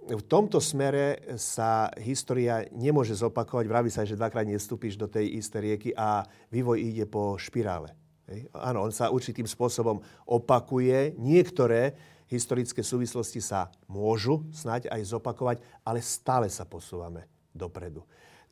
v 0.10 0.24
tomto 0.26 0.58
smere 0.58 1.38
sa 1.38 1.94
história 2.02 2.66
nemôže 2.74 3.14
zopakovať. 3.14 3.66
Vraví 3.70 3.94
sa, 3.94 4.10
že 4.10 4.18
dvakrát 4.18 4.50
nestúpiš 4.50 4.98
do 4.98 5.06
tej 5.06 5.38
istej 5.38 5.62
rieky 5.62 5.90
a 5.94 6.26
vývoj 6.50 6.82
ide 6.82 7.06
po 7.06 7.38
špirále. 7.38 7.94
Hej. 8.26 8.50
Áno, 8.58 8.90
on 8.90 8.94
sa 8.94 9.14
určitým 9.14 9.46
spôsobom 9.46 10.02
opakuje. 10.26 11.14
Niektoré 11.22 11.94
historické 12.26 12.82
súvislosti 12.82 13.38
sa 13.38 13.70
môžu 13.86 14.46
snať 14.50 14.90
aj 14.90 15.02
zopakovať, 15.14 15.58
ale 15.86 16.02
stále 16.02 16.50
sa 16.50 16.66
posúvame 16.66 17.30
dopredu. 17.54 18.02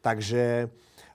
Takže 0.02 0.70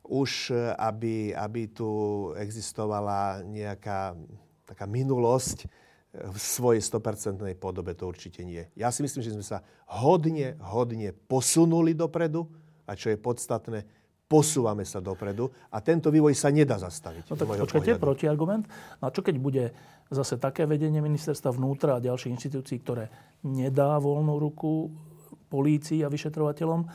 už 0.07 0.51
e, 0.51 0.75
aby, 0.75 1.31
aby 1.35 1.71
tu 1.71 1.89
existovala 2.35 3.47
nejaká 3.47 4.19
taká 4.67 4.85
minulosť 4.91 5.65
e, 5.65 5.67
v 6.27 6.37
svojej 6.39 6.83
100% 6.83 7.39
podobe, 7.59 7.95
to 7.95 8.11
určite 8.11 8.43
nie. 8.43 8.67
Ja 8.75 8.91
si 8.91 9.07
myslím, 9.07 9.23
že 9.23 9.35
sme 9.35 9.47
sa 9.47 9.63
hodne, 9.87 10.59
hodne 10.59 11.15
posunuli 11.15 11.95
dopredu 11.95 12.51
a 12.87 12.99
čo 12.99 13.15
je 13.15 13.19
podstatné, 13.19 13.87
posúvame 14.27 14.89
sa 14.89 15.05
dopredu 15.05 15.53
a 15.69 15.85
tento 15.85 16.09
vývoj 16.09 16.33
sa 16.33 16.49
nedá 16.49 16.81
zastaviť. 16.81 17.29
No 17.29 17.37
tak 17.37 17.69
počkajte, 17.69 18.01
protiargument. 18.01 18.65
No 18.99 19.05
a 19.07 19.13
čo 19.13 19.21
keď 19.21 19.37
bude 19.37 19.65
zase 20.09 20.41
také 20.41 20.65
vedenie 20.65 21.05
ministerstva 21.05 21.53
vnútra 21.53 22.01
a 22.01 22.05
ďalších 22.05 22.33
inštitúcií, 22.33 22.81
ktoré 22.81 23.13
nedá 23.45 24.01
voľnú 24.01 24.41
ruku 24.41 24.89
polícii 25.53 26.01
a 26.01 26.09
vyšetrovateľom, 26.09 26.89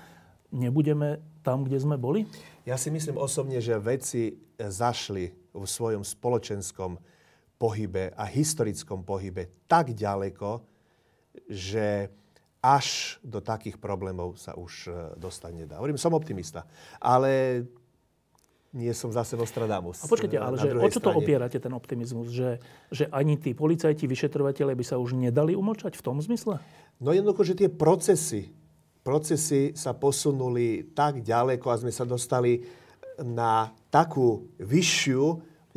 nebudeme 0.58 1.22
tam, 1.46 1.62
kde 1.62 1.78
sme 1.78 2.02
boli? 2.02 2.26
Ja 2.68 2.76
si 2.76 2.92
myslím 2.92 3.16
osobne, 3.16 3.64
že 3.64 3.80
veci 3.80 4.36
zašli 4.60 5.32
v 5.56 5.64
svojom 5.64 6.04
spoločenskom 6.04 7.00
pohybe 7.56 8.12
a 8.12 8.28
historickom 8.28 9.08
pohybe 9.08 9.48
tak 9.72 9.96
ďaleko, 9.96 10.60
že 11.48 12.12
až 12.60 13.18
do 13.24 13.40
takých 13.40 13.80
problémov 13.80 14.36
sa 14.36 14.52
už 14.60 14.74
e, 14.84 15.16
dostať 15.16 15.52
nedá. 15.56 15.80
Hovorím, 15.80 15.96
som 15.96 16.12
optimista, 16.12 16.68
ale 17.00 17.64
nie 18.76 18.92
som 18.92 19.16
zase 19.16 19.40
Nostradamus. 19.40 20.04
A 20.04 20.12
počkajte, 20.12 20.36
ale 20.36 20.60
že, 20.60 20.68
o 20.76 20.92
čo 20.92 21.00
to 21.00 21.16
opierate, 21.16 21.64
ten 21.64 21.72
optimizmus? 21.72 22.36
Že, 22.36 22.60
že 22.92 23.08
ani 23.16 23.40
tí 23.40 23.56
policajti, 23.56 24.04
vyšetrovateľe 24.12 24.76
by 24.76 24.84
sa 24.84 25.00
už 25.00 25.16
nedali 25.16 25.56
umlčať 25.56 25.96
v 25.96 26.04
tom 26.04 26.20
zmysle? 26.20 26.60
No 27.00 27.16
jednoducho, 27.16 27.48
že 27.48 27.56
tie 27.56 27.70
procesy 27.72 28.52
procesy 29.08 29.72
sa 29.72 29.96
posunuli 29.96 30.92
tak 30.92 31.24
ďaleko 31.24 31.72
a 31.72 31.80
sme 31.80 31.96
sa 31.96 32.04
dostali 32.04 32.60
na 33.24 33.72
takú 33.88 34.52
vyššiu 34.60 35.24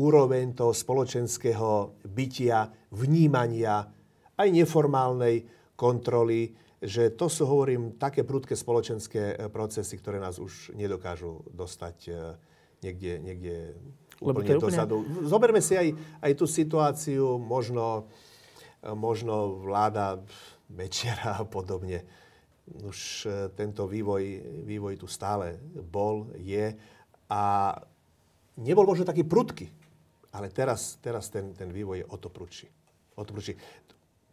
úroveň 0.03 0.51
toho 0.59 0.75
spoločenského 0.75 2.03
bytia, 2.11 2.67
vnímania, 2.91 3.87
aj 4.35 4.49
neformálnej 4.51 5.47
kontroly, 5.79 6.51
že 6.83 7.15
to 7.15 7.31
sú, 7.31 7.47
hovorím, 7.47 7.95
také 8.01 8.27
prudké 8.27 8.59
spoločenské 8.59 9.37
e, 9.37 9.47
procesy, 9.53 10.01
ktoré 10.01 10.17
nás 10.17 10.41
už 10.41 10.73
nedokážu 10.75 11.45
dostať 11.53 11.97
e, 12.09 12.13
niekde, 12.83 13.13
niekde 13.21 13.55
úplne, 14.19 14.57
úplne 14.57 14.65
dozadu. 14.65 15.05
Zoberme 15.29 15.61
si 15.61 15.77
aj, 15.77 15.93
aj 16.25 16.33
tú 16.35 16.49
situáciu, 16.49 17.37
možno, 17.37 18.09
e, 18.81 18.91
možno 18.97 19.61
vláda 19.61 20.25
Mečera 20.73 21.37
a 21.37 21.45
podobne 21.45 22.09
už 22.87 22.99
e, 23.27 23.29
tento 23.59 23.87
vývoj, 23.87 24.23
vývoj 24.67 24.95
tu 25.01 25.07
stále 25.11 25.59
bol, 25.75 26.31
je 26.39 26.75
a 27.31 27.43
nebol 28.59 28.87
možno 28.87 29.07
taký 29.07 29.27
prudký, 29.27 29.71
ale 30.31 30.51
teraz, 30.51 30.99
teraz 31.03 31.31
ten, 31.31 31.55
ten 31.55 31.71
vývoj 31.71 32.03
je 32.03 32.07
o 32.07 32.17
to 32.19 32.29
prudší. 32.31 32.69
O 33.19 33.23
to 33.27 33.35
prudší. 33.35 33.59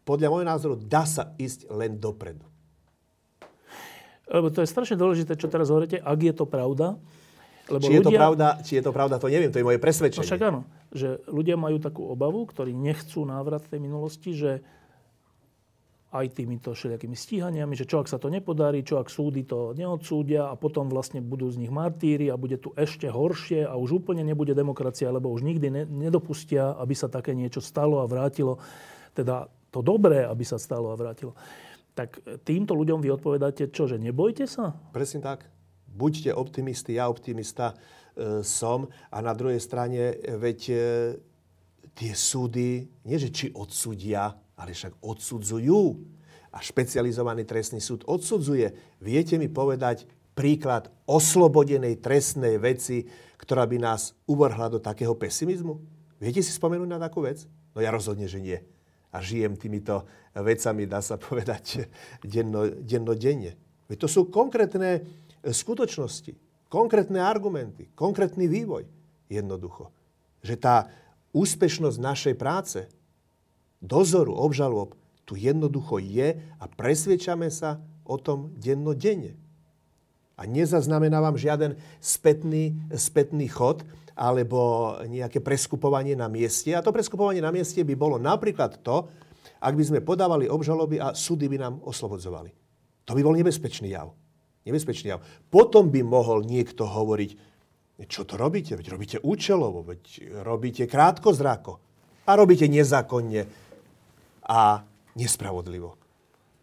Podľa 0.06 0.30
môjho 0.30 0.46
názoru 0.46 0.74
dá 0.78 1.04
sa 1.04 1.34
ísť 1.36 1.68
len 1.74 1.98
dopredu. 1.98 2.46
Lebo 4.28 4.52
to 4.52 4.60
je 4.60 4.68
strašne 4.68 4.96
dôležité, 4.96 5.36
čo 5.40 5.48
teraz 5.48 5.72
hovoríte, 5.72 6.00
ak 6.00 6.18
je 6.20 6.34
to 6.36 6.44
pravda. 6.44 7.00
Lebo 7.68 7.84
či, 7.84 7.92
ľudia... 7.92 8.00
je 8.00 8.06
to 8.08 8.12
pravda, 8.16 8.46
či 8.64 8.72
je 8.80 8.82
to 8.84 8.92
pravda, 8.92 9.14
to 9.20 9.28
neviem, 9.28 9.52
to 9.52 9.60
je 9.60 9.66
moje 9.66 9.80
presvedčenie. 9.80 10.24
No 10.24 10.28
však 10.28 10.44
áno, 10.44 10.60
že 10.92 11.20
ľudia 11.28 11.56
majú 11.60 11.76
takú 11.80 12.08
obavu, 12.08 12.44
ktorí 12.48 12.72
nechcú 12.72 13.28
návrat 13.28 13.68
tej 13.68 13.80
minulosti, 13.80 14.32
že 14.32 14.64
aj 16.08 16.26
týmito 16.32 16.72
všelijakými 16.72 17.12
stíhaniami, 17.12 17.76
že 17.76 17.84
čo 17.84 18.00
ak 18.00 18.08
sa 18.08 18.16
to 18.16 18.32
nepodarí, 18.32 18.80
čo 18.80 18.96
ak 18.96 19.12
súdy 19.12 19.44
to 19.44 19.76
neodsúdia 19.76 20.48
a 20.48 20.56
potom 20.56 20.88
vlastne 20.88 21.20
budú 21.20 21.52
z 21.52 21.60
nich 21.60 21.68
martíri 21.68 22.32
a 22.32 22.40
bude 22.40 22.56
tu 22.56 22.72
ešte 22.72 23.12
horšie 23.12 23.68
a 23.68 23.76
už 23.76 24.00
úplne 24.00 24.24
nebude 24.24 24.56
demokracia, 24.56 25.12
lebo 25.12 25.28
už 25.28 25.44
nikdy 25.44 25.68
ne, 25.68 25.82
nedopustia, 25.84 26.72
aby 26.80 26.96
sa 26.96 27.12
také 27.12 27.36
niečo 27.36 27.60
stalo 27.60 28.00
a 28.00 28.08
vrátilo. 28.08 28.56
Teda 29.12 29.52
to 29.68 29.84
dobré, 29.84 30.24
aby 30.24 30.48
sa 30.48 30.56
stalo 30.56 30.88
a 30.88 30.96
vrátilo. 30.96 31.36
Tak 31.92 32.40
týmto 32.40 32.72
ľuďom 32.72 33.04
vy 33.04 33.12
odpovedáte 33.12 33.68
čo, 33.68 33.84
že 33.84 34.00
nebojte 34.00 34.48
sa? 34.48 34.72
Presne 34.96 35.20
tak. 35.20 35.44
Buďte 35.84 36.32
optimisti, 36.32 36.96
ja 36.96 37.10
optimista 37.10 37.76
e, 38.16 38.40
som. 38.40 38.88
A 39.12 39.18
na 39.20 39.36
druhej 39.36 39.60
strane, 39.60 40.16
e, 40.16 40.40
veď 40.40 40.58
e, 40.72 40.76
tie 41.92 42.12
súdy, 42.16 42.86
nie 43.04 43.18
že 43.18 43.28
či 43.28 43.46
odsúdia, 43.52 44.30
ale 44.58 44.74
však 44.74 44.98
odsudzujú. 45.00 45.82
A 46.50 46.58
špecializovaný 46.58 47.46
trestný 47.46 47.78
súd 47.78 48.02
odsudzuje. 48.08 48.98
Viete 48.98 49.38
mi 49.38 49.46
povedať 49.46 50.08
príklad 50.34 50.90
oslobodenej 51.06 52.02
trestnej 52.02 52.58
veci, 52.58 53.06
ktorá 53.38 53.66
by 53.66 53.78
nás 53.78 54.18
uvrhla 54.26 54.66
do 54.66 54.82
takého 54.82 55.14
pesimizmu? 55.14 55.78
Viete 56.18 56.42
si 56.42 56.50
spomenúť 56.50 56.90
na 56.90 56.98
takú 56.98 57.22
vec? 57.22 57.46
No 57.74 57.78
ja 57.78 57.94
rozhodne, 57.94 58.26
že 58.26 58.42
nie. 58.42 58.58
A 59.14 59.22
žijem 59.22 59.54
týmito 59.54 60.04
vecami, 60.34 60.84
dá 60.90 60.98
sa 60.98 61.14
povedať, 61.30 61.86
denno, 62.26 62.66
dennodenne. 62.82 63.54
Veď 63.86 64.04
to 64.04 64.08
sú 64.10 64.20
konkrétne 64.28 65.06
skutočnosti, 65.46 66.34
konkrétne 66.68 67.22
argumenty, 67.22 67.88
konkrétny 67.94 68.50
vývoj. 68.50 68.84
Jednoducho. 69.28 69.92
Že 70.40 70.54
tá 70.56 70.76
úspešnosť 71.36 71.98
našej 72.00 72.34
práce 72.40 72.88
dozoru, 73.82 74.34
obžalob 74.34 74.98
tu 75.28 75.36
jednoducho 75.36 76.00
je 76.00 76.40
a 76.40 76.64
presvedčame 76.64 77.52
sa 77.52 77.76
o 78.08 78.16
tom 78.16 78.56
dennodenne. 78.56 79.36
A 80.40 80.46
nezaznamenávam 80.48 81.36
žiaden 81.36 81.76
spätný, 82.00 82.78
spätný 82.94 83.50
chod 83.50 83.84
alebo 84.16 84.94
nejaké 85.04 85.44
preskupovanie 85.44 86.16
na 86.16 86.30
mieste. 86.30 86.72
A 86.72 86.80
to 86.80 86.94
preskupovanie 86.94 87.42
na 87.42 87.52
mieste 87.52 87.84
by 87.84 87.94
bolo 87.98 88.16
napríklad 88.16 88.80
to, 88.80 89.10
ak 89.58 89.74
by 89.74 89.84
sme 89.84 90.00
podávali 90.00 90.46
obžaloby 90.46 91.02
a 91.02 91.12
súdy 91.12 91.50
by 91.50 91.58
nám 91.58 91.74
oslobodzovali. 91.82 92.54
To 93.04 93.12
by 93.12 93.20
bol 93.20 93.34
nebezpečný 93.34 93.92
jav. 93.92 94.14
Nebezpečný 94.62 95.12
jav. 95.12 95.20
Potom 95.50 95.90
by 95.90 96.00
mohol 96.06 96.46
niekto 96.46 96.86
hovoriť, 96.86 97.30
čo 98.06 98.22
to 98.22 98.38
robíte? 98.38 98.78
Veď 98.78 98.94
robíte 98.94 99.18
účelovo, 99.18 99.82
veď 99.82 100.02
robíte 100.46 100.86
krátkozrako 100.86 101.82
a 102.24 102.30
robíte 102.38 102.70
nezákonne 102.70 103.67
a 104.48 104.82
nespravodlivo. 105.14 106.00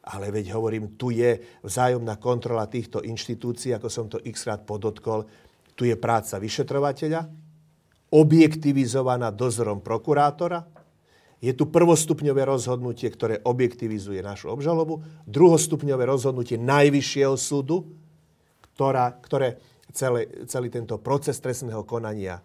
Ale 0.05 0.29
veď 0.29 0.53
hovorím, 0.53 0.97
tu 0.97 1.09
je 1.09 1.61
vzájomná 1.65 2.21
kontrola 2.21 2.69
týchto 2.69 3.01
inštitúcií, 3.01 3.73
ako 3.73 3.89
som 3.89 4.05
to 4.05 4.21
x 4.21 4.45
rád 4.45 4.65
podotkol. 4.65 5.25
Tu 5.73 5.89
je 5.89 5.95
práca 5.97 6.37
vyšetrovateľa, 6.37 7.25
objektivizovaná 8.13 9.33
dozorom 9.33 9.81
prokurátora. 9.81 10.61
Je 11.41 11.51
tu 11.57 11.67
prvostupňové 11.69 12.45
rozhodnutie, 12.47 13.09
ktoré 13.09 13.41
objektivizuje 13.43 14.21
našu 14.21 14.53
obžalobu. 14.53 15.01
Druhostupňové 15.25 16.05
rozhodnutie 16.05 16.57
Najvyššieho 16.57 17.35
súdu, 17.35 17.85
ktorá, 18.77 19.19
ktoré 19.19 19.57
celé, 19.95 20.27
celý 20.45 20.69
tento 20.69 21.01
proces 21.01 21.39
trestného 21.41 21.83
konania 21.83 22.39
e, 22.39 22.43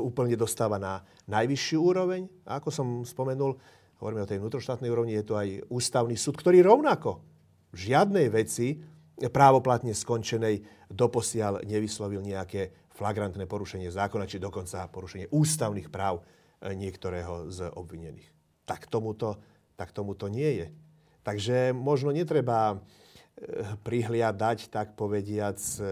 úplne 0.00 0.36
dostáva 0.36 0.80
na 0.80 1.04
najvyššiu 1.28 1.78
úroveň. 1.80 2.22
A 2.48 2.60
ako 2.60 2.68
som 2.72 2.86
spomenul, 3.04 3.56
hovoríme 4.04 4.20
o 4.20 4.28
tej 4.28 4.36
vnútroštátnej 4.44 4.92
úrovni, 4.92 5.16
je 5.16 5.24
to 5.24 5.40
aj 5.40 5.64
ústavný 5.72 6.12
súd, 6.12 6.36
ktorý 6.36 6.60
rovnako 6.60 7.24
v 7.72 7.88
žiadnej 7.88 8.28
veci 8.28 8.76
právoplatne 9.16 9.96
skončenej 9.96 10.60
doposiaľ 10.92 11.64
nevyslovil 11.64 12.20
nejaké 12.20 12.92
flagrantné 12.92 13.48
porušenie 13.48 13.88
zákona, 13.88 14.28
či 14.28 14.36
dokonca 14.36 14.92
porušenie 14.92 15.32
ústavných 15.32 15.88
práv 15.88 16.20
e, 16.20 16.76
niektorého 16.76 17.48
z 17.48 17.72
obvinených. 17.72 18.28
Tak 18.68 18.86
tomuto, 18.86 19.40
tak 19.74 19.90
tomuto 19.90 20.28
nie 20.30 20.62
je. 20.62 20.66
Takže 21.24 21.72
možno 21.72 22.12
netreba 22.12 22.76
e, 22.76 22.76
prihliadať, 23.82 24.68
tak 24.68 24.94
povediac, 24.94 25.58
e, 25.58 25.82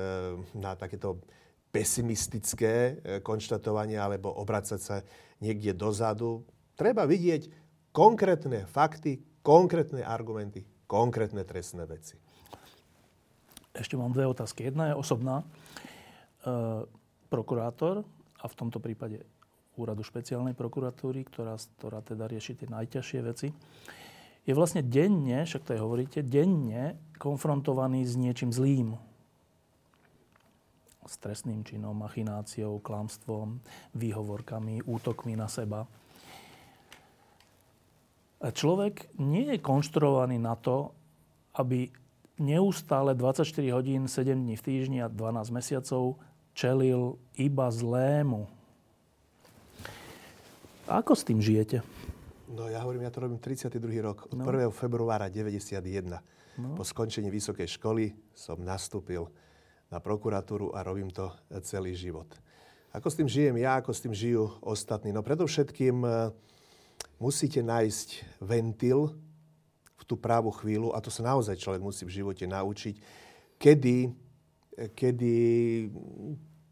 na 0.53 0.77
takéto 0.77 1.25
pesimistické 1.73 3.01
konštatovanie 3.25 3.97
alebo 3.97 4.29
obracať 4.29 4.77
sa 4.77 5.01
niekde 5.41 5.73
dozadu. 5.73 6.45
Treba 6.77 7.09
vidieť 7.09 7.62
konkrétne 7.93 8.65
fakty, 8.67 9.21
konkrétne 9.45 10.03
argumenty, 10.03 10.65
konkrétne 10.89 11.45
trestné 11.45 11.85
veci. 11.87 12.17
Ešte 13.73 13.97
mám 13.97 14.13
dve 14.13 14.29
otázky. 14.29 14.69
Jedna 14.69 14.93
je 14.93 15.01
osobná. 15.01 15.41
E, 15.41 15.45
prokurátor, 17.33 18.05
a 18.43 18.45
v 18.51 18.59
tomto 18.59 18.83
prípade 18.83 19.23
úradu 19.79 20.05
špeciálnej 20.05 20.53
prokuratúry, 20.53 21.25
ktorá, 21.25 21.57
ktorá 21.81 22.05
teda 22.05 22.29
rieši 22.29 22.59
tie 22.59 22.69
najťažšie 22.69 23.21
veci, 23.25 23.49
je 24.43 24.53
vlastne 24.53 24.83
denne, 24.83 25.47
však 25.47 25.63
to 25.63 25.73
aj 25.79 25.81
hovoríte, 25.81 26.21
denne 26.27 26.99
konfrontovaný 27.23 28.03
s 28.03 28.19
niečím 28.19 28.51
zlým. 28.51 28.99
S 31.07 31.15
trestným 31.19 31.63
činom, 31.63 31.95
machináciou, 31.95 32.83
klamstvom, 32.83 33.63
výhovorkami, 33.95 34.83
útokmi 34.83 35.39
na 35.39 35.47
seba. 35.47 35.87
Človek 38.43 39.15
nie 39.23 39.55
je 39.55 39.59
konštruovaný 39.63 40.43
na 40.43 40.59
to, 40.59 40.91
aby 41.55 41.87
neustále 42.43 43.15
24 43.15 43.47
hodín, 43.71 44.11
7 44.11 44.35
dní 44.35 44.59
v 44.59 44.63
týždni 44.67 44.99
a 44.99 45.07
12 45.07 45.55
mesiacov 45.55 46.19
čelil 46.51 47.23
iba 47.39 47.71
zlému. 47.71 48.51
Ako 50.91 51.15
s 51.15 51.23
tým 51.23 51.39
žijete? 51.39 51.87
No 52.51 52.67
ja 52.67 52.83
hovorím, 52.83 53.07
ja 53.07 53.15
to 53.15 53.25
robím 53.25 53.39
32. 53.39 53.79
rok. 54.03 54.27
Od 54.29 54.37
no. 54.37 54.45
1. 54.45 54.75
februára 54.75 55.31
91. 55.31 56.19
No. 56.59 56.77
Po 56.77 56.83
skončení 56.85 57.31
vysokej 57.33 57.79
školy 57.79 58.13
som 58.35 58.61
nastúpil 58.61 59.25
na 59.89 60.03
prokuratúru 60.03 60.75
a 60.75 60.85
robím 60.85 61.09
to 61.15 61.33
celý 61.65 61.97
život. 61.97 62.29
Ako 62.93 63.09
s 63.09 63.17
tým 63.17 63.29
žijem 63.31 63.57
ja, 63.57 63.81
ako 63.81 63.95
s 63.95 64.03
tým 64.05 64.13
žijú 64.13 64.53
ostatní? 64.61 65.17
No 65.17 65.25
predovšetkým 65.25 66.05
musíte 67.23 67.63
nájsť 67.63 68.43
ventil 68.43 69.15
v 69.95 70.03
tú 70.03 70.19
právu 70.19 70.51
chvíľu, 70.51 70.91
a 70.91 70.99
to 70.99 71.15
sa 71.15 71.23
naozaj 71.23 71.55
človek 71.55 71.79
musí 71.79 72.03
v 72.03 72.19
živote 72.19 72.43
naučiť, 72.51 72.99
kedy, 73.63 74.11
kedy 74.99 75.35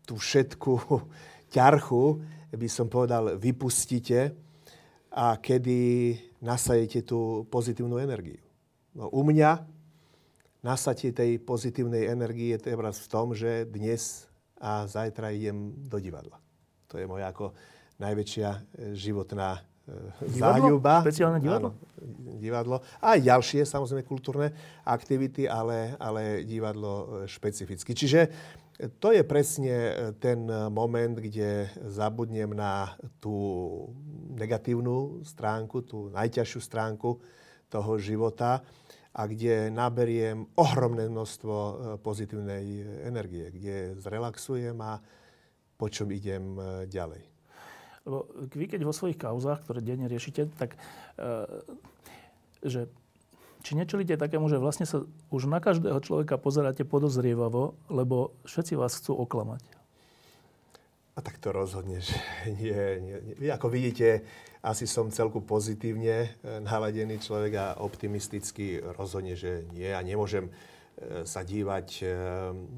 tú 0.02 0.18
všetku 0.18 0.72
ťarchu, 1.54 2.04
by 2.50 2.66
som 2.66 2.90
povedal, 2.90 3.38
vypustíte 3.38 4.34
a 5.14 5.38
kedy 5.38 6.18
nasajete 6.42 7.06
tú 7.06 7.46
pozitívnu 7.46 8.02
energiu. 8.02 8.42
No, 8.90 9.06
u 9.14 9.22
mňa 9.22 9.62
nasatie 10.66 11.14
tej 11.14 11.38
pozitívnej 11.38 12.10
energie 12.10 12.58
je 12.58 12.74
teraz 12.74 13.06
v 13.06 13.10
tom, 13.10 13.30
že 13.38 13.70
dnes 13.70 14.26
a 14.58 14.82
zajtra 14.90 15.30
idem 15.30 15.78
do 15.86 16.02
divadla. 16.02 16.42
To 16.90 16.98
je 16.98 17.06
moja 17.06 17.30
ako 17.30 17.54
najväčšia 18.02 18.48
životná? 18.98 19.69
Záľuba. 20.26 21.02
Špeciálne 21.02 21.38
divadlo? 21.42 21.70
Áno, 21.74 21.90
divadlo. 22.40 22.76
Aj 23.00 23.18
ďalšie, 23.20 23.68
samozrejme, 23.68 24.06
kultúrne 24.08 24.52
aktivity, 24.86 25.44
ale, 25.44 25.94
ale 26.00 26.42
divadlo 26.48 26.92
e, 26.92 27.06
špecificky. 27.28 27.92
Čiže 27.92 28.20
to 28.96 29.12
je 29.12 29.20
presne 29.26 29.74
e, 29.76 29.92
ten 30.16 30.48
moment, 30.72 31.20
kde 31.20 31.68
zabudnem 31.92 32.56
na 32.56 32.96
tú 33.20 33.36
negatívnu 34.32 35.20
stránku, 35.26 35.84
tú 35.84 36.08
najťažšiu 36.16 36.60
stránku 36.64 37.20
toho 37.68 37.92
života 38.00 38.64
a 39.10 39.26
kde 39.26 39.68
naberiem 39.68 40.48
ohromné 40.56 41.12
množstvo 41.12 41.54
e, 41.54 41.72
pozitívnej 42.00 42.64
energie, 43.04 43.52
kde 43.52 44.00
zrelaxujem 44.00 44.78
a 44.80 45.02
po 45.80 45.88
čom 45.88 46.12
idem 46.12 46.60
ďalej. 46.92 47.29
Lebo 48.08 48.26
vy 48.52 48.66
keď 48.66 48.80
vo 48.86 48.96
svojich 48.96 49.20
kauzách, 49.20 49.60
ktoré 49.64 49.84
denne 49.84 50.08
riešite, 50.08 50.48
tak 50.56 50.76
e, 51.20 51.46
že 52.64 52.88
či 53.60 53.76
nečelíte 53.76 54.16
takému, 54.16 54.48
že 54.48 54.56
vlastne 54.56 54.88
sa 54.88 55.04
už 55.28 55.44
na 55.44 55.60
každého 55.60 56.00
človeka 56.00 56.40
pozeráte 56.40 56.88
podozrievavo, 56.88 57.76
lebo 57.92 58.32
všetci 58.48 58.72
vás 58.72 58.96
chcú 58.96 59.20
oklamať? 59.20 59.60
A 61.16 61.20
tak 61.20 61.36
to 61.36 61.52
rozhodne, 61.52 62.00
že 62.00 62.16
nie, 62.60 62.80
nie, 63.04 63.16
nie. 63.36 63.48
Ako 63.52 63.68
vidíte, 63.68 64.24
asi 64.64 64.88
som 64.88 65.12
celku 65.12 65.44
pozitívne 65.44 66.16
e, 66.24 66.28
naladený 66.64 67.20
človek 67.20 67.52
a 67.60 67.66
optimisticky 67.84 68.80
rozhodne, 68.96 69.36
že 69.36 69.68
nie. 69.76 69.92
A 69.92 70.00
nemôžem 70.00 70.48
sa 71.24 71.40
dívať 71.40 72.04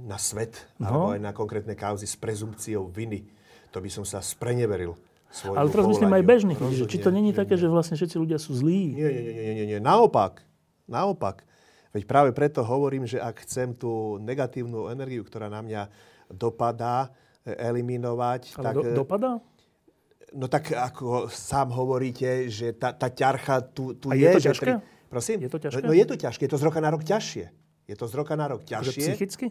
na 0.06 0.14
svet 0.14 0.54
no. 0.78 0.86
alebo 0.86 1.06
aj 1.18 1.20
na 1.26 1.32
konkrétne 1.34 1.74
kauzy 1.74 2.06
s 2.06 2.14
prezumpciou 2.14 2.86
viny. 2.86 3.26
To 3.74 3.82
by 3.82 3.90
som 3.90 4.06
sa 4.06 4.22
spreneveril 4.22 4.94
svojmu 5.32 5.56
Ale 5.56 5.68
teraz 5.72 5.86
myslím 5.88 6.12
aj 6.12 6.22
bežných 6.28 6.58
ľudí, 6.60 6.76
že 6.76 6.86
či 6.86 6.98
to 7.00 7.08
není 7.08 7.32
také, 7.32 7.56
že 7.56 7.66
vlastne 7.66 7.96
všetci 7.96 8.16
ľudia 8.20 8.36
sú 8.36 8.52
zlí? 8.52 8.94
Nie, 8.94 9.08
nie, 9.08 9.22
nie, 9.32 9.52
nie, 9.56 9.66
nie. 9.76 9.78
Naopak, 9.80 10.44
Naopak. 10.92 11.46
Veď 11.92 12.02
práve 12.08 12.30
preto 12.32 12.64
hovorím, 12.64 13.04
že 13.04 13.20
ak 13.20 13.44
chcem 13.44 13.76
tú 13.76 14.16
negatívnu 14.20 14.88
energiu, 14.88 15.24
ktorá 15.24 15.52
na 15.52 15.60
mňa 15.60 15.82
dopadá, 16.32 17.12
e, 17.44 17.52
eliminovať. 17.52 18.56
Ale 18.56 18.64
tak, 18.64 18.74
do, 18.76 18.82
e, 18.84 18.92
dopadá? 18.96 19.32
No 20.32 20.48
tak 20.48 20.72
ako 20.72 21.28
sám 21.28 21.76
hovoríte, 21.76 22.48
že 22.48 22.72
tá, 22.72 22.96
tá 22.96 23.12
ťarcha 23.12 23.60
tu, 23.76 23.92
tu 23.92 24.08
A 24.08 24.16
je. 24.16 24.24
je 24.24 24.32
to 24.32 24.40
že 24.40 24.48
ťažké? 24.48 24.64
Tri... 24.64 24.72
Prosím? 25.12 25.38
Je 25.44 25.50
to 25.52 25.58
ťažké? 25.60 25.84
No 25.84 25.92
je 25.92 26.06
to 26.08 26.16
ťažké, 26.16 26.40
je 26.48 26.52
to 26.56 26.60
z 26.60 26.64
roka 26.64 26.80
na 26.80 26.88
rok 26.88 27.04
ťažšie. 27.04 27.46
Je 27.84 27.96
to 27.98 28.06
z 28.08 28.14
roka 28.16 28.32
na 28.40 28.46
rok 28.48 28.64
Že 28.64 28.68
ťažšie. 28.72 29.02
psychicky? 29.12 29.46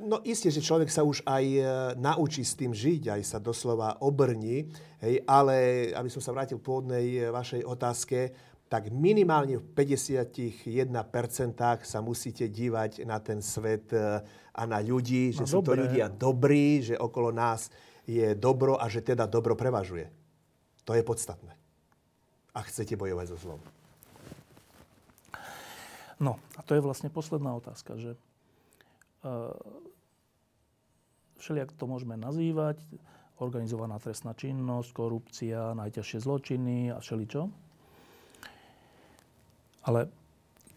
No 0.00 0.24
isté, 0.24 0.48
že 0.48 0.64
človek 0.64 0.88
sa 0.88 1.04
už 1.04 1.20
aj 1.28 1.44
e, 1.44 1.60
naučí 2.00 2.40
s 2.40 2.56
tým 2.56 2.72
žiť, 2.72 3.12
aj 3.12 3.22
sa 3.28 3.36
doslova 3.36 4.00
obrní, 4.00 4.64
hej, 5.04 5.20
ale 5.28 5.88
aby 5.92 6.08
som 6.08 6.24
sa 6.24 6.32
vrátil 6.32 6.56
k 6.56 6.64
pôvodnej 6.64 7.06
e, 7.12 7.28
vašej 7.28 7.60
otázke, 7.60 8.32
tak 8.72 8.88
minimálne 8.88 9.60
v 9.60 9.66
51% 9.76 10.88
sa 11.84 11.98
musíte 12.00 12.48
dívať 12.48 13.04
na 13.04 13.20
ten 13.20 13.44
svet 13.44 13.92
e, 13.92 14.24
a 14.56 14.62
na 14.64 14.80
ľudí, 14.80 15.28
že 15.36 15.44
No 15.44 15.48
sú 15.48 15.60
to 15.60 15.76
dobre. 15.76 15.84
ľudia 15.84 16.08
dobrí, 16.08 16.80
že 16.80 16.96
okolo 16.96 17.28
nás 17.28 17.68
je 18.08 18.32
dobro 18.32 18.80
a 18.80 18.88
že 18.88 19.04
teda 19.04 19.28
dobro 19.28 19.52
prevažuje. 19.52 20.08
To 20.88 20.96
je 20.96 21.04
podstatné. 21.04 21.52
A 22.56 22.64
chcete 22.64 22.96
bojovať 22.96 23.28
so 23.28 23.36
zlom. 23.36 23.60
No, 26.16 26.40
a 26.56 26.64
to 26.64 26.72
je 26.72 26.80
vlastne 26.80 27.12
posledná 27.12 27.52
otázka, 27.52 28.00
že 28.00 28.16
všelijak 31.38 31.74
to 31.74 31.84
môžeme 31.90 32.14
nazývať, 32.14 32.78
organizovaná 33.42 33.98
trestná 33.98 34.34
činnosť, 34.38 34.94
korupcia, 34.94 35.74
najťažšie 35.74 36.18
zločiny 36.22 36.94
a 36.94 37.02
všeličo. 37.02 37.50
Ale 39.82 40.06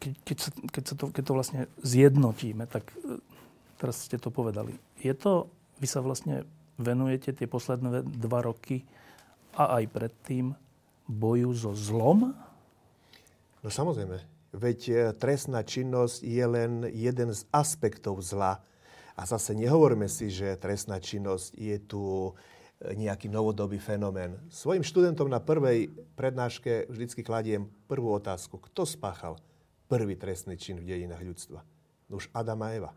keď, 0.01 0.13
keď, 0.25 0.37
sa, 0.41 0.49
keď, 0.73 0.83
sa 0.83 0.95
to, 0.97 1.05
keď 1.13 1.23
to 1.23 1.33
vlastne 1.37 1.61
zjednotíme, 1.85 2.65
tak 2.65 2.89
e, 3.05 3.21
teraz 3.77 4.01
ste 4.01 4.17
to 4.17 4.33
povedali. 4.33 4.73
Je 4.97 5.13
to, 5.13 5.45
vy 5.77 5.85
sa 5.85 6.01
vlastne 6.01 6.41
venujete 6.81 7.37
tie 7.37 7.45
posledné 7.45 8.01
dva 8.01 8.41
roky 8.41 8.81
a 9.53 9.79
aj 9.79 9.83
predtým 9.93 10.57
boju 11.05 11.53
so 11.53 11.71
zlom? 11.77 12.33
No 13.61 13.69
samozrejme. 13.69 14.34
Veď 14.55 14.79
e, 14.87 14.93
trestná 15.19 15.67
činnosť 15.67 16.23
je 16.23 16.45
len 16.47 16.87
jeden 16.95 17.35
z 17.35 17.43
aspektov 17.51 18.23
zla. 18.23 18.63
A 19.15 19.21
zase 19.27 19.51
nehovoríme 19.51 20.07
si, 20.07 20.31
že 20.31 20.55
trestná 20.55 21.03
činnosť 21.03 21.59
je 21.59 21.77
tu 21.83 22.31
e, 22.31 22.31
nejaký 22.95 23.27
novodobý 23.27 23.75
fenomén. 23.83 24.39
Svojim 24.47 24.83
študentom 24.83 25.27
na 25.27 25.43
prvej 25.43 25.91
prednáške 26.15 26.87
vždycky 26.87 27.19
kladiem 27.19 27.67
prvú 27.91 28.15
otázku. 28.15 28.63
Kto 28.71 28.87
spáchal 28.87 29.35
prvý 29.91 30.15
trestný 30.15 30.55
čin 30.55 30.79
v 30.79 30.87
dejinách 30.87 31.23
ľudstva? 31.27 31.59
No 32.07 32.23
už 32.23 32.31
Adam 32.31 32.63
a 32.63 32.69
Eva. 32.71 32.91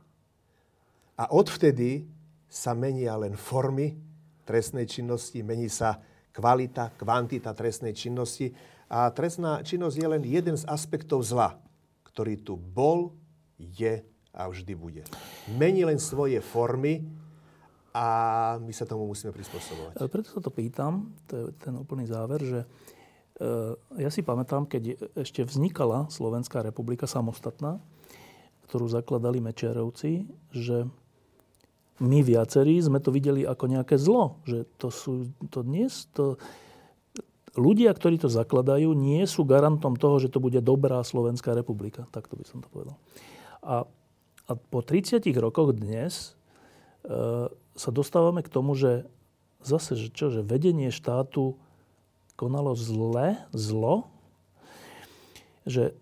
A 1.19 1.35
odvtedy 1.35 2.07
sa 2.47 2.73
menia 2.79 3.19
len 3.19 3.35
formy 3.35 3.99
trestnej 4.47 4.87
činnosti, 4.87 5.43
mení 5.43 5.67
sa 5.67 5.99
kvalita, 6.33 6.95
kvantita 6.95 7.51
trestnej 7.51 7.93
činnosti 7.93 8.55
a 8.89 9.13
trestná 9.13 9.61
činnosť 9.61 9.97
je 10.01 10.09
len 10.09 10.23
jeden 10.25 10.57
z 10.57 10.65
aspektov 10.65 11.21
zla, 11.21 11.61
ktorý 12.09 12.41
tu 12.41 12.57
bol, 12.57 13.13
je 13.61 14.01
a 14.33 14.49
vždy 14.49 14.73
bude. 14.73 15.03
Mení 15.61 15.85
len 15.85 16.01
svoje 16.01 16.41
formy 16.41 17.05
a 17.93 18.07
my 18.63 18.73
sa 18.73 18.89
tomu 18.89 19.05
musíme 19.09 19.35
prispôsobovať. 19.35 20.01
E, 20.01 20.09
Preto 20.09 20.29
sa 20.33 20.41
to 20.41 20.49
pýtam, 20.49 21.13
to 21.29 21.33
je 21.37 21.45
ten 21.59 21.75
úplný 21.77 22.09
záver, 22.09 22.41
že 22.41 22.61
e, 22.63 22.67
ja 24.01 24.11
si 24.13 24.25
pamätám, 24.25 24.65
keď 24.65 24.97
ešte 25.19 25.45
vznikala 25.45 26.07
Slovenská 26.09 26.63
republika 26.65 27.05
samostatná, 27.05 27.83
ktorú 28.71 28.89
zakladali 28.89 29.41
Mečiarovci, 29.41 30.29
že 30.53 30.87
my 31.99 32.23
viacerí 32.23 32.79
sme 32.79 33.03
to 33.03 33.11
videli 33.11 33.43
ako 33.43 33.65
nejaké 33.67 33.99
zlo. 33.99 34.39
Že 34.47 34.59
to 34.79 34.89
sú, 34.93 35.13
to 35.51 35.67
dnes, 35.67 36.07
to, 36.15 36.39
ľudia, 37.59 37.91
ktorí 37.91 38.23
to 38.23 38.31
zakladajú, 38.31 38.95
nie 38.95 39.27
sú 39.27 39.43
garantom 39.43 39.99
toho, 39.99 40.23
že 40.23 40.31
to 40.31 40.39
bude 40.39 40.63
dobrá 40.63 41.03
Slovenská 41.03 41.53
republika. 41.53 42.07
Takto 42.15 42.39
by 42.39 42.45
som 42.47 42.63
to 42.63 42.71
povedal. 42.71 42.97
A, 43.61 43.85
a 44.47 44.53
po 44.55 44.81
30 44.81 45.21
rokoch 45.43 45.75
dnes 45.75 46.39
e, 47.03 47.51
sa 47.51 47.91
dostávame 47.91 48.47
k 48.47 48.53
tomu, 48.55 48.79
že 48.79 49.05
zase, 49.67 49.99
že 49.99 50.09
čo, 50.15 50.31
že 50.31 50.47
vedenie 50.47 50.95
štátu 50.95 51.59
konalo 52.39 52.79
zle, 52.79 53.43
zlo, 53.51 54.07
že, 55.67 55.93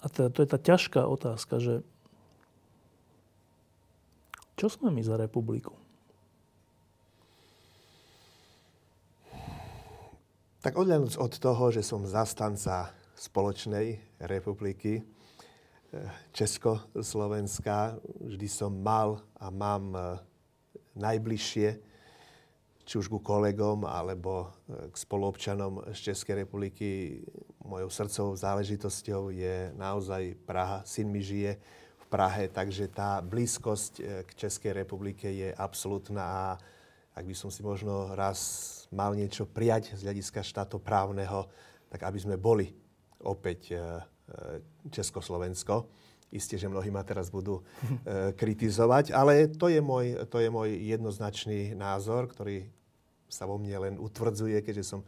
a 0.00 0.06
to, 0.06 0.30
to 0.30 0.46
je 0.46 0.48
tá 0.48 0.58
ťažká 0.62 1.02
otázka, 1.04 1.58
že 1.58 1.74
čo 4.54 4.70
sme 4.70 4.94
my 4.94 5.02
za 5.02 5.16
republiku? 5.16 5.79
Tak 10.60 10.76
odľanúc 10.76 11.16
od 11.16 11.32
toho, 11.40 11.72
že 11.72 11.80
som 11.80 12.04
zastanca 12.04 12.92
spoločnej 13.16 13.96
republiky, 14.20 15.00
eh, 15.00 16.04
Československá, 16.36 17.96
vždy 18.20 18.44
som 18.44 18.68
mal 18.68 19.24
a 19.40 19.48
mám 19.48 19.96
eh, 19.96 20.04
najbližšie, 21.00 21.68
či 22.84 22.92
už 22.92 23.08
ku 23.08 23.24
kolegom 23.24 23.88
alebo 23.88 24.52
eh, 24.68 24.92
k 24.92 24.94
spoluobčanom 25.00 25.96
z 25.96 26.12
Českej 26.12 26.44
republiky. 26.44 27.24
Mojou 27.64 27.88
srdcovou 27.88 28.36
záležitosťou 28.36 29.32
je 29.32 29.72
naozaj 29.80 30.44
Praha. 30.44 30.84
Syn 30.84 31.08
mi 31.08 31.24
žije 31.24 31.56
v 31.96 32.04
Prahe, 32.12 32.52
takže 32.52 32.92
tá 32.92 33.24
blízkosť 33.24 34.04
k 34.28 34.30
Českej 34.36 34.76
republike 34.76 35.24
je 35.24 35.56
absolútna 35.56 36.20
a 36.20 36.44
ak 37.16 37.24
by 37.24 37.32
som 37.32 37.48
si 37.48 37.64
možno 37.64 38.12
raz 38.12 38.79
mal 38.90 39.14
niečo 39.14 39.46
prijať 39.46 39.94
z 39.94 40.06
hľadiska 40.06 40.42
štátoprávneho, 40.42 41.46
tak 41.90 42.06
aby 42.06 42.18
sme 42.18 42.36
boli 42.38 42.70
opäť 43.22 43.74
Československo. 44.90 45.86
Isté, 46.30 46.54
že 46.54 46.70
mnohí 46.70 46.94
ma 46.94 47.02
teraz 47.02 47.26
budú 47.26 47.58
e, 47.58 47.62
kritizovať, 48.40 49.10
ale 49.10 49.50
to 49.50 49.66
je, 49.66 49.82
môj, 49.82 50.14
to 50.30 50.38
je 50.38 50.46
môj 50.46 50.78
jednoznačný 50.78 51.74
názor, 51.74 52.30
ktorý 52.30 52.70
sa 53.26 53.50
vo 53.50 53.58
mne 53.58 53.90
len 53.90 53.94
utvrdzuje, 53.98 54.62
keďže 54.62 54.94
som 54.94 55.00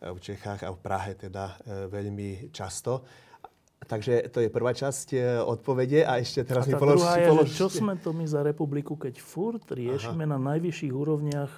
v 0.00 0.18
Čechách 0.22 0.64
a 0.64 0.70
v 0.72 0.78
Prahe 0.78 1.12
teda 1.18 1.58
e, 1.60 1.86
veľmi 1.90 2.54
často. 2.54 3.02
Takže 3.80 4.30
to 4.30 4.46
je 4.46 4.48
prvá 4.48 4.70
časť 4.70 5.08
e, 5.12 5.18
odpovede 5.42 6.06
a 6.06 6.22
ešte 6.22 6.46
teraz 6.46 6.70
a 6.70 6.72
mi 6.72 6.78
polož, 6.78 7.02
druhá 7.02 7.18
je, 7.18 7.28
polož... 7.34 7.48
čo 7.50 7.66
sme 7.66 7.98
to 7.98 8.14
my 8.14 8.24
za 8.30 8.46
republiku, 8.46 8.94
keď 8.94 9.18
furt 9.18 9.66
riešime 9.66 10.22
Aha. 10.22 10.32
na 10.36 10.54
najvyšších 10.54 10.94
úrovniach 10.94 11.52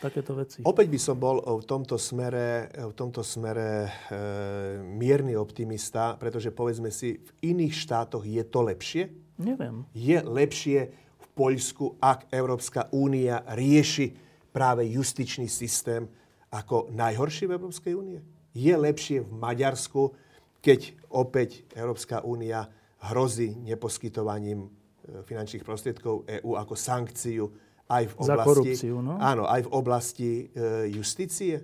takéto 0.00 0.32
veci. 0.32 0.64
Opäť 0.64 0.88
by 0.88 0.98
som 0.98 1.16
bol 1.20 1.44
v 1.44 1.64
tomto 1.68 2.00
smere, 2.00 2.72
v 2.72 2.94
tomto 2.96 3.20
smere 3.20 3.86
e, 3.86 3.88
mierny 4.80 5.36
optimista, 5.36 6.16
pretože 6.16 6.48
povedzme 6.50 6.88
si, 6.88 7.20
v 7.20 7.30
iných 7.52 7.74
štátoch 7.76 8.24
je 8.24 8.40
to 8.48 8.60
lepšie? 8.64 9.12
Neviem. 9.36 9.84
Je 9.92 10.16
lepšie 10.16 10.78
v 10.96 11.26
Poľsku, 11.36 12.00
ak 12.00 12.32
Európska 12.32 12.88
únia 12.96 13.44
rieši 13.52 14.16
práve 14.50 14.88
justičný 14.88 15.46
systém 15.46 16.08
ako 16.50 16.90
najhorší 16.90 17.46
v 17.46 17.54
Európskej 17.60 17.92
únie? 17.94 18.18
Je 18.56 18.74
lepšie 18.74 19.22
v 19.22 19.30
Maďarsku, 19.30 20.16
keď 20.58 20.96
opäť 21.12 21.62
Európska 21.76 22.26
únia 22.26 22.66
hrozí 23.00 23.54
neposkytovaním 23.62 24.68
finančných 25.24 25.64
prostriedkov 25.64 26.28
EÚ 26.28 26.58
ako 26.58 26.74
sankciu 26.76 27.48
aj 27.90 28.04
v 28.06 28.14
oblasti, 28.22 28.30
Za 28.30 28.46
korupciu, 28.46 28.96
no? 29.02 29.14
Áno, 29.18 29.44
aj 29.50 29.66
v 29.66 29.70
oblasti 29.74 30.30
e, 30.30 30.44
justície. 30.94 31.58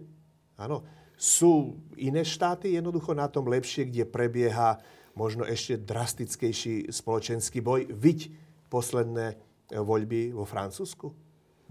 Áno. 0.59 0.83
Sú 1.16 1.81
iné 1.97 2.27
štáty 2.27 2.77
jednoducho 2.77 3.16
na 3.16 3.31
tom 3.31 3.49
lepšie, 3.49 3.89
kde 3.89 4.05
prebieha 4.05 4.83
možno 5.16 5.49
ešte 5.49 5.81
drastickejší 5.81 6.93
spoločenský 6.93 7.64
boj. 7.64 7.89
Viď 7.89 8.35
posledné 8.68 9.39
voľby 9.72 10.35
vo 10.37 10.45
Francúzsku. 10.45 11.14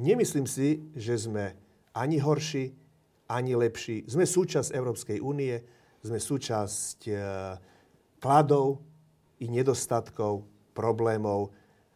Nemyslím 0.01 0.47
si, 0.49 0.82
že 0.97 1.20
sme 1.20 1.53
ani 1.93 2.18
horší, 2.18 2.74
ani 3.30 3.53
lepší. 3.53 4.08
Sme 4.10 4.26
súčasť 4.26 4.74
Európskej 4.74 5.20
únie, 5.22 5.62
sme 6.01 6.18
súčasť 6.18 6.99
e, 7.08 7.14
kladov 8.18 8.82
i 9.39 9.47
nedostatkov, 9.51 10.47
problémov. 10.76 11.53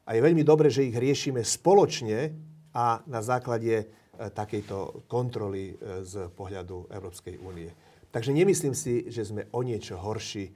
A 0.07 0.15
je 0.15 0.25
veľmi 0.25 0.41
dobré, 0.41 0.71
že 0.71 0.87
ich 0.87 0.95
riešime 0.95 1.43
spoločne 1.43 2.48
a 2.73 3.01
na 3.09 3.21
základe 3.21 3.75
e, 3.75 3.85
takejto 4.15 5.05
kontroly 5.09 5.73
e, 5.73 6.05
z 6.05 6.29
pohľadu 6.33 6.89
Európskej 6.89 7.41
únie. 7.41 7.69
Takže 8.09 8.33
nemyslím 8.33 8.73
si, 8.73 9.09
že 9.09 9.25
sme 9.25 9.49
o 9.53 9.61
niečo 9.61 9.97
horší 9.97 10.49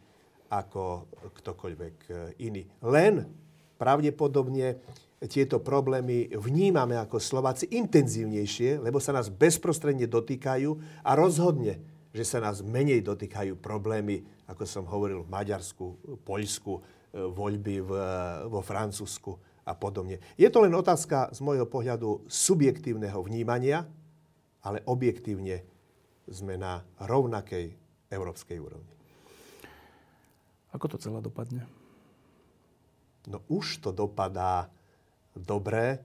ako 0.50 1.10
ktokoľvek 1.34 1.96
e, 2.08 2.14
iný. 2.46 2.66
Len 2.86 3.26
pravdepodobne 3.78 4.78
tieto 5.26 5.64
problémy 5.64 6.36
vnímame 6.36 7.00
ako 7.00 7.18
Slováci 7.18 7.72
intenzívnejšie, 7.72 8.84
lebo 8.84 9.00
sa 9.00 9.16
nás 9.16 9.32
bezprostredne 9.32 10.06
dotýkajú 10.06 10.70
a 11.02 11.12
rozhodne 11.16 11.80
že 12.14 12.22
sa 12.30 12.38
nás 12.38 12.62
menej 12.62 13.02
dotýkajú 13.02 13.58
problémy, 13.58 14.22
ako 14.46 14.64
som 14.70 14.86
hovoril, 14.86 15.26
v 15.26 15.34
Maďarsku, 15.34 15.86
Poľsku, 16.22 16.74
voľby 17.14 17.82
v, 17.82 17.92
vo 18.50 18.62
Francúzsku 18.62 19.53
a 19.64 19.74
podobne. 19.76 20.20
Je 20.36 20.48
to 20.52 20.64
len 20.64 20.76
otázka 20.76 21.32
z 21.32 21.40
môjho 21.40 21.68
pohľadu 21.68 22.28
subjektívneho 22.28 23.20
vnímania, 23.24 23.88
ale 24.64 24.84
objektívne 24.88 25.64
sme 26.28 26.56
na 26.56 26.84
rovnakej 27.04 27.76
európskej 28.12 28.58
úrovni. 28.60 28.94
Ako 30.72 30.86
to 30.90 30.98
celé 30.98 31.20
dopadne? 31.20 31.64
No 33.28 33.40
už 33.48 33.80
to 33.80 33.96
dopadá 33.96 34.68
dobre 35.36 36.00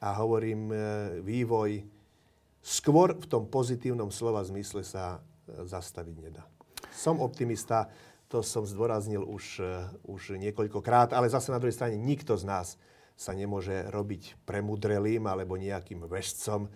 a 0.00 0.08
hovorím, 0.20 0.72
e, 0.72 0.76
vývoj 1.24 1.84
skôr 2.60 3.16
v 3.16 3.26
tom 3.28 3.48
pozitívnom 3.48 4.12
slova 4.12 4.44
zmysle 4.44 4.84
sa 4.84 5.24
zastaviť 5.48 6.16
nedá. 6.20 6.44
Som 6.92 7.24
optimista, 7.24 7.88
to 8.30 8.46
som 8.46 8.62
zdôraznil 8.62 9.26
už, 9.26 9.58
eh, 9.58 9.90
už 10.06 10.38
niekoľkokrát, 10.38 11.10
ale 11.10 11.26
zase 11.26 11.50
na 11.50 11.58
druhej 11.58 11.74
strane 11.74 11.98
nikto 11.98 12.38
z 12.38 12.46
nás 12.46 12.78
sa 13.18 13.34
nemôže 13.34 13.90
robiť 13.90 14.38
premudrelým 14.46 15.26
alebo 15.26 15.58
nejakým 15.58 16.06
vešcom 16.06 16.70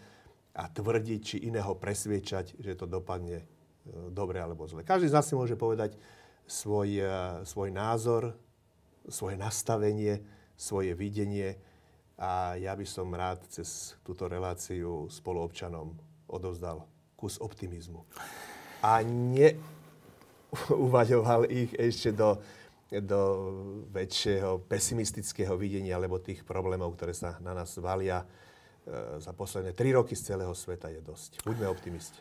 a 0.55 0.63
tvrdiť 0.69 1.21
či 1.23 1.37
iného 1.47 1.73
presviečať, 1.79 2.59
že 2.59 2.75
to 2.75 2.91
dopadne 2.91 3.39
eh, 3.39 3.47
dobre 4.11 4.43
alebo 4.43 4.67
zle. 4.67 4.83
Každý 4.83 5.07
z 5.07 5.15
nás 5.15 5.25
si 5.31 5.39
môže 5.39 5.55
povedať 5.55 5.95
svoj, 6.51 6.91
eh, 6.99 7.09
svoj 7.47 7.71
názor, 7.71 8.35
svoje 9.07 9.39
nastavenie, 9.39 10.27
svoje 10.59 10.91
videnie 10.99 11.55
a 12.19 12.59
ja 12.59 12.75
by 12.75 12.87
som 12.87 13.15
rád 13.15 13.47
cez 13.47 13.95
túto 14.03 14.27
reláciu 14.27 15.07
spoluobčanom 15.07 15.95
odovzdal 16.27 16.83
kus 17.15 17.39
optimizmu 17.39 18.07
a 18.83 19.03
neuvaďoval 20.71 21.51
ich 21.51 21.75
ešte 21.75 22.15
do, 22.15 22.39
do 22.91 23.21
väčšieho 23.91 24.63
pesimistického 24.65 25.55
videnia, 25.59 25.99
lebo 25.99 26.23
tých 26.23 26.47
problémov, 26.47 26.95
ktoré 26.95 27.13
sa 27.13 27.37
na 27.43 27.53
nás 27.53 27.75
valia 27.79 28.23
e, 28.23 28.27
za 29.19 29.35
posledné 29.35 29.75
tri 29.75 29.91
roky 29.91 30.15
z 30.15 30.35
celého 30.35 30.55
sveta 30.55 30.91
je 30.91 31.01
dosť. 31.03 31.43
Buďme 31.43 31.67
optimisti. 31.71 32.19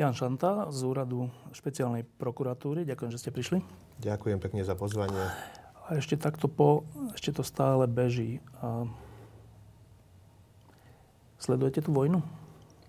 Jan 0.00 0.16
Šanta 0.16 0.72
z 0.72 0.80
úradu 0.88 1.28
špeciálnej 1.52 2.08
prokuratúry. 2.16 2.88
Ďakujem, 2.88 3.10
že 3.12 3.20
ste 3.20 3.30
prišli. 3.34 3.58
Ďakujem 4.00 4.40
pekne 4.40 4.64
za 4.64 4.72
pozvanie. 4.72 5.28
A 5.90 5.98
ešte 5.98 6.16
takto 6.16 6.48
po, 6.48 6.88
ešte 7.12 7.36
to 7.36 7.44
stále 7.44 7.84
beží. 7.84 8.40
A 8.64 8.88
sledujete 11.36 11.84
tú 11.84 11.92
vojnu? 11.92 12.24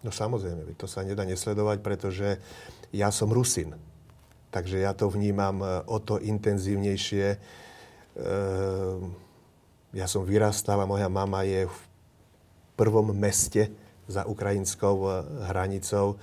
No 0.02 0.10
samozrejme, 0.10 0.66
to 0.80 0.88
sa 0.88 1.04
nedá 1.04 1.28
nesledovať, 1.28 1.84
pretože 1.84 2.40
ja 2.96 3.12
som 3.12 3.28
Rusin. 3.28 3.76
Takže 4.52 4.84
ja 4.84 4.92
to 4.92 5.08
vnímam 5.08 5.64
e, 5.64 5.68
o 5.88 5.98
to 6.04 6.20
intenzívnejšie. 6.20 7.28
E, 7.34 7.38
ja 9.96 10.06
som 10.12 10.28
vyrastal 10.28 10.84
a 10.84 10.86
moja 10.86 11.08
mama 11.08 11.48
je 11.48 11.72
v 11.72 11.80
prvom 12.76 13.16
meste 13.16 13.72
za 14.12 14.28
ukrajinskou 14.28 14.96
e, 15.08 15.10
hranicou. 15.48 16.20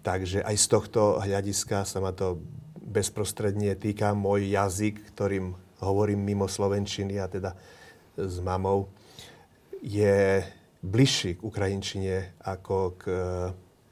Takže 0.00 0.40
aj 0.40 0.56
z 0.56 0.66
tohto 0.68 1.20
hľadiska 1.20 1.84
sa 1.84 2.00
ma 2.00 2.16
to 2.16 2.40
bezprostredne 2.80 3.76
týka. 3.76 4.16
Môj 4.16 4.48
jazyk, 4.48 5.12
ktorým 5.12 5.52
hovorím 5.84 6.24
mimo 6.24 6.48
Slovenčiny 6.48 7.20
a 7.20 7.28
teda 7.28 7.52
s 8.16 8.36
mamou, 8.40 8.88
je 9.84 10.40
bližší 10.80 11.36
k 11.36 11.44
ukrajinčine 11.44 12.36
ako 12.44 12.96
k, 12.96 13.04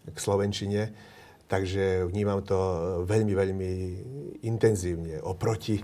k 0.09 0.17
slovenčine. 0.17 1.10
Takže 1.51 2.07
vnímam 2.07 2.47
to 2.47 2.55
veľmi, 3.03 3.35
veľmi 3.35 3.71
intenzívne. 4.47 5.19
Oproti 5.27 5.83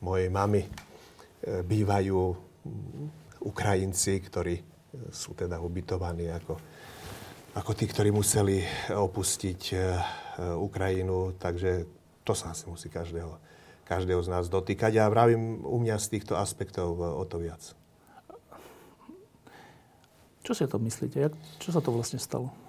mojej 0.00 0.32
mamy 0.32 0.64
e, 0.64 0.68
bývajú 1.60 2.18
Ukrajinci, 3.44 4.24
ktorí 4.24 4.56
sú 5.12 5.36
teda 5.36 5.60
ubytovaní 5.60 6.32
ako, 6.32 6.56
ako 7.60 7.70
tí, 7.76 7.84
ktorí 7.84 8.08
museli 8.08 8.64
opustiť 8.88 9.60
Ukrajinu. 10.56 11.36
Takže 11.36 11.84
to 12.24 12.32
sa 12.32 12.56
asi 12.56 12.66
musí 12.66 12.88
každého, 12.88 13.36
každého 13.84 14.24
z 14.24 14.28
nás 14.32 14.48
dotýkať. 14.48 14.98
A 14.98 15.12
vravím 15.12 15.62
u 15.62 15.76
mňa 15.78 16.00
z 16.00 16.16
týchto 16.16 16.34
aspektov 16.34 16.96
o 16.96 17.24
to 17.28 17.38
viac. 17.38 17.76
Čo 20.42 20.52
si 20.54 20.64
to 20.66 20.78
myslíte? 20.78 21.18
Jak, 21.20 21.34
čo 21.58 21.70
sa 21.74 21.82
to 21.82 21.90
vlastne 21.90 22.18
stalo? 22.22 22.65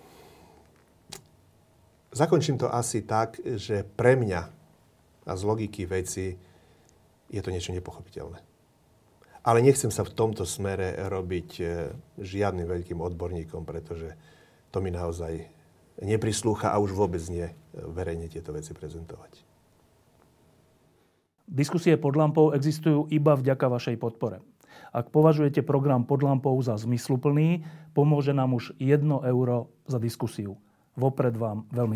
Zakončím 2.17 2.57
to 2.57 2.65
asi 2.65 3.05
tak, 3.05 3.37
že 3.45 3.85
pre 3.85 4.17
mňa 4.17 4.41
a 5.27 5.31
z 5.37 5.41
logiky 5.45 5.85
veci 5.85 6.33
je 7.29 7.41
to 7.43 7.53
niečo 7.53 7.75
nepochopiteľné. 7.77 8.41
Ale 9.45 9.61
nechcem 9.61 9.93
sa 9.93 10.01
v 10.01 10.15
tomto 10.17 10.43
smere 10.43 10.97
robiť 11.07 11.49
e, 11.61 11.63
žiadnym 12.19 12.67
veľkým 12.67 12.99
odborníkom, 12.99 13.63
pretože 13.63 14.17
to 14.73 14.83
mi 14.83 14.91
naozaj 14.91 15.45
neprislúcha 16.03 16.73
a 16.73 16.81
už 16.81 16.91
vôbec 16.91 17.21
nie 17.31 17.47
e, 17.47 17.53
verejne 17.71 18.27
tieto 18.27 18.51
veci 18.51 18.73
prezentovať. 18.73 19.45
Diskusie 21.47 21.95
pod 21.95 22.19
lampou 22.19 22.51
existujú 22.51 23.07
iba 23.07 23.39
vďaka 23.39 23.71
vašej 23.71 23.95
podpore. 23.95 24.43
Ak 24.91 25.15
považujete 25.15 25.63
program 25.63 26.03
pod 26.03 26.27
lampou 26.27 26.59
za 26.59 26.75
zmysluplný, 26.75 27.63
pomôže 27.95 28.35
nám 28.35 28.51
už 28.51 28.75
1 28.83 28.99
euro 29.31 29.71
za 29.87 29.95
diskusiu. 29.95 30.59
Vopred 30.99 31.39
vám 31.39 31.63
veľmi 31.71 31.95